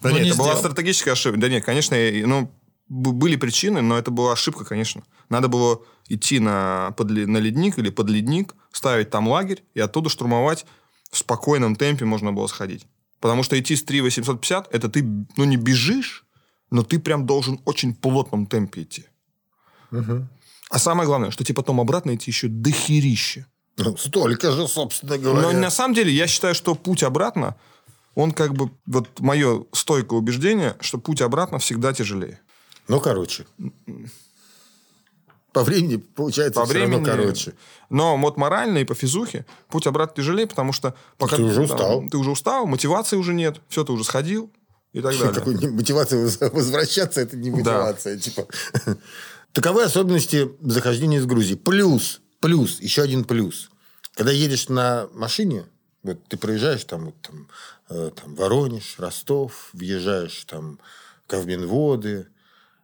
Да 0.02 0.10
нет, 0.10 0.22
не 0.22 0.28
это 0.30 0.38
была 0.38 0.56
стратегическая 0.56 1.12
ошибка. 1.12 1.38
Да 1.38 1.48
нет, 1.48 1.64
конечно, 1.64 1.94
я- 1.94 2.26
ну, 2.26 2.50
были 2.88 3.36
причины, 3.36 3.82
но 3.82 3.96
это 3.96 4.10
была 4.10 4.32
ошибка, 4.32 4.64
конечно. 4.64 5.04
Надо 5.28 5.46
было 5.46 5.80
идти 6.08 6.40
на, 6.40 6.92
под 6.96 7.10
на 7.10 7.38
ледник 7.38 7.78
или 7.78 7.88
под 7.88 8.10
ледник, 8.10 8.54
ставить 8.72 9.10
там 9.10 9.28
лагерь 9.28 9.62
и 9.74 9.80
оттуда 9.80 10.10
штурмовать 10.10 10.66
в 11.12 11.18
спокойном 11.18 11.76
темпе 11.76 12.04
можно 12.04 12.32
было 12.32 12.48
сходить. 12.48 12.86
Потому 13.22 13.44
что 13.44 13.58
идти 13.58 13.76
с 13.76 13.84
3 13.84 14.00
это 14.72 14.88
ты, 14.88 15.02
ну, 15.36 15.44
не 15.44 15.56
бежишь, 15.56 16.26
но 16.70 16.82
ты 16.82 16.98
прям 16.98 17.24
должен 17.24 17.60
очень 17.64 17.94
плотном 17.94 18.46
темпе 18.46 18.82
идти. 18.82 19.04
А 20.70 20.78
самое 20.78 21.06
главное, 21.06 21.30
что 21.30 21.44
тебе 21.44 21.54
потом 21.54 21.80
обратно 21.80 22.14
идти 22.16 22.32
еще 22.32 22.48
дохерище. 22.48 23.46
Ну, 23.76 23.96
столько 23.96 24.50
же, 24.50 24.66
собственно 24.66 25.18
говоря. 25.18 25.52
Но 25.52 25.52
на 25.52 25.70
самом 25.70 25.94
деле 25.94 26.12
я 26.12 26.26
считаю, 26.26 26.54
что 26.54 26.74
путь 26.74 27.04
обратно, 27.04 27.54
он 28.16 28.32
как 28.32 28.54
бы, 28.54 28.70
вот 28.86 29.20
мое 29.20 29.66
стойкое 29.72 30.18
убеждение, 30.18 30.76
что 30.80 30.98
путь 30.98 31.22
обратно 31.22 31.58
всегда 31.58 31.92
тяжелее. 31.92 32.40
Ну, 32.88 33.00
короче. 33.00 33.46
По 35.52 35.62
времени 35.64 35.96
получается 35.96 36.60
По 36.60 36.64
все 36.64 36.74
времени, 36.74 37.04
равно 37.06 37.22
короче. 37.22 37.52
но 37.90 38.16
вот 38.16 38.36
морально 38.36 38.78
и 38.78 38.84
по 38.84 38.94
физухе 38.94 39.44
путь 39.68 39.86
обратно 39.86 40.22
тяжелее, 40.22 40.46
потому 40.46 40.72
что 40.72 40.94
пока 41.18 41.36
Ты 41.36 41.42
уже 41.42 41.54
там, 41.56 41.64
устал. 41.64 42.08
ты 42.10 42.16
уже 42.16 42.30
устал, 42.30 42.66
мотивации 42.66 43.16
уже 43.16 43.34
нет, 43.34 43.60
все, 43.68 43.84
ты 43.84 43.92
уже 43.92 44.04
сходил 44.04 44.50
и 44.92 45.00
так 45.02 45.12
далее. 45.18 45.34
Какой 45.34 45.70
мотивация 45.70 46.20
воз- 46.22 46.40
возвращаться, 46.40 47.20
это 47.20 47.36
не 47.36 47.50
мотивация. 47.50 48.16
Типа. 48.18 48.46
Таковы 49.52 49.82
особенности 49.82 50.50
захождения 50.62 51.18
из 51.18 51.26
Грузии. 51.26 51.54
Плюс, 51.56 52.20
плюс, 52.40 52.80
еще 52.80 53.02
один 53.02 53.24
плюс. 53.24 53.70
Когда 54.14 54.32
едешь 54.32 54.68
на 54.70 55.08
машине, 55.12 55.64
вот 56.02 56.18
ты 56.28 56.36
проезжаешь 56.38 56.84
там, 56.84 57.06
вот, 57.06 57.14
там, 57.20 57.48
э, 57.90 58.10
там 58.14 58.34
Воронеж, 58.34 58.94
Ростов, 58.98 59.68
въезжаешь 59.74 60.44
там 60.46 60.78
Кавминводы, 61.26 62.28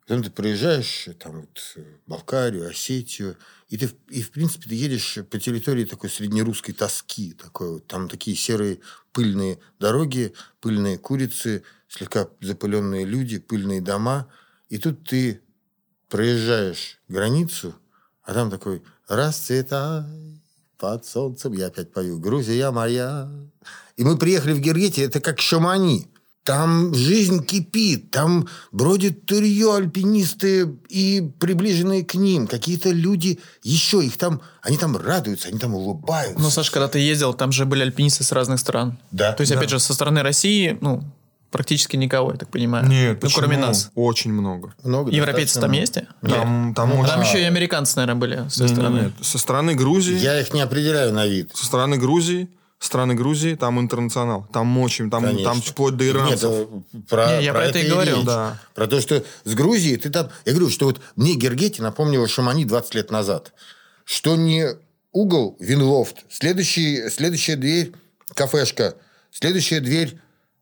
потом 0.08 0.22
ты 0.22 0.30
проезжаешь 0.30 1.08
там 1.18 1.42
вот, 1.42 1.74
э, 1.76 1.84
Балкарию, 2.06 2.66
Осетию, 2.66 3.36
и 3.68 3.76
ты, 3.76 3.90
и 4.08 4.22
в 4.22 4.30
принципе 4.30 4.70
ты 4.70 4.74
едешь 4.74 5.18
по 5.30 5.38
территории 5.38 5.84
такой 5.84 6.08
среднерусской 6.08 6.72
тоски, 6.72 7.34
такой 7.34 7.74
вот, 7.74 7.86
там 7.86 8.08
такие 8.08 8.34
серые 8.34 8.80
пыльные 9.12 9.58
дороги, 9.78 10.32
пыльные 10.60 10.96
курицы, 10.96 11.62
слегка 11.88 12.26
запыленные 12.40 13.04
люди, 13.04 13.38
пыльные 13.38 13.82
дома, 13.82 14.32
и 14.70 14.78
тут 14.78 15.06
ты 15.06 15.42
проезжаешь 16.08 16.98
границу, 17.08 17.74
а 18.22 18.32
там 18.32 18.50
такой 18.50 18.82
«Расцветай 19.08 20.04
под 20.78 21.04
солнцем». 21.04 21.52
Я 21.52 21.66
опять 21.66 21.92
пою 21.92 22.18
«Грузия 22.18 22.70
моя». 22.70 23.30
И 23.98 24.04
мы 24.04 24.16
приехали 24.16 24.54
в 24.54 24.60
Гергете, 24.60 25.02
это 25.02 25.20
как 25.20 25.40
шамани. 25.40 26.08
Там 26.48 26.94
жизнь 26.94 27.44
кипит, 27.44 28.10
там 28.10 28.48
бродят 28.72 29.26
турье, 29.26 29.76
альпинисты 29.76 30.78
и 30.88 31.30
приближенные 31.38 32.06
к 32.06 32.14
ним. 32.14 32.46
Какие-то 32.46 32.88
люди 32.88 33.38
еще, 33.62 34.02
их 34.02 34.16
там, 34.16 34.40
они 34.62 34.78
там 34.78 34.96
радуются, 34.96 35.48
они 35.48 35.58
там 35.58 35.74
улыбаются. 35.74 36.40
Ну, 36.40 36.48
Саш, 36.48 36.70
когда 36.70 36.88
ты 36.88 37.00
ездил, 37.00 37.34
там 37.34 37.52
же 37.52 37.66
были 37.66 37.82
альпинисты 37.82 38.24
с 38.24 38.32
разных 38.32 38.60
стран. 38.60 38.96
Да. 39.10 39.32
То 39.32 39.42
есть, 39.42 39.52
Да. 39.52 39.58
опять 39.58 39.68
же, 39.68 39.78
со 39.78 39.92
стороны 39.92 40.22
России, 40.22 40.78
ну, 40.80 41.04
практически 41.50 41.96
никого, 41.96 42.32
я 42.32 42.38
так 42.38 42.48
понимаю. 42.48 42.88
Нет, 42.88 43.22
ну, 43.22 43.28
кроме 43.34 43.58
нас. 43.58 43.90
Очень 43.94 44.32
много. 44.32 44.72
Много, 44.82 45.10
Европейцы 45.10 45.60
там 45.60 45.72
есть? 45.72 45.98
Там, 46.22 46.72
там 46.74 46.88
Ну, 46.88 47.00
очень- 47.00 47.10
Там 47.12 47.20
еще 47.20 47.40
и 47.42 47.44
американцы, 47.44 47.92
наверное, 47.96 48.18
были 48.18 48.48
с 48.48 48.54
той 48.54 48.68
Нет, 48.68 48.74
стороны. 48.74 49.00
нет, 49.00 49.12
Со 49.20 49.36
стороны 49.36 49.74
Грузии, 49.74 50.16
Я 50.16 50.40
их 50.40 50.54
не 50.54 50.62
определяю 50.62 51.12
на 51.12 51.26
вид. 51.26 51.50
со 51.54 51.66
стороны 51.66 51.98
Грузии, 51.98 52.48
страны 52.78 53.14
Грузии, 53.14 53.54
там 53.54 53.80
интернационал. 53.80 54.46
Там 54.52 54.78
очень, 54.78 55.10
там, 55.10 55.24
Конечно. 55.24 55.44
там 55.52 55.62
вплоть 55.62 55.96
до 55.96 56.06
иранцев. 56.08 56.68
Нет, 56.92 57.08
про, 57.08 57.38
Не, 57.38 57.44
я 57.44 57.52
про 57.52 57.64
это 57.64 57.78
и 57.78 57.88
говорю. 57.88 58.16
речь. 58.16 58.24
Да. 58.24 58.60
Про 58.74 58.86
то, 58.86 59.00
что 59.00 59.24
с 59.44 59.54
Грузией 59.54 59.96
ты 59.96 60.10
там... 60.10 60.30
Я 60.44 60.52
говорю, 60.52 60.70
что 60.70 60.86
вот 60.86 61.00
мне 61.16 61.34
Гергети 61.34 61.80
напомнила 61.80 62.28
Шамани 62.28 62.64
20 62.64 62.94
лет 62.94 63.10
назад. 63.10 63.52
Что 64.04 64.36
не 64.36 64.68
угол 65.12 65.56
Винлофт, 65.58 66.24
следующий, 66.30 67.08
следующая 67.10 67.56
дверь 67.56 67.92
кафешка, 68.34 68.94
следующая 69.30 69.80
дверь 69.80 70.20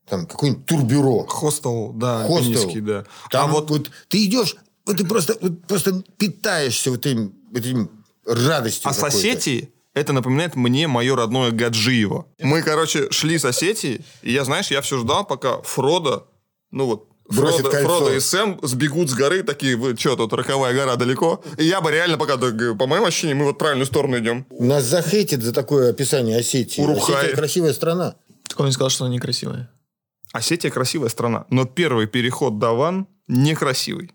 там 0.09 0.27
какой-нибудь 0.27 0.67
турбюро. 0.67 1.27
Хостел, 1.27 1.93
да, 1.93 2.25
Хостел. 2.27 2.71
да. 2.83 3.05
Там 3.31 3.51
а 3.51 3.53
вот 3.53 3.71
вот, 3.71 3.91
ты 4.09 4.25
идешь, 4.25 4.57
вот 4.87 4.97
ты 4.97 5.05
просто, 5.05 5.37
вот 5.41 5.63
просто 5.67 6.03
питаешься 6.17 6.91
вот 6.91 7.05
этим, 7.05 7.35
вот 7.51 7.59
этим 7.59 7.91
радостью 8.25 8.89
А 8.89 8.93
с 8.93 8.97
какой-то. 8.97 9.17
Осетии 9.19 9.73
это 9.97 10.13
напоминает 10.13 10.57
мне 10.57 10.87
мое 10.89 11.17
родное 11.17 11.51
Гаджиево. 11.51 12.27
Мы, 12.41 12.61
короче, 12.61 13.11
шли 13.11 13.39
с 13.39 13.47
Осетии, 13.47 14.05
и 14.21 14.31
я, 14.31 14.45
знаешь, 14.45 14.71
я 14.71 14.83
все 14.83 14.99
ждал, 14.99 15.27
пока 15.27 15.63
Фродо, 15.63 16.29
ну 16.71 16.85
вот, 16.85 17.09
Бросит 17.29 17.63
Фродо, 17.63 17.71
кольцо. 17.71 17.89
Фродо 17.89 18.13
и 18.15 18.21
Сэм 18.21 18.61
сбегут 18.63 19.09
с 19.09 19.15
горы, 19.15 19.43
такие, 19.43 19.75
вы 19.75 19.97
что, 19.97 20.15
тут 20.15 20.35
роковая 20.35 20.75
гора 20.75 20.97
далеко? 20.97 21.43
И 21.57 21.65
я 21.65 21.81
бы 21.81 21.91
реально 21.91 22.19
пока, 22.19 22.37
по 22.37 22.87
моим 22.87 23.05
ощущениям, 23.05 23.39
мы 23.39 23.45
вот 23.47 23.55
в 23.55 23.59
правильную 23.59 23.87
сторону 23.87 24.19
идем. 24.19 24.47
Нас 24.51 24.85
захейтит 24.85 25.43
за 25.43 25.53
такое 25.53 25.91
описание 25.91 26.39
Осетии. 26.39 26.83
Урухай. 26.83 27.17
Осетия 27.17 27.37
красивая 27.37 27.73
страна. 27.73 28.17
Так 28.49 28.61
он 28.61 28.67
не 28.67 28.73
сказал, 28.73 28.91
что 28.91 29.07
она 29.07 29.15
некрасивая. 29.15 29.71
Осетия 30.33 30.71
красивая 30.71 31.09
страна, 31.09 31.47
но 31.49 31.65
первый 31.65 32.07
переход 32.07 32.59
до 32.59 32.73
ван 32.73 33.09
некрасивый. 33.29 34.13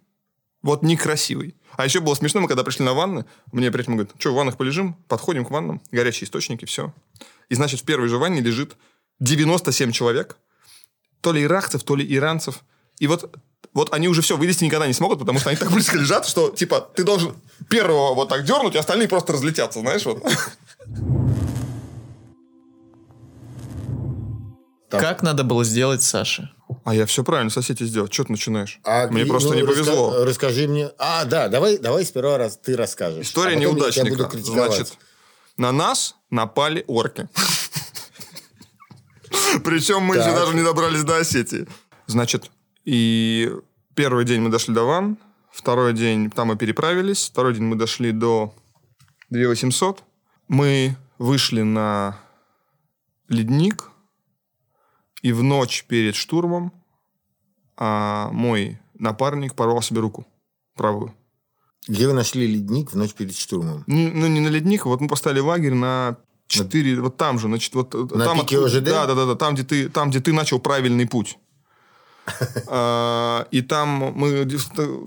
Вот 0.62 0.84
некрасивый. 0.84 1.56
А 1.78 1.86
еще 1.86 2.00
было 2.00 2.14
смешно, 2.16 2.42
мы 2.42 2.48
когда 2.48 2.64
пришли 2.64 2.86
на 2.86 2.94
ванны, 2.94 3.26
мне 3.52 3.72
приятель 3.72 3.94
говорит, 3.94 4.12
что, 4.18 4.32
в 4.32 4.36
ваннах 4.36 4.58
полежим? 4.58 4.96
Подходим 5.08 5.46
к 5.46 5.52
ваннам, 5.52 5.82
горячие 5.92 6.26
источники, 6.26 6.66
все. 6.66 6.94
И, 7.50 7.56
значит, 7.56 7.82
в 7.82 7.84
первой 7.84 8.08
же 8.08 8.18
ванне 8.18 8.42
лежит 8.42 8.76
97 9.20 9.92
человек, 9.92 10.38
то 11.22 11.32
ли 11.32 11.44
иракцев, 11.44 11.84
то 11.84 11.96
ли 11.96 12.16
иранцев. 12.16 12.62
И 13.00 13.08
вот, 13.08 13.36
вот 13.74 13.94
они 13.94 14.08
уже 14.08 14.22
все 14.22 14.38
вылезти 14.38 14.66
никогда 14.66 14.88
не 14.88 14.94
смогут, 14.94 15.20
потому 15.20 15.40
что 15.40 15.50
они 15.50 15.58
так 15.58 15.72
близко 15.72 15.98
лежат, 15.98 16.26
что, 16.26 16.50
типа, 16.50 16.82
ты 16.96 17.04
должен 17.04 17.36
первого 17.70 18.14
вот 18.14 18.30
так 18.30 18.44
дернуть, 18.44 18.76
и 18.76 18.78
остальные 18.78 19.08
просто 19.08 19.34
разлетятся, 19.34 19.80
знаешь, 19.80 20.06
вот. 20.06 20.24
Как 24.90 25.24
надо 25.24 25.44
было 25.44 25.64
сделать 25.64 26.04
Саше? 26.04 26.50
А 26.84 26.96
я 26.96 27.06
все 27.06 27.24
правильно 27.24 27.52
с 27.52 27.58
Осетией 27.58 27.90
сделал. 27.90 28.08
Что 28.12 28.24
ты 28.24 28.32
начинаешь? 28.32 28.80
А 28.84 29.08
Мне 29.08 29.24
ты, 29.24 29.30
просто 29.30 29.50
ну, 29.50 29.56
не 29.56 29.62
раска- 29.62 29.68
повезло. 29.68 30.26
Расскажи 30.26 30.68
мне. 30.68 30.90
А, 30.98 31.26
да, 31.26 31.48
давай, 31.48 31.78
давай 31.78 32.06
сперва 32.06 32.38
раз 32.38 32.58
ты 32.58 32.76
расскажешь. 32.76 33.28
История 33.28 33.56
а 33.56 33.60
неудачника. 33.60 34.30
Значит, 34.34 34.98
на 35.58 35.72
нас 35.72 36.16
напали 36.30 36.84
орки. 36.88 37.30
Причем 39.64 40.02
мы 40.02 40.18
еще 40.18 40.34
даже 40.34 40.56
не 40.56 40.64
добрались 40.64 41.04
до 41.04 41.18
Осетии. 41.18 41.68
Значит, 42.08 42.50
и 42.84 43.52
первый 43.96 44.26
день 44.26 44.42
мы 44.42 44.50
дошли 44.50 44.74
до 44.74 44.84
Ван, 44.84 45.18
второй 45.52 45.94
день 45.94 46.32
там 46.32 46.48
мы 46.48 46.58
переправились, 46.58 47.30
второй 47.30 47.54
день 47.54 47.64
мы 47.64 47.76
дошли 47.76 48.12
до 48.12 48.54
2800. 49.30 50.04
Мы 50.48 50.96
вышли 51.18 51.62
на 51.62 52.18
ледник, 53.30 53.91
и 55.22 55.32
в 55.32 55.44
ночь 55.44 55.86
перед 55.88 56.16
штурмом 56.16 56.74
а, 57.78 58.30
мой 58.32 58.80
напарник 58.98 59.56
порвал 59.56 59.82
себе 59.82 60.02
руку 60.02 60.26
правую. 60.76 61.14
Где 61.88 62.08
вы 62.08 62.14
нашли 62.14 62.46
ледник 62.48 62.92
в 62.92 62.98
ночь 62.98 63.14
перед 63.14 63.36
штурмом? 63.36 63.84
Не- 63.88 64.12
ну, 64.12 64.28
не 64.28 64.40
на 64.40 64.50
ледник, 64.50 64.86
вот 64.86 65.02
мы 65.02 65.08
поставили 65.08 65.40
лагерь 65.40 65.74
на 65.74 66.18
4, 66.48 67.02
вот 67.02 67.18
там 67.18 67.40
же, 67.40 67.48
значит, 67.48 67.74
вот 67.74 67.94
На 67.94 68.26
там 68.26 68.40
пике 68.42 68.60
ОЖД? 68.64 68.84
Да, 68.84 69.06
да, 69.08 69.16
да, 69.16 69.26
да, 69.26 69.36
там, 69.36 69.56
где 69.56 69.64
ты, 69.64 69.90
там, 69.90 70.10
где 70.10 70.20
ты 70.20 70.34
начал 70.34 70.60
правильный 70.60 71.08
путь. 71.08 71.38
А, 72.68 73.48
И 73.52 73.62
там 73.62 74.14
мы, 74.16 74.48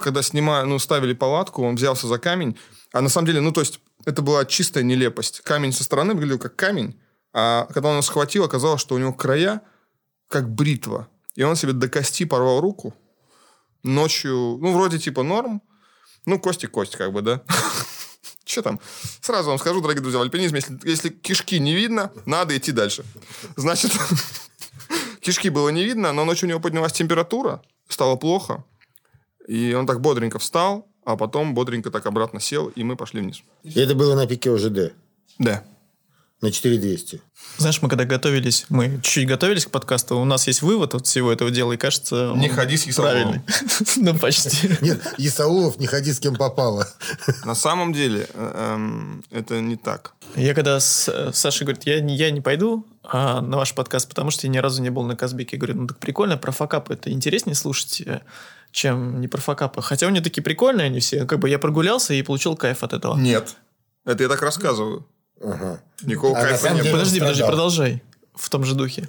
когда 0.00 0.22
снимали, 0.22 0.66
ну, 0.66 0.79
ставили 0.79 1.12
палатку, 1.14 1.62
он 1.62 1.77
взялся 1.77 2.07
за 2.09 2.18
камень. 2.18 2.57
А 2.92 3.00
на 3.00 3.09
самом 3.09 3.27
деле, 3.27 3.40
ну, 3.40 3.53
то 3.53 3.61
есть, 3.61 3.81
это 4.05 4.22
была 4.22 4.44
чистая 4.44 4.85
нелепость. 4.85 5.40
Камень 5.40 5.72
со 5.72 5.85
стороны 5.85 6.14
выглядел 6.14 6.38
как 6.38 6.57
камень, 6.57 6.98
а 7.33 7.66
когда 7.72 7.88
он 7.90 7.96
нас 7.96 8.07
схватил, 8.07 8.44
оказалось, 8.44 8.81
что 8.81 8.94
у 8.94 8.98
него 8.98 9.12
края 9.12 9.62
как 10.35 10.53
бритва. 10.53 11.07
И 11.37 11.44
он 11.44 11.55
себе 11.55 11.73
до 11.73 11.88
кости 11.88 12.25
порвал 12.25 12.61
руку. 12.61 12.92
Ночью, 13.85 14.59
ну, 14.61 14.73
вроде 14.73 14.99
типа 14.99 15.23
норм. 15.23 15.62
Ну, 16.27 16.40
кости 16.40 16.66
кость, 16.66 16.97
как 16.97 17.12
бы, 17.12 17.23
да. 17.23 17.40
Что 18.44 18.62
там? 18.62 18.81
Сразу 19.20 19.51
вам 19.51 19.59
скажу, 19.59 19.81
дорогие 19.81 20.03
друзья, 20.03 20.18
в 20.18 20.23
альпинизме, 20.23 20.59
если, 20.59 20.79
если 20.83 21.09
кишки 21.11 21.61
не 21.61 21.77
видно, 21.77 22.11
надо 22.27 22.57
идти 22.57 22.73
дальше. 22.73 23.05
Значит, 23.57 23.92
кишки 25.20 25.51
было 25.51 25.68
не 25.68 25.85
видно, 25.85 26.12
но 26.12 26.25
ночью 26.25 26.49
у 26.49 26.51
него 26.51 26.61
поднялась 26.61 26.92
температура, 26.92 27.62
стало 27.88 28.16
плохо. 28.16 28.64
И 29.47 29.73
он 29.75 29.87
так 29.87 30.01
бодренько 30.01 30.40
встал, 30.40 30.88
а 31.05 31.16
потом 31.16 31.55
бодренько 31.55 31.92
так 31.92 32.07
обратно 32.07 32.40
сел, 32.40 32.73
и 32.75 32.83
мы 32.83 32.97
пошли 32.97 33.20
вниз. 33.20 33.42
И 33.62 33.79
это 33.79 33.94
было 33.94 34.16
на 34.16 34.27
пике 34.27 34.51
ОЖД. 34.51 34.94
Да. 35.38 35.62
На 36.44 36.52
4200. 36.52 37.22
Знаешь, 37.57 37.80
мы 37.80 37.88
когда 37.88 38.04
готовились, 38.04 38.66
мы 38.68 39.00
чуть-чуть 39.02 39.26
готовились 39.26 39.64
к 39.64 39.70
подкасту, 39.70 40.18
у 40.18 40.26
нас 40.26 40.46
есть 40.46 40.61
вывод 40.61 40.94
от 40.94 41.07
всего 41.07 41.33
этого 41.33 41.50
дела, 41.50 41.72
и 41.72 41.78
кажется... 41.78 42.35
Не 42.37 42.50
ходи 42.50 42.76
с 42.76 42.87
Исауловым. 42.87 43.42
Ну, 43.96 44.14
почти. 44.18 44.76
Нет, 44.83 45.00
Исаулов, 45.16 45.78
не 45.78 45.87
ходи 45.87 46.12
с 46.12 46.20
кем 46.20 46.37
попало. 46.37 46.87
На 47.46 47.54
самом 47.54 47.94
деле, 47.94 48.28
э, 48.35 48.74
эм, 48.74 49.24
это 49.30 49.62
не 49.62 49.76
так. 49.76 50.12
Я 50.37 50.52
когда 50.52 50.78
с 50.80 51.09
э, 51.09 51.30
Сашей 51.33 51.64
говорит, 51.64 51.87
я, 51.87 52.00
не- 52.02 52.14
я 52.14 52.30
не 52.30 52.42
пойду 52.42 52.87
а, 53.02 53.40
на 53.40 53.57
ваш 53.57 53.72
подкаст, 53.74 54.07
потому 54.07 54.30
что 54.30 54.46
я 54.46 54.52
ни 54.52 54.59
разу 54.59 54.83
не 54.83 54.90
был 54.90 55.04
на 55.04 55.16
Казбеке. 55.16 55.57
Я 55.57 55.61
говорю, 55.61 55.80
ну 55.80 55.87
так 55.87 55.98
прикольно, 55.98 56.37
про 56.37 56.52
факапы 56.52 56.92
это 56.92 57.11
интереснее 57.11 57.54
слушать, 57.54 58.02
э, 58.04 58.20
чем 58.70 59.18
не 59.22 59.28
про 59.28 59.40
факапы. 59.40 59.80
Хотя 59.80 60.09
они 60.09 60.20
такие 60.20 60.42
прикольные, 60.42 60.87
они 60.88 61.00
все. 61.00 61.24
Как 61.24 61.38
бы 61.38 61.48
я 61.48 61.59
прогулялся 61.59 62.12
и 62.12 62.22
получил 62.22 62.54
кайф 62.54 62.83
от 62.83 62.92
этого. 62.92 63.16
Нет. 63.16 63.57
Это 64.04 64.24
я 64.24 64.28
так 64.28 64.42
рассказываю. 64.42 65.07
Ага. 65.44 65.80
Никакого 66.02 66.37
А 66.38 66.42
кайфа 66.42 66.59
самом 66.59 66.76
не 66.76 66.80
деле- 66.83 66.92
было. 66.92 66.98
Подожди, 67.00 67.20
подожди, 67.20 67.42
продолжай. 67.44 68.02
В 68.35 68.50
том 68.50 68.64
же 68.64 68.74
духе. 68.74 69.09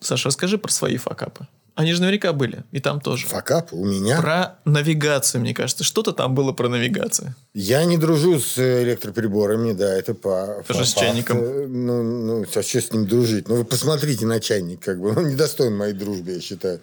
Саша, 0.00 0.28
расскажи 0.28 0.58
про 0.58 0.70
свои 0.70 0.96
факапы. 0.96 1.46
Они 1.74 1.92
же 1.92 2.00
наверняка 2.02 2.32
были. 2.32 2.64
И 2.72 2.80
там 2.80 3.00
тоже. 3.00 3.26
Факап 3.28 3.72
у 3.72 3.84
меня. 3.86 4.20
Про 4.20 4.58
навигацию, 4.64 5.40
мне 5.40 5.54
кажется. 5.54 5.84
Что-то 5.84 6.12
там 6.12 6.34
было 6.34 6.52
про 6.52 6.68
навигацию. 6.68 7.34
Я 7.54 7.84
не 7.84 7.96
дружу 7.96 8.38
с 8.38 8.58
электроприборами, 8.58 9.72
да, 9.72 9.94
это 9.96 10.12
по... 10.14 10.62
Тоже 10.66 10.80
по 10.80 10.84
с 10.86 10.92
чайником. 10.94 11.38
факту. 11.38 11.68
Ну, 11.68 12.02
ну, 12.02 12.42
а 12.54 12.62
что 12.62 12.80
с 12.80 12.92
ним 12.92 13.06
дружить? 13.06 13.48
Ну, 13.48 13.56
вы 13.56 13.64
посмотрите 13.64 14.26
на 14.26 14.40
чайник, 14.40 14.80
как 14.80 15.00
бы. 15.00 15.10
Он 15.16 15.28
недостоин 15.28 15.76
моей 15.76 15.94
дружбы, 15.94 16.32
я 16.32 16.40
считаю. 16.40 16.80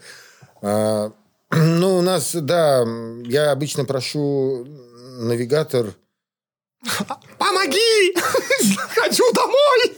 А, 0.63 1.11
ну, 1.51 1.97
у 1.97 2.01
нас, 2.01 2.33
да, 2.33 2.83
я 3.25 3.51
обычно 3.51 3.85
прошу 3.85 4.65
навигатор... 5.19 5.93
Помоги! 7.37 8.13
Хочу 8.95 9.23
домой! 9.33 9.97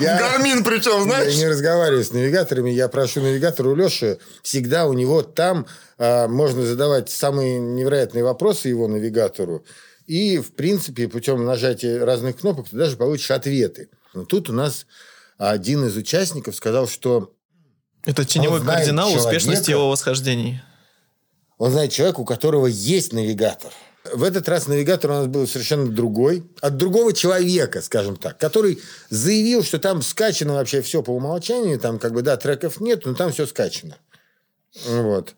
Я, 0.00 0.18
Гармин 0.18 0.64
причем, 0.64 0.96
я 0.98 1.02
знаешь? 1.02 1.36
не 1.36 1.46
разговариваю 1.46 2.02
с 2.04 2.10
навигаторами, 2.12 2.70
я 2.70 2.88
прошу 2.88 3.20
навигатора 3.20 3.68
у 3.68 3.74
Леши. 3.76 4.18
Всегда 4.42 4.86
у 4.86 4.94
него 4.94 5.22
там 5.22 5.66
а, 5.98 6.26
можно 6.28 6.62
задавать 6.62 7.10
самые 7.10 7.58
невероятные 7.60 8.24
вопросы 8.24 8.68
его 8.68 8.88
навигатору. 8.88 9.64
И, 10.06 10.38
в 10.38 10.52
принципе, 10.54 11.08
путем 11.08 11.44
нажатия 11.44 12.04
разных 12.04 12.38
кнопок 12.38 12.68
ты 12.70 12.76
даже 12.76 12.96
получишь 12.96 13.30
ответы. 13.30 13.90
Но 14.14 14.24
тут 14.24 14.48
у 14.48 14.52
нас 14.52 14.86
один 15.38 15.84
из 15.86 15.96
участников 15.96 16.56
сказал, 16.56 16.88
что 16.88 17.32
Это 18.06 18.24
теневой 18.24 18.64
кардинал 18.64 19.08
человека. 19.10 19.28
успешности 19.28 19.70
его 19.70 19.90
восхождений. 19.90 20.62
он 21.58 21.70
знает 21.70 21.92
человека, 21.92 22.20
у 22.20 22.24
которого 22.24 22.66
есть 22.66 23.12
навигатор. 23.12 23.72
В 24.12 24.22
этот 24.22 24.48
раз 24.50 24.66
навигатор 24.66 25.10
у 25.10 25.14
нас 25.14 25.26
был 25.28 25.46
совершенно 25.46 25.90
другой, 25.90 26.44
от 26.60 26.76
другого 26.76 27.14
человека, 27.14 27.80
скажем 27.80 28.16
так, 28.16 28.38
который 28.38 28.78
заявил, 29.08 29.64
что 29.64 29.78
там 29.78 30.02
скачано 30.02 30.54
вообще 30.54 30.82
все 30.82 31.02
по 31.02 31.10
умолчанию, 31.10 31.80
там 31.80 31.98
как 31.98 32.12
бы, 32.12 32.20
да, 32.20 32.36
треков 32.36 32.80
нет, 32.80 33.06
но 33.06 33.14
там 33.14 33.32
все 33.32 33.46
скачано. 33.46 33.96
Вот. 34.86 35.34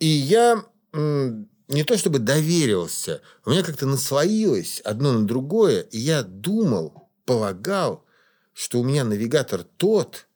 И 0.00 0.06
я 0.06 0.64
не 0.92 1.84
то 1.84 1.96
чтобы 1.96 2.18
доверился, 2.18 3.22
у 3.44 3.50
меня 3.50 3.62
как-то 3.62 3.86
наслоилось 3.86 4.80
одно 4.80 5.12
на 5.12 5.26
другое, 5.26 5.82
и 5.82 5.98
я 5.98 6.24
думал, 6.24 7.08
полагал, 7.24 8.04
что 8.52 8.80
у 8.80 8.84
меня 8.84 9.04
навигатор 9.04 9.62
тот, 9.76 10.26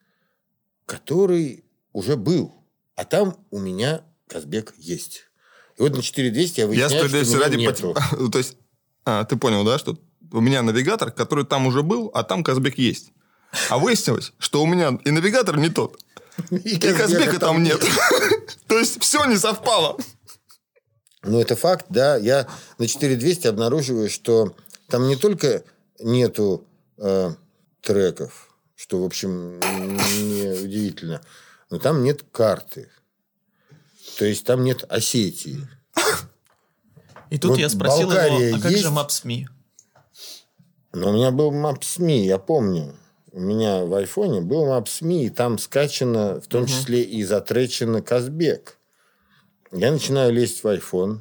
который 0.86 1.64
уже 1.92 2.16
был, 2.16 2.54
а 2.94 3.04
там 3.04 3.44
у 3.50 3.58
меня 3.58 4.04
Казбек 4.28 4.72
есть. 4.78 5.25
И 5.78 5.82
вот 5.82 5.94
на 5.96 6.02
4200 6.02 6.58
я 6.60 6.64
Я 6.64 6.68
выясняю, 6.68 6.90
что 6.90 6.98
справедливости 7.08 7.34
меня 7.34 7.44
ради... 7.44 7.56
нету. 7.56 7.94
пот- 7.94 8.30
То 8.32 8.38
есть, 8.38 8.56
а, 9.04 9.24
ты 9.24 9.36
понял, 9.36 9.64
да, 9.64 9.78
что 9.78 9.98
у 10.32 10.40
меня 10.40 10.62
навигатор, 10.62 11.10
который 11.10 11.44
там 11.44 11.66
уже 11.66 11.82
был, 11.82 12.10
а 12.14 12.22
там 12.24 12.42
Казбек 12.42 12.78
есть. 12.78 13.12
А 13.68 13.78
выяснилось, 13.78 14.32
что 14.38 14.62
у 14.62 14.66
меня 14.66 14.98
и 15.04 15.10
навигатор 15.10 15.56
не 15.56 15.68
тот, 15.68 16.00
и 16.50 16.78
Казбека 16.78 17.38
там 17.38 17.62
нет. 17.62 17.82
То 18.66 18.78
есть, 18.78 19.02
все 19.02 19.24
не 19.26 19.36
совпало. 19.36 19.96
Ну, 21.22 21.40
это 21.40 21.56
факт, 21.56 21.86
да. 21.88 22.16
Я 22.16 22.46
на 22.78 22.86
4200 22.86 23.46
обнаруживаю, 23.48 24.08
что 24.10 24.54
там 24.88 25.08
не 25.08 25.16
только 25.16 25.64
нету 25.98 26.64
э, 26.98 27.32
треков, 27.80 28.56
что, 28.76 29.02
в 29.02 29.04
общем, 29.04 29.58
не 29.58 30.52
удивительно, 30.62 31.20
но 31.70 31.78
там 31.78 32.02
нет 32.04 32.24
карты. 32.30 32.90
То 34.16 34.24
есть 34.24 34.44
там 34.44 34.64
нет 34.64 34.84
Осетии. 34.88 35.68
И 37.30 37.38
тут 37.38 37.52
Вот 37.52 37.60
я 37.60 37.68
спросил 37.68 38.08
Болгария 38.08 38.48
его, 38.48 38.58
а 38.58 38.60
как 38.60 38.70
есть? 38.70 38.82
же 38.82 38.90
Maps.me? 38.90 39.46
Но 40.92 41.10
у 41.10 41.12
меня 41.12 41.30
был 41.30 41.52
Maps.me, 41.52 42.24
я 42.24 42.38
помню. 42.38 42.94
У 43.32 43.40
меня 43.40 43.84
в 43.84 43.92
айфоне 43.94 44.40
был 44.40 44.66
Maps.me, 44.66 45.24
и 45.24 45.30
там 45.30 45.58
скачано, 45.58 46.40
в 46.40 46.46
том 46.46 46.66
числе 46.66 47.02
и 47.02 47.22
затречено 47.24 48.00
Казбек. 48.00 48.78
Я 49.72 49.92
начинаю 49.92 50.32
лезть 50.32 50.64
в 50.64 50.66
iPhone 50.68 51.20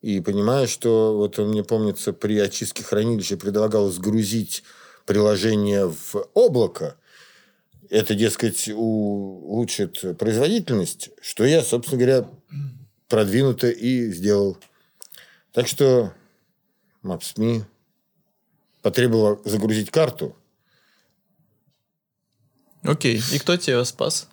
и 0.00 0.20
понимаю, 0.20 0.66
что 0.66 1.16
вот 1.16 1.38
он 1.38 1.50
мне 1.50 1.62
помнится 1.62 2.12
при 2.12 2.38
очистке 2.40 2.82
хранилища 2.82 3.36
предлагал 3.36 3.90
сгрузить 3.90 4.64
приложение 5.04 5.86
в 5.88 6.28
облако. 6.34 6.96
Это, 7.90 8.14
дескать, 8.14 8.68
улучшит 8.68 10.18
производительность, 10.18 11.10
что 11.20 11.44
я, 11.44 11.62
собственно 11.62 11.98
говоря, 11.98 12.28
продвинуто 13.08 13.68
и 13.68 14.10
сделал. 14.10 14.58
Так 15.52 15.68
что 15.68 16.12
Maps.me 17.02 17.64
потребовала 18.82 19.40
загрузить 19.44 19.90
карту. 19.90 20.36
Окей, 22.82 23.20
и 23.32 23.38
кто 23.38 23.56
тебя 23.56 23.84
спас? 23.84 24.28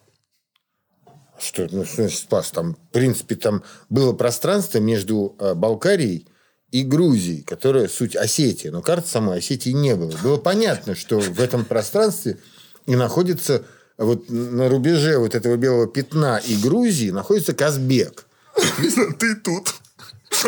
Что, 1.39 1.67
ну, 1.71 1.85
что 1.85 2.03
значит 2.03 2.19
спас? 2.19 2.51
Там, 2.51 2.75
в 2.75 2.91
принципе, 2.91 3.35
там 3.35 3.63
было 3.89 4.13
пространство 4.13 4.77
между 4.77 5.35
э, 5.39 5.55
Балкарией 5.55 6.27
и 6.71 6.83
Грузией, 6.83 7.41
которая 7.41 7.87
суть 7.87 8.15
Осетия. 8.15 8.71
Но 8.71 8.81
карты 8.81 9.09
самой 9.09 9.39
Осетии 9.39 9.71
не 9.71 9.95
было. 9.95 10.11
Было 10.23 10.37
понятно, 10.37 10.95
что 10.95 11.19
в 11.19 11.39
этом 11.39 11.65
пространстве 11.65 12.37
и 12.85 12.95
находится 12.95 13.63
вот 13.97 14.29
на 14.29 14.69
рубеже 14.69 15.17
вот 15.17 15.35
этого 15.35 15.55
белого 15.55 15.87
пятна 15.87 16.37
и 16.37 16.55
Грузии 16.55 17.11
находится 17.11 17.53
Казбек. 17.53 18.25
Ты 19.19 19.35
тут. 19.35 19.73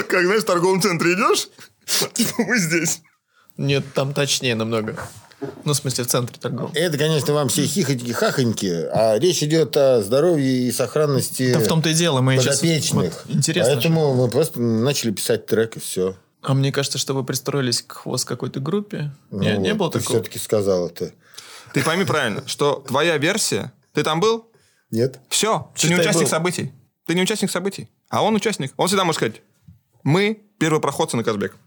Как, 0.07 0.25
знаешь, 0.25 0.41
в 0.41 0.45
торговом 0.45 0.81
центре 0.81 1.13
идешь, 1.13 1.47
типа 2.13 2.33
мы 2.39 2.57
здесь. 2.57 3.01
Нет, 3.57 3.85
там 3.93 4.13
точнее 4.13 4.55
намного. 4.55 4.97
Ну, 5.63 5.73
в 5.73 5.75
смысле, 5.75 6.03
в 6.03 6.07
центре 6.07 6.37
торговом. 6.39 6.71
Это, 6.73 6.97
конечно, 6.97 7.33
вам 7.33 7.49
все 7.49 7.65
хихоньки-хахоньки, 7.65 8.89
а 8.91 9.17
речь 9.19 9.43
идет 9.43 9.75
о 9.77 10.01
здоровье 10.01 10.67
и 10.67 10.71
сохранности 10.71 11.53
Да 11.53 11.59
в 11.59 11.67
том-то 11.67 11.89
и 11.89 11.93
дело. 11.93 12.21
Мы 12.21 12.37
сейчас... 12.37 12.59
подопечных. 12.59 13.25
вот 13.25 13.35
интересно. 13.35 13.71
же. 13.71 13.75
Поэтому 13.75 14.13
мы 14.15 14.27
просто 14.29 14.59
начали 14.59 15.11
писать 15.11 15.45
трек, 15.45 15.77
и 15.77 15.79
все. 15.79 16.15
А 16.41 16.53
мне 16.53 16.71
кажется, 16.71 16.97
что 16.97 17.13
вы 17.13 17.23
пристроились 17.23 17.81
к 17.81 17.91
хвост 17.93 18.25
какой-то 18.25 18.59
группе. 18.59 19.11
не, 19.31 19.57
не 19.57 19.73
было 19.73 19.87
Ну 19.87 19.91
ты 19.91 19.99
такого? 19.99 20.19
все-таки 20.19 20.39
сказал 20.39 20.87
это. 20.87 21.11
Ты 21.75 21.83
пойми 21.83 22.05
правильно, 22.05 22.47
что 22.47 22.75
твоя 22.87 23.17
версия... 23.17 23.73
Ты 23.91 24.01
там 24.03 24.21
был? 24.21 24.49
Нет? 24.91 25.19
Все, 25.27 25.69
ты 25.75 25.89
не 25.89 25.95
участник 25.95 26.23
был. 26.23 26.29
событий. 26.29 26.71
Ты 27.05 27.15
не 27.15 27.21
участник 27.21 27.51
событий. 27.51 27.89
А 28.09 28.23
он 28.23 28.33
участник. 28.33 28.71
Он 28.77 28.87
всегда 28.87 29.03
может 29.03 29.17
сказать, 29.17 29.41
мы 30.01 30.41
первопроходцы 30.57 31.17
на 31.17 31.23
Казбек. 31.25 31.57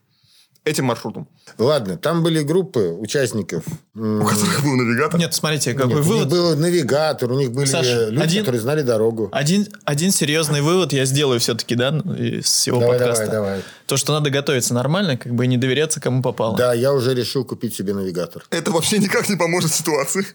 Этим 0.69 0.85
маршрутом. 0.85 1.29
Ладно, 1.57 1.97
там 1.97 2.23
были 2.23 2.43
группы 2.43 2.91
участников. 2.99 3.65
У 3.95 4.25
которых 4.25 4.63
был 4.63 4.77
навигатор. 4.77 5.19
Нет, 5.19 5.35
смотрите, 5.35 5.73
как 5.73 5.87
нет, 5.87 5.95
бы 5.97 6.01
у 6.01 6.05
них 6.05 6.13
вывод... 6.13 6.29
был 6.29 6.57
навигатор, 6.57 7.33
у 7.33 7.39
них 7.39 7.53
были 7.53 7.65
Саша, 7.67 8.09
люди, 8.11 8.23
один- 8.23 8.41
которые 8.41 8.61
знали 8.61 8.83
дорогу. 8.83 9.29
Один, 9.33 9.67
один 9.85 10.13
серьезный 10.13 10.61
вывод 10.61 10.93
я 10.93 11.07
сделаю 11.07 11.41
все-таки, 11.41 11.75
да, 11.75 11.89
из 12.19 12.45
всего 12.45 12.81
Давай, 12.81 12.99
подкаста. 12.99 13.27
давай, 13.27 13.49
давай. 13.51 13.63
То, 13.87 13.97
что 13.97 14.13
надо 14.13 14.29
готовиться 14.31 14.75
нормально, 14.75 15.17
как 15.17 15.35
бы 15.35 15.47
и 15.47 15.49
не 15.49 15.57
доверяться, 15.57 16.01
кому 16.01 16.23
попало. 16.23 16.57
Да, 16.57 16.75
я 16.75 16.93
уже 16.93 17.15
решил 17.15 17.45
купить 17.45 17.75
себе 17.75 17.95
навигатор. 17.95 18.45
Это 18.51 18.71
вообще 18.71 18.99
никак 18.99 19.29
не 19.29 19.37
поможет 19.37 19.73
ситуации. 19.73 20.27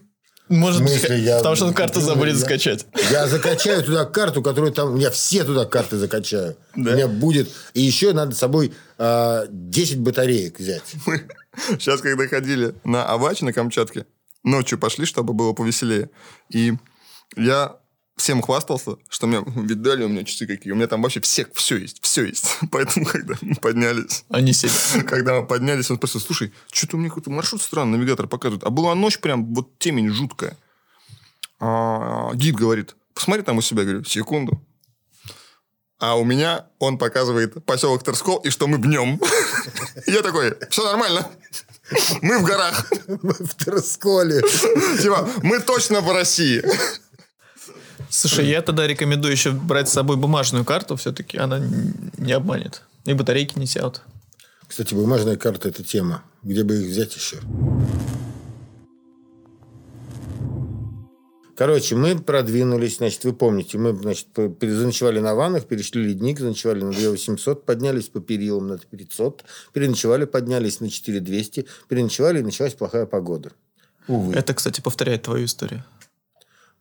Может 0.54 0.82
В 0.82 0.84
быть, 0.84 1.00
смысле, 1.00 1.20
я- 1.20 1.38
потому 1.38 1.56
что 1.56 1.66
он 1.66 1.74
карту 1.74 2.00
я- 2.00 2.06
забудет 2.06 2.36
я- 2.36 2.40
скачать. 2.40 2.86
Я 3.12 3.28
закачаю 3.28 3.84
туда 3.84 4.06
карту, 4.06 4.42
которую 4.42 4.72
там... 4.72 4.96
Я 4.98 5.10
все 5.12 5.44
туда 5.44 5.66
карты 5.66 5.98
закачаю. 5.98 6.56
У 6.76 6.80
меня 6.80 7.08
будет... 7.08 7.50
И 7.74 7.82
еще 7.82 8.14
надо 8.14 8.36
с 8.36 8.38
собой 8.40 8.74
а, 8.98 9.46
10 9.50 10.00
батареек 10.00 10.60
взять. 10.60 10.84
Мы 11.06 11.28
сейчас, 11.80 12.02
когда 12.02 12.28
ходили 12.28 12.76
на 12.84 13.06
Авач 13.06 13.42
на 13.42 13.52
Камчатке, 13.54 14.06
ночью 14.44 14.78
пошли, 14.78 15.06
чтобы 15.06 15.34
было 15.34 15.54
повеселее. 15.54 16.10
И 16.50 16.74
я 17.36 17.78
всем 18.24 18.42
хвастался, 18.42 18.96
что 19.10 19.28
мне 19.28 19.44
видали 19.46 20.06
у 20.06 20.08
меня 20.08 20.24
часы 20.24 20.48
какие. 20.48 20.72
У 20.72 20.76
меня 20.78 20.88
там 20.88 21.02
вообще 21.02 21.20
все, 21.20 21.46
все 21.54 21.76
есть, 21.76 22.02
все 22.02 22.24
есть. 22.24 22.58
Поэтому, 22.72 23.06
когда 23.06 23.36
мы 23.42 23.56
поднялись, 23.56 24.24
Они 24.30 24.54
сели. 24.54 25.04
когда 25.04 25.42
мы 25.42 25.46
поднялись, 25.46 25.92
он 25.92 25.98
спросил, 25.98 26.22
слушай, 26.22 26.54
что-то 26.72 26.96
у 26.96 27.00
меня 27.00 27.10
какой-то 27.10 27.30
маршрут 27.30 27.62
странный, 27.62 27.98
навигатор 27.98 28.28
показывает. 28.28 28.64
А 28.64 28.70
была 28.70 28.96
ночь 28.96 29.20
прям, 29.20 29.54
вот 29.54 29.78
темень 29.78 30.10
жуткая. 30.10 30.58
А, 31.60 32.34
гид 32.34 32.56
говорит, 32.56 32.96
посмотри 33.14 33.44
там 33.44 33.58
у 33.58 33.62
себя. 33.62 33.82
Я 33.82 33.88
говорю, 33.90 34.06
секунду. 34.06 34.62
А 36.00 36.16
у 36.16 36.24
меня 36.24 36.68
он 36.80 36.98
показывает 36.98 37.66
поселок 37.66 38.04
Терскол, 38.04 38.38
и 38.40 38.50
что 38.50 38.68
мы 38.68 38.78
днем. 38.78 39.20
Я 40.08 40.22
такой, 40.22 40.54
все 40.70 40.84
нормально. 40.86 41.28
Мы 42.22 42.40
в 42.40 42.44
горах. 42.44 42.90
В 43.08 43.66
Терсколе. 43.66 44.42
Типа, 45.02 45.30
мы 45.44 45.60
точно 45.60 46.00
в 46.00 46.12
России. 46.12 46.64
Слушай, 48.16 48.48
я 48.48 48.62
тогда 48.62 48.86
рекомендую 48.86 49.32
еще 49.32 49.52
брать 49.52 49.90
с 49.90 49.94
собой 49.94 50.18
бумажную 50.18 50.64
карту, 50.64 50.96
все-таки 50.96 51.40
она 51.40 51.60
не 52.18 52.32
обманет. 52.32 52.84
И 53.06 53.14
батарейки 53.14 53.58
не 53.58 53.66
сядут. 53.66 54.02
Кстати, 54.68 54.94
бумажная 54.94 55.36
карта– 55.36 55.70
это 55.70 55.84
тема. 55.84 56.24
Где 56.44 56.64
бы 56.64 56.76
их 56.76 56.88
взять 56.90 57.16
еще? 57.16 57.38
Короче, 61.56 61.96
мы 61.96 62.20
продвинулись, 62.20 62.98
значит, 62.98 63.24
вы 63.24 63.34
помните, 63.34 63.80
мы, 63.80 63.96
значит, 63.96 64.28
по- 64.28 64.48
пере- 64.48 64.76
заночевали 64.76 65.20
на 65.20 65.34
ваннах, 65.34 65.66
перешли 65.66 66.04
ледник, 66.04 66.40
заночевали 66.40 66.82
на 66.84 66.92
2800, 66.92 67.66
поднялись 67.66 68.10
по 68.10 68.20
перилам 68.20 68.68
на 68.68 68.78
500, 68.78 69.44
переночевали, 69.72 70.26
поднялись 70.26 70.80
на 70.82 70.90
4200, 70.90 71.66
переночевали, 71.88 72.40
и 72.40 72.44
началась 72.44 72.74
плохая 72.74 73.06
погода. 73.08 73.52
Увы. 74.08 74.34
Это, 74.34 74.54
кстати, 74.54 74.82
повторяет 74.82 75.24
твою 75.24 75.46
историю. 75.46 75.84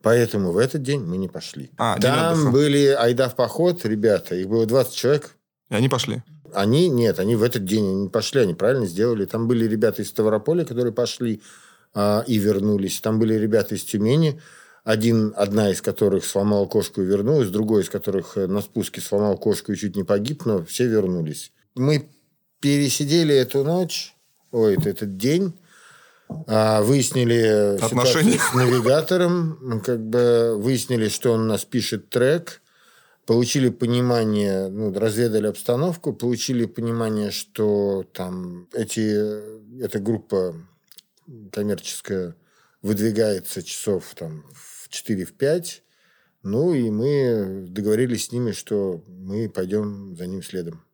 Поэтому 0.02 0.52
в 0.52 0.58
этот 0.58 0.82
день 0.82 1.00
мы 1.00 1.16
не 1.16 1.28
пошли. 1.28 1.70
А, 1.78 1.98
Там 1.98 2.52
были 2.52 2.86
айда 2.86 3.28
в 3.28 3.36
поход, 3.36 3.84
ребята, 3.84 4.34
их 4.34 4.48
было 4.48 4.66
20 4.66 4.94
человек, 4.94 5.36
И 5.70 5.74
они 5.74 5.88
пошли. 5.88 6.22
Они, 6.54 6.88
нет, 6.88 7.18
они 7.18 7.34
в 7.36 7.42
этот 7.42 7.64
день 7.64 8.02
не 8.02 8.08
пошли, 8.08 8.42
они 8.42 8.54
правильно 8.54 8.86
сделали. 8.86 9.24
Там 9.24 9.48
были 9.48 9.66
ребята 9.66 10.02
из 10.02 10.08
Ставрополя, 10.08 10.64
которые 10.64 10.92
пошли 10.92 11.40
а, 11.94 12.24
и 12.26 12.36
вернулись. 12.38 13.00
Там 13.00 13.18
были 13.18 13.34
ребята 13.34 13.74
из 13.74 13.84
Тюмени, 13.84 14.40
один, 14.84 15.32
одна 15.36 15.70
из 15.70 15.80
которых 15.80 16.24
сломала 16.24 16.66
кошку 16.66 17.00
и 17.00 17.04
вернулась, 17.06 17.48
другой 17.48 17.82
из 17.82 17.88
которых 17.88 18.36
э, 18.36 18.46
на 18.48 18.60
спуске 18.60 19.00
сломал 19.00 19.38
кошку 19.38 19.72
и 19.72 19.76
чуть 19.76 19.94
не 19.96 20.02
погиб, 20.02 20.44
но 20.44 20.64
все 20.64 20.86
вернулись. 20.88 21.52
Мы 21.76 22.08
пересидели 22.60 23.34
эту 23.34 23.62
ночь, 23.64 24.14
ой, 24.50 24.74
это- 24.76 24.88
этот 24.90 25.16
день, 25.16 25.52
выяснили 26.28 27.78
Отношения. 27.82 28.38
с 28.38 28.54
навигатором, 28.54 29.82
как 29.84 30.00
бы 30.00 30.56
выяснили, 30.56 31.08
что 31.08 31.32
он 31.32 31.42
у 31.42 31.44
нас 31.44 31.64
пишет 31.64 32.08
трек, 32.10 32.62
получили 33.26 33.68
понимание, 33.68 34.68
ну, 34.68 34.92
разведали 34.92 35.46
обстановку, 35.46 36.12
получили 36.12 36.64
понимание, 36.66 37.30
что 37.30 38.04
там 38.12 38.68
эти, 38.72 39.82
эта 39.82 39.98
группа 40.00 40.54
коммерческая 41.52 42.34
выдвигается 42.82 43.62
часов 43.62 44.14
там 44.16 44.44
в 44.54 44.88
4-5, 44.88 45.82
ну, 46.42 46.74
и 46.74 46.90
мы 46.90 47.66
договорились 47.68 48.26
с 48.26 48.32
ними, 48.32 48.50
что 48.50 49.02
мы 49.06 49.48
пойдем 49.48 50.16
за 50.16 50.26
ним 50.26 50.42
следом. 50.42 50.84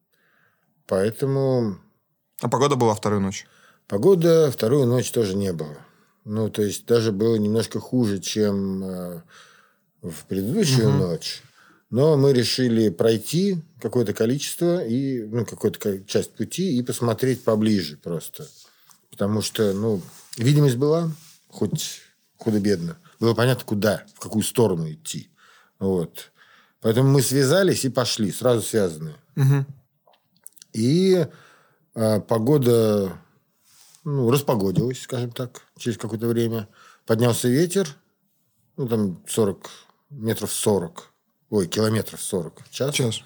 Поэтому 0.87 1.79
А 2.43 2.49
погода 2.49 2.77
была 2.77 2.95
вторую 2.95 3.23
ночь. 3.23 3.47
Погода 3.89 4.51
вторую 4.51 4.87
ночь 4.87 5.11
тоже 5.11 5.35
не 5.35 5.53
было. 5.53 5.77
Ну, 6.25 6.51
то 6.51 6.63
есть, 6.63 6.85
даже 6.85 7.11
было 7.11 7.37
немножко 7.37 7.81
хуже, 7.81 8.19
чем 8.21 8.85
э, 8.85 9.23
в 10.03 10.25
предыдущую 10.29 10.91
ночь. 10.91 11.43
Но 11.91 12.19
мы 12.19 12.35
решили 12.35 12.91
пройти 12.91 13.63
какое-то 13.81 14.13
количество, 14.13 14.85
и, 14.85 15.23
ну, 15.25 15.47
какую-то 15.47 15.79
ка- 15.79 16.05
часть 16.05 16.33
пути 16.35 16.77
и 16.77 16.83
посмотреть 16.83 17.45
поближе 17.45 17.97
просто. 17.97 18.47
Потому 19.11 19.41
что, 19.41 19.73
ну, 19.73 20.03
видимость 20.37 20.77
была, 20.77 21.11
хоть 21.49 22.03
худо-бедно. 22.37 22.99
Было 23.19 23.33
понятно, 23.33 23.65
куда, 23.65 24.05
в 24.15 24.21
какую 24.21 24.43
сторону 24.43 24.93
идти. 24.93 25.31
Вот. 25.79 26.31
Поэтому 26.83 27.09
мы 27.09 27.23
связались 27.23 27.87
и 27.87 27.89
пошли, 27.89 28.31
сразу 28.33 28.61
связанные. 28.61 29.17
И 30.75 31.27
а, 31.95 32.21
погода 32.21 33.13
ну, 34.09 34.31
распогодилась, 34.31 35.03
скажем 35.03 35.31
так, 35.31 35.63
через 35.77 35.99
какое-то 35.99 36.29
время. 36.29 36.69
Поднялся 37.07 37.49
ветер, 37.49 37.89
ну, 38.77 38.89
там 38.89 39.23
40, 39.29 39.69
метров 40.11 40.51
40, 40.51 41.13
ой, 41.51 41.67
километров 41.67 42.21
40 42.21 42.63
в 42.65 42.71
час. 42.71 42.95
Час. 42.95 43.21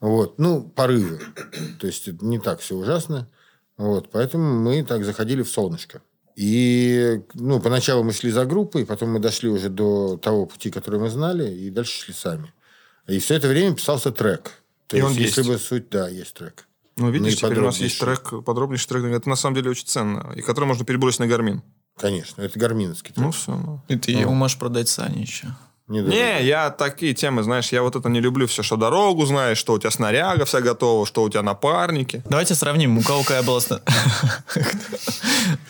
Вот, 0.00 0.38
ну, 0.38 0.62
порывы. 0.62 1.20
То 1.80 1.88
есть, 1.88 2.06
не 2.22 2.38
так 2.38 2.60
все 2.60 2.76
ужасно. 2.76 3.28
Вот, 3.76 4.10
поэтому 4.12 4.60
мы 4.60 4.84
так 4.84 5.04
заходили 5.04 5.42
в 5.42 5.48
солнышко. 5.48 6.02
И, 6.36 7.20
ну, 7.34 7.60
поначалу 7.60 8.04
мы 8.04 8.12
шли 8.12 8.30
за 8.30 8.44
группой, 8.44 8.86
потом 8.86 9.10
мы 9.10 9.18
дошли 9.18 9.48
уже 9.48 9.68
до 9.68 10.18
того 10.18 10.46
пути, 10.46 10.70
который 10.70 11.00
мы 11.00 11.10
знали, 11.10 11.52
и 11.52 11.68
дальше 11.68 12.04
шли 12.04 12.14
сами. 12.14 12.54
И 13.08 13.18
все 13.18 13.34
это 13.34 13.48
время 13.48 13.74
писался 13.74 14.12
трек. 14.12 14.52
То 14.86 14.96
И 14.96 15.00
есть, 15.00 15.10
он 15.10 15.16
если 15.16 15.40
есть. 15.40 15.50
бы 15.50 15.58
суть, 15.58 15.90
да, 15.90 16.08
есть 16.08 16.34
трек. 16.34 16.67
Ну, 16.98 17.10
видишь, 17.10 17.40
Ну, 17.40 17.48
теперь 17.48 17.60
у 17.60 17.64
нас 17.66 17.78
есть 17.78 17.98
подробнейший. 17.98 18.30
трек, 18.30 18.44
подробнейший 18.44 18.88
трек. 18.88 19.04
Это 19.04 19.28
на 19.28 19.36
самом 19.36 19.54
деле 19.54 19.70
очень 19.70 19.86
ценно. 19.86 20.32
И 20.34 20.42
который 20.42 20.64
можно 20.66 20.84
перебросить 20.84 21.20
на 21.20 21.26
Гармин. 21.26 21.62
Конечно, 21.98 22.42
это 22.42 22.58
гарминовский 22.58 23.12
трек. 23.12 23.24
Ну, 23.24 23.30
все. 23.32 23.56
Ну. 23.56 23.80
И 23.88 23.96
ты 23.96 24.12
его 24.12 24.32
можешь 24.32 24.58
продать 24.58 24.88
Сане 24.88 25.22
еще. 25.22 25.48
Недорого. 25.88 26.14
Не, 26.14 26.44
я 26.44 26.70
такие 26.70 27.14
темы, 27.14 27.42
знаешь, 27.42 27.72
я 27.72 27.82
вот 27.82 27.96
это 27.96 28.08
не 28.10 28.20
люблю 28.20 28.46
все, 28.46 28.62
что 28.62 28.76
дорогу 28.76 29.24
знаешь, 29.24 29.56
что 29.56 29.72
у 29.72 29.78
тебя 29.78 29.90
снаряга 29.90 30.44
вся 30.44 30.60
готова, 30.60 31.06
что 31.06 31.22
у 31.22 31.30
тебя 31.30 31.42
напарники. 31.42 32.22
Давайте 32.28 32.54
сравним, 32.54 32.98
у 32.98 33.02
кого 33.02 33.22
какая 33.22 33.42
была... 33.42 33.60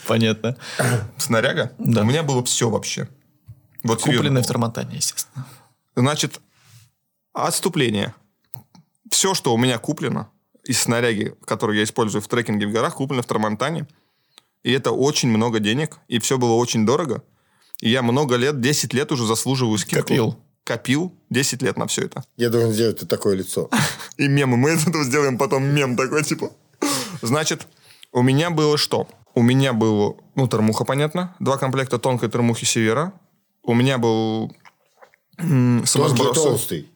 Понятно. 0.07 0.57
Снаряга? 1.19 1.73
Да. 1.79 2.03
У 2.03 2.05
меня 2.05 2.25
было 2.25 2.45
все 2.45 2.69
вообще. 2.69 3.09
Вот. 3.85 4.03
Купленный 4.03 4.43
в 4.43 4.47
Тормонтане, 4.47 4.97
естественно. 4.97 5.47
Значит, 5.95 6.41
отступление. 7.33 8.13
Все, 9.11 9.35
что 9.35 9.55
у 9.55 9.57
меня 9.57 9.79
куплено 9.79 10.31
из 10.69 10.81
снаряги, 10.81 11.35
которую 11.47 11.79
я 11.79 11.85
использую 11.85 12.21
в 12.23 12.29
трекинге 12.29 12.67
в 12.67 12.73
горах, 12.73 12.97
куплено 12.97 13.23
в 13.23 13.27
Трамонтане. 13.27 13.89
И 14.63 14.71
это 14.73 14.93
очень 14.93 15.31
много 15.31 15.61
денег. 15.61 15.99
И 16.09 16.19
все 16.19 16.37
было 16.37 16.53
очень 16.53 16.85
дорого. 16.85 17.23
И 17.81 17.89
я 17.89 18.03
много 18.03 18.37
лет, 18.37 18.61
10 18.61 18.93
лет 18.93 19.11
уже 19.11 19.27
заслуживаю 19.27 19.79
скидку. 19.79 20.03
Копил. 20.03 20.37
Копил 20.65 21.15
10 21.31 21.63
лет 21.63 21.79
на 21.79 21.87
все 21.87 22.03
это. 22.03 22.23
Я 22.37 22.51
должен 22.51 22.73
сделать 22.73 23.09
такое 23.09 23.37
лицо. 23.37 23.71
И 24.19 24.29
мемы. 24.29 24.59
Мы 24.59 24.75
из 24.75 24.87
этого 24.87 25.05
сделаем 25.05 25.39
потом 25.39 25.65
мем 25.65 25.97
такой, 25.97 26.23
типа. 26.23 26.51
Значит, 27.23 27.67
у 28.13 28.23
меня 28.23 28.51
было 28.51 28.77
что? 28.77 29.09
У 29.35 29.43
меня 29.43 29.73
был, 29.73 30.21
ну, 30.35 30.49
термуха, 30.49 30.85
понятно. 30.85 31.35
Два 31.39 31.57
комплекта 31.57 31.99
тонкой 31.99 32.29
термухи 32.29 32.67
Севера. 32.67 33.13
У 33.63 33.75
меня 33.75 33.97
был 33.97 34.55
самосброс. 35.39 36.35
толстый. 36.35 36.91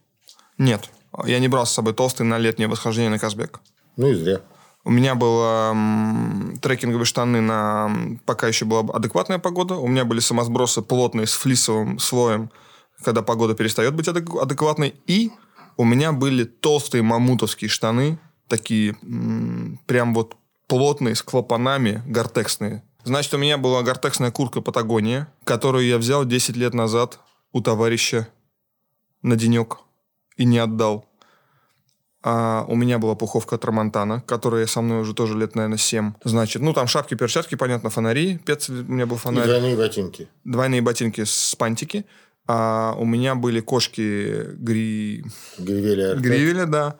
Нет, 0.58 0.90
я 1.26 1.38
не 1.38 1.48
брал 1.48 1.66
с 1.66 1.72
собой 1.72 1.94
толстый 1.94 2.22
на 2.22 2.38
летнее 2.38 2.68
восхождение 2.68 3.10
на 3.10 3.18
Казбек. 3.18 3.60
Ну 3.96 4.08
и 4.08 4.14
зря. 4.14 4.40
У 4.84 4.90
меня 4.90 5.14
было 5.14 5.70
м, 5.70 6.58
трекинговые 6.60 7.04
штаны 7.04 7.40
на... 7.40 7.90
Пока 8.24 8.48
еще 8.48 8.64
была 8.64 8.80
адекватная 8.94 9.38
погода. 9.38 9.74
У 9.76 9.86
меня 9.86 10.04
были 10.04 10.20
самосбросы 10.20 10.82
плотные 10.82 11.26
с 11.26 11.34
флисовым 11.34 11.98
слоем, 11.98 12.50
когда 13.04 13.22
погода 13.22 13.54
перестает 13.54 13.94
быть 13.94 14.08
адек- 14.08 14.40
адекватной. 14.40 14.94
И 15.06 15.30
у 15.76 15.84
меня 15.84 16.12
были 16.12 16.44
толстые 16.44 17.02
мамутовские 17.02 17.68
штаны, 17.68 18.18
такие 18.48 18.96
прям 19.86 20.14
вот 20.14 20.36
плотные, 20.66 21.14
с 21.14 21.22
клапанами, 21.22 22.02
гортексные. 22.06 22.82
Значит, 23.04 23.34
у 23.34 23.38
меня 23.38 23.58
была 23.58 23.82
гортексная 23.82 24.30
куртка 24.30 24.60
Патагония, 24.60 25.32
которую 25.44 25.86
я 25.86 25.98
взял 25.98 26.24
10 26.24 26.56
лет 26.56 26.74
назад 26.74 27.20
у 27.52 27.60
товарища 27.60 28.28
на 29.22 29.36
денек 29.36 29.78
и 30.36 30.44
не 30.44 30.58
отдал. 30.58 31.06
А 32.24 32.64
у 32.68 32.76
меня 32.76 32.98
была 32.98 33.14
пуховка 33.16 33.58
Трамонтана, 33.58 34.20
которая 34.20 34.66
со 34.66 34.80
мной 34.80 35.00
уже 35.00 35.12
тоже 35.12 35.36
лет, 35.36 35.56
наверное, 35.56 35.78
7. 35.78 36.12
Значит, 36.22 36.62
ну, 36.62 36.72
там 36.72 36.86
шапки, 36.86 37.14
перчатки, 37.14 37.56
понятно, 37.56 37.90
фонари. 37.90 38.38
Пец, 38.46 38.68
у 38.68 38.72
меня 38.74 39.06
был 39.06 39.16
И 39.16 39.18
фонарь. 39.18 39.44
двойные 39.46 39.76
ботинки. 39.76 40.28
Двойные 40.44 40.82
ботинки 40.82 41.24
с 41.24 41.54
пантики. 41.56 42.04
А 42.46 42.94
у 42.98 43.04
меня 43.04 43.34
были 43.34 43.60
кошки 43.60 44.44
гри... 44.54 45.24
Гривели 45.58 46.02
Артек. 46.02 46.22
гривеля, 46.24 46.66
да. 46.66 46.96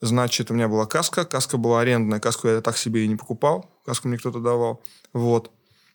Значит, 0.00 0.50
у 0.50 0.54
меня 0.54 0.68
была 0.68 0.86
каска. 0.86 1.24
Каска 1.24 1.56
была 1.58 1.80
арендная. 1.80 2.20
Каску 2.20 2.48
я 2.48 2.60
так 2.60 2.76
себе 2.78 3.04
и 3.04 3.08
не 3.08 3.16
покупал. 3.16 3.70
Каску 3.84 4.08
мне 4.08 4.16
кто-то 4.18 4.40
давал. 4.40 4.82
Вот. 5.12 5.50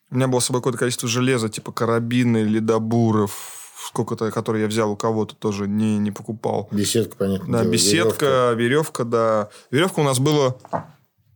У 0.09 0.15
меня 0.15 0.27
было 0.27 0.39
с 0.39 0.45
собой 0.45 0.61
какое-то 0.61 0.79
количество 0.79 1.07
железа, 1.07 1.49
типа 1.49 1.71
карабины, 1.71 2.39
ледобуров, 2.39 3.60
сколько-то, 3.87 4.31
которые 4.31 4.63
я 4.63 4.67
взял 4.67 4.91
у 4.91 4.95
кого-то, 4.95 5.35
тоже 5.35 5.67
не, 5.67 5.97
не 5.97 6.11
покупал. 6.11 6.67
Беседка, 6.71 7.15
понятно. 7.17 7.51
Да, 7.51 7.61
дело, 7.61 7.71
беседка, 7.71 8.53
веревка. 8.55 9.03
да. 9.03 9.49
Веревка 9.71 9.99
у 9.99 10.03
нас 10.03 10.19
было... 10.19 10.57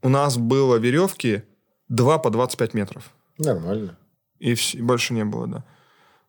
У 0.01 0.09
нас 0.09 0.37
было 0.37 0.75
веревки 0.75 1.43
2 1.89 2.19
по 2.19 2.29
25 2.29 2.73
метров. 2.75 3.09
Нормально. 3.39 3.97
И, 4.37 4.53
вс- 4.53 4.77
и 4.77 4.81
больше 4.81 5.13
не 5.13 5.25
было, 5.25 5.47
да. 5.47 5.63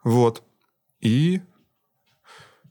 Вот. 0.02 0.42
И... 1.00 1.42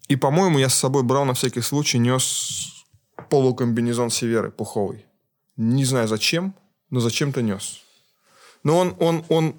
И, 0.08 0.16
по-моему, 0.16 0.60
я 0.60 0.70
с 0.70 0.76
собой 0.76 1.04
брал 1.04 1.26
на 1.26 1.34
всякий 1.34 1.62
случай, 1.62 1.98
нес 1.98 2.86
полукомбинезон 3.30 4.10
Северы 4.10 4.52
пуховый. 4.52 5.06
Не 5.58 5.86
знаю 5.86 6.08
зачем, 6.08 6.54
но 6.89 7.00
зачем-то 7.00 7.41
нес. 7.41 7.82
Но 8.64 8.78
он, 8.78 8.96
он, 9.00 9.26
он 9.30 9.56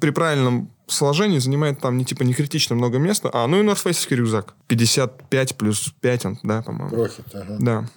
при 0.00 0.10
правильном 0.10 0.70
сложении 0.92 1.38
занимает 1.38 1.80
там 1.80 1.96
не 1.96 2.04
типа 2.04 2.22
не 2.22 2.34
критично 2.34 2.74
много 2.74 2.98
места, 2.98 3.30
а 3.32 3.46
ну 3.46 3.60
и 3.60 3.62
норфейсовский 3.62 4.16
рюкзак. 4.16 4.54
55 4.66 5.56
плюс 5.56 5.92
5 6.00 6.24
он, 6.26 6.38
да, 6.42 6.62
по-моему. 6.62 6.90
Прохит, 6.90 7.26
ага. 7.34 7.56
Да. 7.58 7.88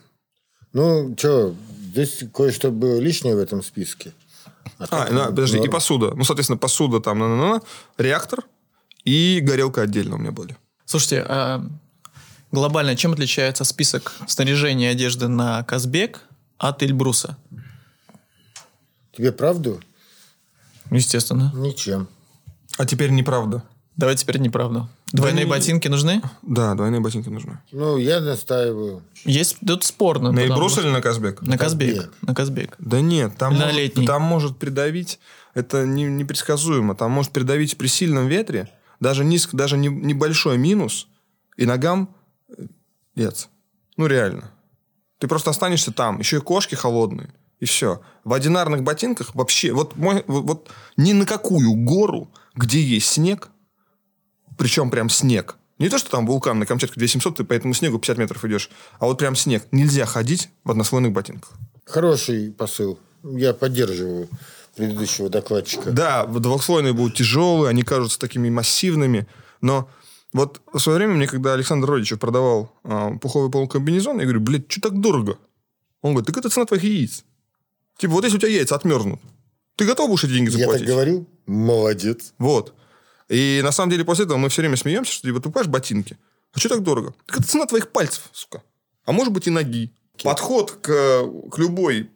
Ну, 0.73 1.15
что, 1.17 1.53
здесь 1.91 2.23
кое-что 2.33 2.71
было 2.71 2.99
лишнее 2.99 3.35
в 3.35 3.39
этом 3.39 3.61
списке. 3.63 4.13
А, 4.77 4.87
так, 4.87 5.11
на- 5.11 5.25
подожди, 5.27 5.57
и 5.57 5.59
норм. 5.59 5.71
посуда. 5.71 6.13
Ну, 6.15 6.23
соответственно, 6.23 6.57
посуда 6.57 6.99
там, 6.99 7.19
на 7.19 7.25
-на 7.25 7.57
-на, 7.57 7.63
реактор 7.97 8.45
и 9.05 9.39
горелка 9.41 9.81
отдельно 9.81 10.15
у 10.15 10.17
меня 10.17 10.31
были. 10.31 10.57
Слушайте, 10.85 11.25
а 11.27 11.65
глобально 12.51 12.95
чем 12.95 13.13
отличается 13.13 13.63
список 13.63 14.13
снаряжения 14.27 14.89
и 14.89 14.91
одежды 14.91 15.27
на 15.27 15.63
Казбек 15.63 16.21
от 16.57 16.83
Эльбруса? 16.83 17.37
Тебе 19.15 19.31
правду? 19.31 19.81
Естественно. 20.89 21.51
Ничем. 21.55 22.07
А 22.77 22.85
теперь 22.85 23.11
неправда. 23.11 23.63
Давай 23.97 24.15
теперь 24.15 24.37
неправду. 24.39 24.89
Двойные 25.11 25.43
не- 25.43 25.49
ботинки 25.49 25.87
нужны? 25.89 26.21
Да, 26.41 26.73
двойные 26.75 27.01
ботинки 27.01 27.27
нужны. 27.27 27.59
Ну, 27.71 27.97
я 27.97 28.21
настаиваю. 28.21 29.03
Есть 29.25 29.57
тут 29.67 29.83
спорно. 29.83 30.31
На 30.31 30.39
Эльбрус 30.39 30.77
или 30.77 30.87
на 30.87 31.01
Казбек? 31.01 31.41
На 31.41 31.57
Казбек. 31.57 32.13
На 32.21 32.33
Казбек. 32.33 32.75
Да 32.79 33.01
нет, 33.01 33.35
там, 33.37 33.53
На 33.53 33.65
может, 33.65 33.75
летний. 33.77 34.07
там 34.07 34.21
может 34.21 34.57
придавить, 34.57 35.19
это 35.53 35.85
не, 35.85 36.05
непредсказуемо, 36.05 36.95
там 36.95 37.11
может 37.11 37.33
придавить 37.33 37.77
при 37.77 37.87
сильном 37.87 38.27
ветре, 38.27 38.69
даже, 39.01 39.25
низко, 39.25 39.57
даже 39.57 39.77
не- 39.77 39.89
небольшой 39.89 40.57
минус, 40.57 41.07
и 41.57 41.65
ногам 41.65 42.15
э, 42.57 42.63
нет. 43.17 43.49
Ну, 43.97 44.07
реально. 44.07 44.51
Ты 45.19 45.27
просто 45.27 45.49
останешься 45.49 45.91
там, 45.91 46.19
еще 46.19 46.37
и 46.37 46.41
кошки 46.41 46.75
холодные, 46.75 47.29
и 47.59 47.65
все. 47.65 48.01
В 48.23 48.33
одинарных 48.33 48.83
ботинках 48.83 49.35
вообще, 49.35 49.73
вот, 49.73 49.97
мой, 49.97 50.23
вот, 50.27 50.43
вот 50.45 50.69
ни 50.95 51.11
на 51.11 51.25
какую 51.25 51.73
гору, 51.75 52.29
где 52.55 52.81
есть 52.81 53.07
снег, 53.07 53.49
причем 54.57 54.89
прям 54.89 55.09
снег, 55.09 55.57
не 55.81 55.89
то, 55.89 55.97
что 55.97 56.11
там 56.11 56.27
вулкан 56.27 56.59
на 56.59 56.67
Камчатке 56.67 56.99
2700, 56.99 57.37
ты 57.37 57.43
по 57.43 57.53
этому 57.53 57.73
снегу 57.73 57.97
50 57.97 58.17
метров 58.19 58.45
идешь, 58.45 58.69
а 58.99 59.05
вот 59.05 59.17
прям 59.17 59.35
снег. 59.35 59.63
Нельзя 59.71 60.05
ходить 60.05 60.49
в 60.63 60.69
однослойных 60.69 61.11
ботинках. 61.11 61.53
Хороший 61.85 62.51
посыл. 62.51 62.99
Я 63.23 63.55
поддерживаю 63.55 64.29
предыдущего 64.75 65.27
докладчика. 65.29 65.91
Да, 65.91 66.25
двухслойные 66.25 66.93
будут 66.93 67.15
тяжелые, 67.15 67.69
они 67.69 67.81
кажутся 67.81 68.19
такими 68.19 68.51
массивными, 68.51 69.27
но 69.61 69.89
вот 70.33 70.61
в 70.71 70.77
свое 70.77 70.99
время 70.99 71.15
мне, 71.15 71.25
когда 71.25 71.53
Александр 71.53 71.89
Родичев 71.89 72.19
продавал 72.19 72.71
а, 72.83 73.17
пуховый 73.17 73.49
полукомбинезон, 73.49 74.19
я 74.19 74.23
говорю, 74.23 74.39
блядь, 74.39 74.71
что 74.71 74.81
так 74.81 75.01
дорого? 75.01 75.39
Он 76.03 76.13
говорит, 76.13 76.27
так 76.27 76.37
это 76.37 76.49
цена 76.49 76.65
твоих 76.65 76.83
яиц. 76.83 77.25
Типа, 77.97 78.13
вот 78.13 78.23
если 78.23 78.37
у 78.37 78.39
тебя 78.39 78.51
яйца 78.51 78.75
отмерзнут, 78.75 79.19
ты 79.75 79.85
готов 79.85 80.09
будешь 80.09 80.23
эти 80.23 80.33
деньги 80.33 80.49
Я 80.49 80.51
так 80.51 80.59
заплатить? 80.61 80.87
говорю? 80.87 81.27
Молодец. 81.45 82.33
Вот. 82.37 82.73
И 83.29 83.61
на 83.63 83.71
самом 83.71 83.91
деле 83.91 84.03
после 84.05 84.25
этого 84.25 84.37
мы 84.37 84.49
все 84.49 84.61
время 84.61 84.77
смеемся, 84.77 85.11
что 85.13 85.27
типа, 85.27 85.37
ты 85.39 85.43
покупаешь 85.43 85.67
ботинки. 85.67 86.17
А 86.53 86.59
что 86.59 86.69
так 86.69 86.83
дорого? 86.83 87.13
Так 87.25 87.39
это 87.39 87.47
цена 87.47 87.65
твоих 87.65 87.91
пальцев, 87.91 88.29
сука. 88.33 88.61
А 89.05 89.11
может 89.11 89.33
быть 89.33 89.47
и 89.47 89.49
ноги. 89.49 89.91
Подход 90.21 90.71
к, 90.81 91.23
к 91.51 91.57
любой 91.57 92.09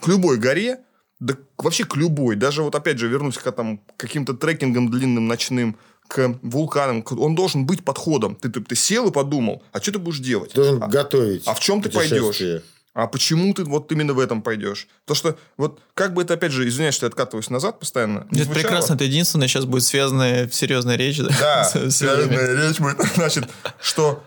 к 0.00 0.08
любой 0.08 0.38
горе, 0.38 0.80
да 1.18 1.36
вообще 1.58 1.84
к 1.84 1.96
любой, 1.96 2.36
даже 2.36 2.62
вот 2.62 2.74
опять 2.74 2.98
же 2.98 3.08
вернусь 3.08 3.36
к 3.36 3.52
там, 3.52 3.78
к 3.78 3.96
каким-то 3.96 4.34
трекингам 4.34 4.90
длинным, 4.90 5.28
ночным, 5.28 5.76
к 6.08 6.38
вулканам, 6.42 7.04
он 7.10 7.34
должен 7.34 7.66
быть 7.66 7.84
подходом. 7.84 8.34
Ты, 8.34 8.48
ты, 8.48 8.60
ты 8.60 8.74
сел 8.74 9.08
и 9.08 9.12
подумал, 9.12 9.62
а 9.72 9.80
что 9.80 9.92
ты 9.92 9.98
будешь 9.98 10.18
делать? 10.18 10.52
Ты 10.52 10.56
должен 10.56 10.82
а, 10.82 10.88
готовить. 10.88 11.44
а 11.46 11.54
в 11.54 11.60
чем 11.60 11.82
ты 11.82 11.90
путешествие. 11.90 12.62
А 12.92 13.06
почему 13.06 13.54
ты 13.54 13.64
вот 13.64 13.90
именно 13.92 14.12
в 14.14 14.18
этом 14.18 14.42
пойдешь? 14.42 14.88
То, 15.04 15.14
что 15.14 15.38
вот 15.56 15.80
как 15.94 16.12
бы 16.12 16.22
это, 16.22 16.34
опять 16.34 16.52
же, 16.52 16.66
извиняюсь, 16.68 16.94
что 16.94 17.06
я 17.06 17.08
откатываюсь 17.08 17.48
назад 17.50 17.78
постоянно. 17.78 18.26
не 18.30 18.40
Это 18.42 18.50
прекрасно, 18.50 18.94
это 18.94 19.04
единственное, 19.04 19.46
сейчас 19.48 19.64
будет 19.64 19.84
связанная, 19.84 20.48
серьезная 20.48 20.96
речь. 20.96 21.18
Да, 21.18 21.64
связанная 21.90 22.68
речь 22.68 22.80
будет. 22.80 23.00
Значит, 23.14 23.48
что 23.80 24.22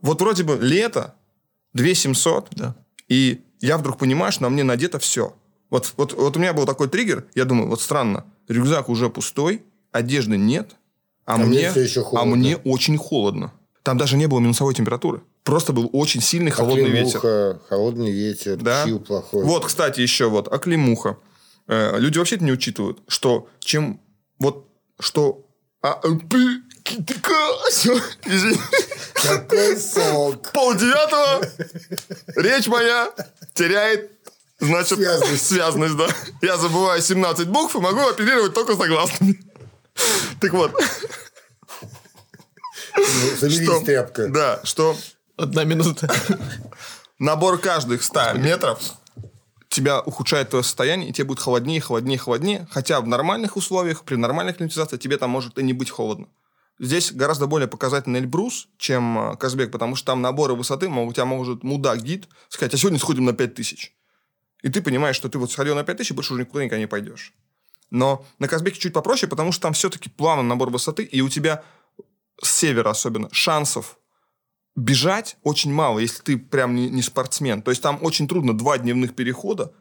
вот 0.00 0.20
вроде 0.20 0.44
бы 0.44 0.58
лето, 0.60 1.14
2700, 1.74 2.48
Да. 2.52 2.74
и 3.08 3.42
я 3.60 3.76
вдруг 3.76 3.98
понимаю, 3.98 4.32
что 4.32 4.42
на 4.44 4.48
мне 4.48 4.64
надето 4.64 4.98
все. 4.98 5.34
Вот, 5.68 5.92
вот, 5.96 6.14
вот 6.14 6.36
у 6.36 6.40
меня 6.40 6.52
был 6.52 6.66
такой 6.66 6.88
триггер, 6.88 7.26
я 7.34 7.44
думаю, 7.44 7.68
вот 7.68 7.80
странно, 7.80 8.24
рюкзак 8.48 8.88
уже 8.88 9.08
пустой, 9.10 9.62
одежды 9.92 10.36
нет, 10.36 10.74
а, 11.26 11.34
А 11.34 11.38
мне 11.38 11.70
мне, 11.70 11.86
а 12.12 12.24
мне 12.24 12.56
очень 12.56 12.96
холодно. 12.96 13.52
Там 13.82 13.96
даже 13.98 14.16
не 14.16 14.26
было 14.26 14.40
минусовой 14.40 14.74
температуры. 14.74 15.22
Просто 15.44 15.72
был 15.72 15.88
очень 15.92 16.20
сильный 16.20 16.50
холодный 16.50 16.90
ветер. 16.90 17.18
Оклемуха, 17.18 17.60
холодный 17.68 18.10
ветер, 18.12 18.56
Да. 18.56 18.84
чил 18.84 19.00
плохой. 19.00 19.44
Вот, 19.44 19.66
кстати, 19.66 20.00
еще 20.00 20.28
вот 20.28 20.48
оклемуха. 20.52 21.16
Э, 21.66 21.98
люди 21.98 22.18
вообще 22.18 22.36
не 22.38 22.52
учитывают, 22.52 23.00
что 23.08 23.48
чем 23.60 24.00
вот 24.38 24.66
что 24.98 25.46
а, 25.82 25.98
э. 26.04 26.08
Какой 29.14 29.76
сок. 29.78 30.52
пол 30.52 30.74
девятого 30.74 31.42
речь 32.36 32.66
моя 32.66 33.12
теряет 33.54 34.10
значит 34.58 34.98
Связность. 34.98 35.46
связность, 35.46 35.96
да. 35.96 36.06
Я 36.42 36.56
забываю 36.58 37.00
17 37.00 37.48
букв 37.48 37.74
и 37.76 37.80
могу 37.80 38.00
оперировать 38.08 38.52
только 38.54 38.76
согласными. 38.76 39.40
Так 40.40 40.52
вот, 40.52 40.72
Ну, 43.42 43.50
что, 43.50 43.80
тряпка. 43.80 44.28
да, 44.28 44.60
что 44.64 44.96
Одна 45.40 45.64
минута. 45.64 46.12
набор 47.18 47.58
каждых 47.58 48.02
100 48.02 48.34
метров 48.34 48.78
тебя 49.70 50.00
ухудшает 50.00 50.50
твое 50.50 50.62
состояние, 50.62 51.08
и 51.08 51.12
тебе 51.14 51.28
будет 51.28 51.40
холоднее, 51.40 51.80
холоднее, 51.80 52.18
холоднее. 52.18 52.68
Хотя 52.70 53.00
в 53.00 53.06
нормальных 53.06 53.56
условиях, 53.56 54.04
при 54.04 54.16
нормальной 54.16 54.52
климатизации, 54.52 54.98
тебе 54.98 55.16
там 55.16 55.30
может 55.30 55.58
и 55.58 55.62
не 55.62 55.72
быть 55.72 55.88
холодно. 55.88 56.26
Здесь 56.78 57.12
гораздо 57.12 57.46
более 57.46 57.68
показательный 57.68 58.20
Эльбрус, 58.20 58.68
чем 58.76 59.32
э, 59.32 59.36
Казбек, 59.36 59.70
потому 59.70 59.96
что 59.96 60.08
там 60.08 60.20
наборы 60.20 60.54
высоты, 60.54 60.88
мол, 60.88 61.08
у 61.08 61.12
тебя 61.12 61.24
может 61.24 61.62
мудак-гид 61.62 62.28
сказать, 62.48 62.74
а 62.74 62.76
сегодня 62.76 62.98
сходим 62.98 63.24
на 63.24 63.32
5000. 63.32 63.94
И 64.62 64.68
ты 64.68 64.82
понимаешь, 64.82 65.16
что 65.16 65.30
ты 65.30 65.38
вот 65.38 65.52
сходил 65.52 65.74
на 65.74 65.84
5000, 65.84 66.10
и 66.10 66.14
больше 66.14 66.34
уже 66.34 66.42
никуда 66.42 66.64
никогда 66.64 66.80
не 66.80 66.86
пойдешь. 66.86 67.32
Но 67.90 68.26
на 68.38 68.48
Казбеке 68.48 68.78
чуть 68.78 68.92
попроще, 68.92 69.28
потому 69.28 69.52
что 69.52 69.62
там 69.62 69.72
все-таки 69.72 70.10
плавный 70.10 70.44
набор 70.44 70.70
высоты, 70.70 71.02
и 71.02 71.20
у 71.22 71.30
тебя 71.30 71.62
с 72.42 72.50
севера 72.50 72.90
особенно 72.90 73.28
шансов 73.32 73.99
бежать 74.76 75.36
очень 75.42 75.72
мало, 75.72 75.98
если 75.98 76.22
ты 76.22 76.38
прям 76.38 76.74
не, 76.74 76.88
не 76.88 77.02
спортсмен. 77.02 77.62
То 77.62 77.70
есть 77.70 77.82
там 77.82 77.98
очень 78.02 78.28
трудно 78.28 78.56
два 78.56 78.78
дневных 78.78 79.14
перехода 79.14 79.72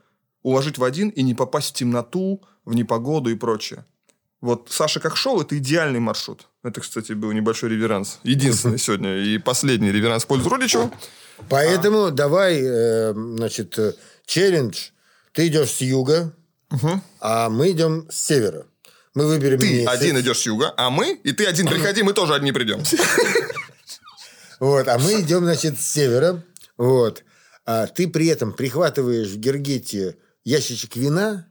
уложить 0.42 0.78
в 0.78 0.84
один 0.84 1.10
и 1.10 1.22
не 1.22 1.34
попасть 1.34 1.70
в 1.70 1.74
темноту, 1.74 2.42
в 2.66 2.74
непогоду 2.74 3.30
и 3.30 3.36
прочее. 3.36 3.86
Вот 4.42 4.70
Саша 4.72 5.00
как 5.00 5.18
шел, 5.18 5.42
это 5.42 5.58
идеальный 5.58 6.00
маршрут. 6.00 6.48
Это, 6.64 6.80
кстати, 6.80 7.12
был 7.12 7.32
небольшой 7.34 7.70
реверанс. 7.70 8.20
Единственный 8.24 8.78
сегодня 8.80 9.18
и 9.18 9.38
последний 9.38 9.92
реверанс 9.92 10.24
в 10.24 10.28
пользу 10.28 10.50
Родичева. 10.50 10.92
Поэтому 11.50 12.12
давай, 12.12 12.62
э, 12.62 13.14
значит, 13.14 13.78
э, 13.78 13.94
челлендж. 14.26 14.90
Ты 15.34 15.48
идешь 15.48 15.72
с 15.72 15.82
юга, 15.82 16.34
а 17.20 17.50
мы 17.50 17.72
идем 17.72 18.08
с 18.10 18.28
севера. 18.28 18.66
Мы 19.16 19.28
выберем 19.28 19.60
Ты 19.60 19.70
месяц. 19.70 19.90
один 19.90 20.20
идешь 20.20 20.40
с 20.40 20.46
юга, 20.46 20.74
а 20.78 20.90
мы, 20.90 21.20
и 21.24 21.32
ты 21.32 21.46
один 21.46 21.68
приходи, 21.70 22.04
мы 22.04 22.14
тоже 22.14 22.36
одни 22.36 22.52
придем. 22.52 22.82
Вот, 24.60 24.88
а 24.88 24.98
мы 24.98 25.22
идем, 25.22 25.44
значит, 25.44 25.80
с 25.80 25.86
севера. 25.86 26.44
Вот. 26.78 27.24
А 27.66 27.88
ты 27.88 28.08
при 28.08 28.28
этом 28.28 28.54
прихватываешь 28.54 29.30
в 29.30 29.38
Гергете 29.38 30.18
ящичек 30.44 30.96
вина, 30.96 31.46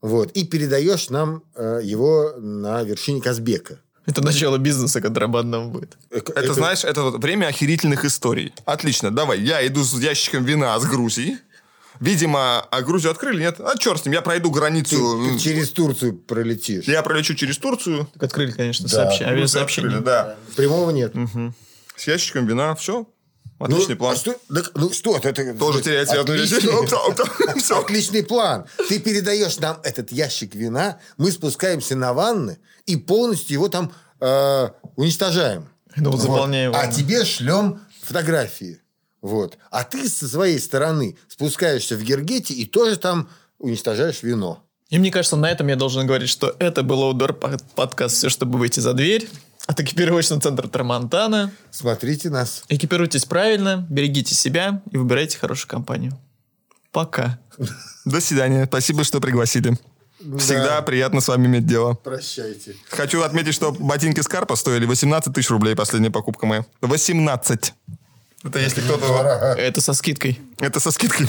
вот, 0.00 0.30
и 0.32 0.46
передаешь 0.46 1.10
нам 1.10 1.42
э, 1.54 1.80
его 1.82 2.34
на 2.38 2.82
вершине 2.82 3.20
Казбека. 3.20 3.80
Это 4.06 4.22
начало 4.24 4.56
бизнеса 4.58 5.00
контрабандного 5.00 5.68
будет. 5.68 5.98
Это, 6.10 6.54
знаешь, 6.54 6.84
это 6.84 7.02
вот 7.02 7.22
время 7.22 7.46
охерительных 7.46 8.04
историй. 8.04 8.52
Отлично, 8.64 9.10
давай, 9.10 9.40
я 9.40 9.64
иду 9.66 9.84
с 9.84 9.92
ящиком 9.98 10.44
вина 10.44 10.78
с 10.78 10.86
Грузии. 10.86 11.38
Видимо, 12.00 12.60
а 12.60 12.80
Грузию 12.80 13.10
открыли, 13.10 13.42
нет? 13.42 13.60
А 13.60 13.76
черт 13.76 14.00
с 14.00 14.04
ним, 14.06 14.14
я 14.14 14.22
пройду 14.22 14.50
ты, 14.50 14.54
границу. 14.58 15.22
ты 15.28 15.38
через 15.38 15.68
Турцию 15.70 16.16
пролетишь. 16.16 16.84
Я 16.84 17.02
пролечу 17.02 17.34
через 17.34 17.58
Турцию. 17.58 18.08
Так 18.14 18.22
открыли, 18.22 18.52
конечно, 18.52 18.88
Да. 18.88 18.94
сообщение, 18.94 19.34
авиасообщение. 19.34 19.88
открыли, 19.98 20.04
да. 20.04 20.36
Прямого 20.56 20.90
нет. 20.90 21.12
С 22.00 22.06
ящиком 22.06 22.46
вина, 22.46 22.74
все. 22.76 23.06
Отличный 23.58 23.94
Ну, 23.94 23.98
план. 23.98 24.14
а 24.14 24.16
что, 24.16 24.34
так, 24.48 24.70
ну 24.74 24.90
что 24.90 25.18
это? 25.18 25.34
Тоже 25.58 25.82
теряет 25.82 26.08
связную 26.08 26.40
речь. 26.40 26.50
Отличный, 27.70 28.22
план. 28.24 28.64
Ты 28.88 28.98
передаешь 29.00 29.58
нам 29.58 29.78
этот 29.82 30.10
ящик 30.10 30.54
вина, 30.54 30.98
мы 31.18 31.30
спускаемся 31.30 31.96
на 31.96 32.14
ванны 32.14 32.58
и 32.86 32.96
полностью 32.96 33.52
его 33.52 33.68
там 33.68 33.92
э, 34.18 34.68
уничтожаем. 34.96 35.68
Ну, 35.96 36.12
вот 36.12 36.22
заполняем 36.22 36.72
А 36.74 36.86
тебе 36.86 37.22
шлем 37.26 37.82
фотографии. 38.02 38.80
Вот. 39.20 39.58
А 39.70 39.84
ты 39.84 40.08
со 40.08 40.26
своей 40.26 40.58
стороны 40.58 41.18
спускаешься 41.28 41.96
в 41.96 42.02
Гергете 42.02 42.54
и 42.54 42.64
тоже 42.64 42.96
там 42.96 43.28
уничтожаешь 43.58 44.22
вино. 44.22 44.64
И 44.90 44.98
мне 44.98 45.10
кажется, 45.10 45.36
на 45.36 45.48
этом 45.50 45.68
я 45.68 45.76
должен 45.76 46.06
говорить, 46.06 46.28
что 46.28 46.54
это 46.58 46.82
был 46.82 47.02
Outdoor 47.12 47.32
под- 47.32 47.62
подкаст 47.74 48.16
«Все, 48.16 48.28
чтобы 48.28 48.58
выйти 48.58 48.80
за 48.80 48.92
дверь». 48.92 49.28
От 49.66 49.78
экипировочного 49.78 50.42
центра 50.42 50.66
Трамонтана. 50.66 51.52
Смотрите 51.70 52.28
нас. 52.28 52.64
Экипируйтесь 52.68 53.24
правильно, 53.24 53.86
берегите 53.88 54.34
себя 54.34 54.82
и 54.90 54.96
выбирайте 54.96 55.38
хорошую 55.38 55.68
компанию. 55.70 56.18
Пока. 56.90 57.38
До 58.04 58.20
свидания. 58.20 58.64
Спасибо, 58.66 59.04
что 59.04 59.20
пригласили. 59.20 59.78
Всегда 60.38 60.76
Да. 60.78 60.82
приятно 60.82 61.20
с 61.20 61.28
вами 61.28 61.46
иметь 61.46 61.66
дело. 61.66 61.94
Прощайте. 61.94 62.74
Хочу 62.88 63.22
отметить, 63.22 63.54
что 63.54 63.70
ботинки 63.70 64.20
Скарпа 64.20 64.56
стоили 64.56 64.86
18 64.86 65.32
тысяч 65.32 65.50
рублей, 65.50 65.76
последняя 65.76 66.10
покупка 66.10 66.46
моя. 66.46 66.66
18. 66.80 67.72
Это 68.42 68.58
если 68.58 68.80
кто-то... 68.80 69.54
Это 69.56 69.80
со 69.80 69.92
скидкой. 69.92 70.40
Это 70.58 70.80
со 70.80 70.90
скидкой. 70.90 71.28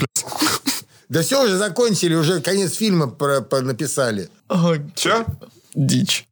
Да 1.12 1.22
все, 1.22 1.44
уже 1.44 1.58
закончили, 1.58 2.16
уже 2.16 2.40
конец 2.40 2.78
фильма 2.78 3.08
про, 3.08 3.42
про- 3.42 3.62
написали. 3.62 4.30
Че? 4.96 5.26
дичь. 5.76 6.26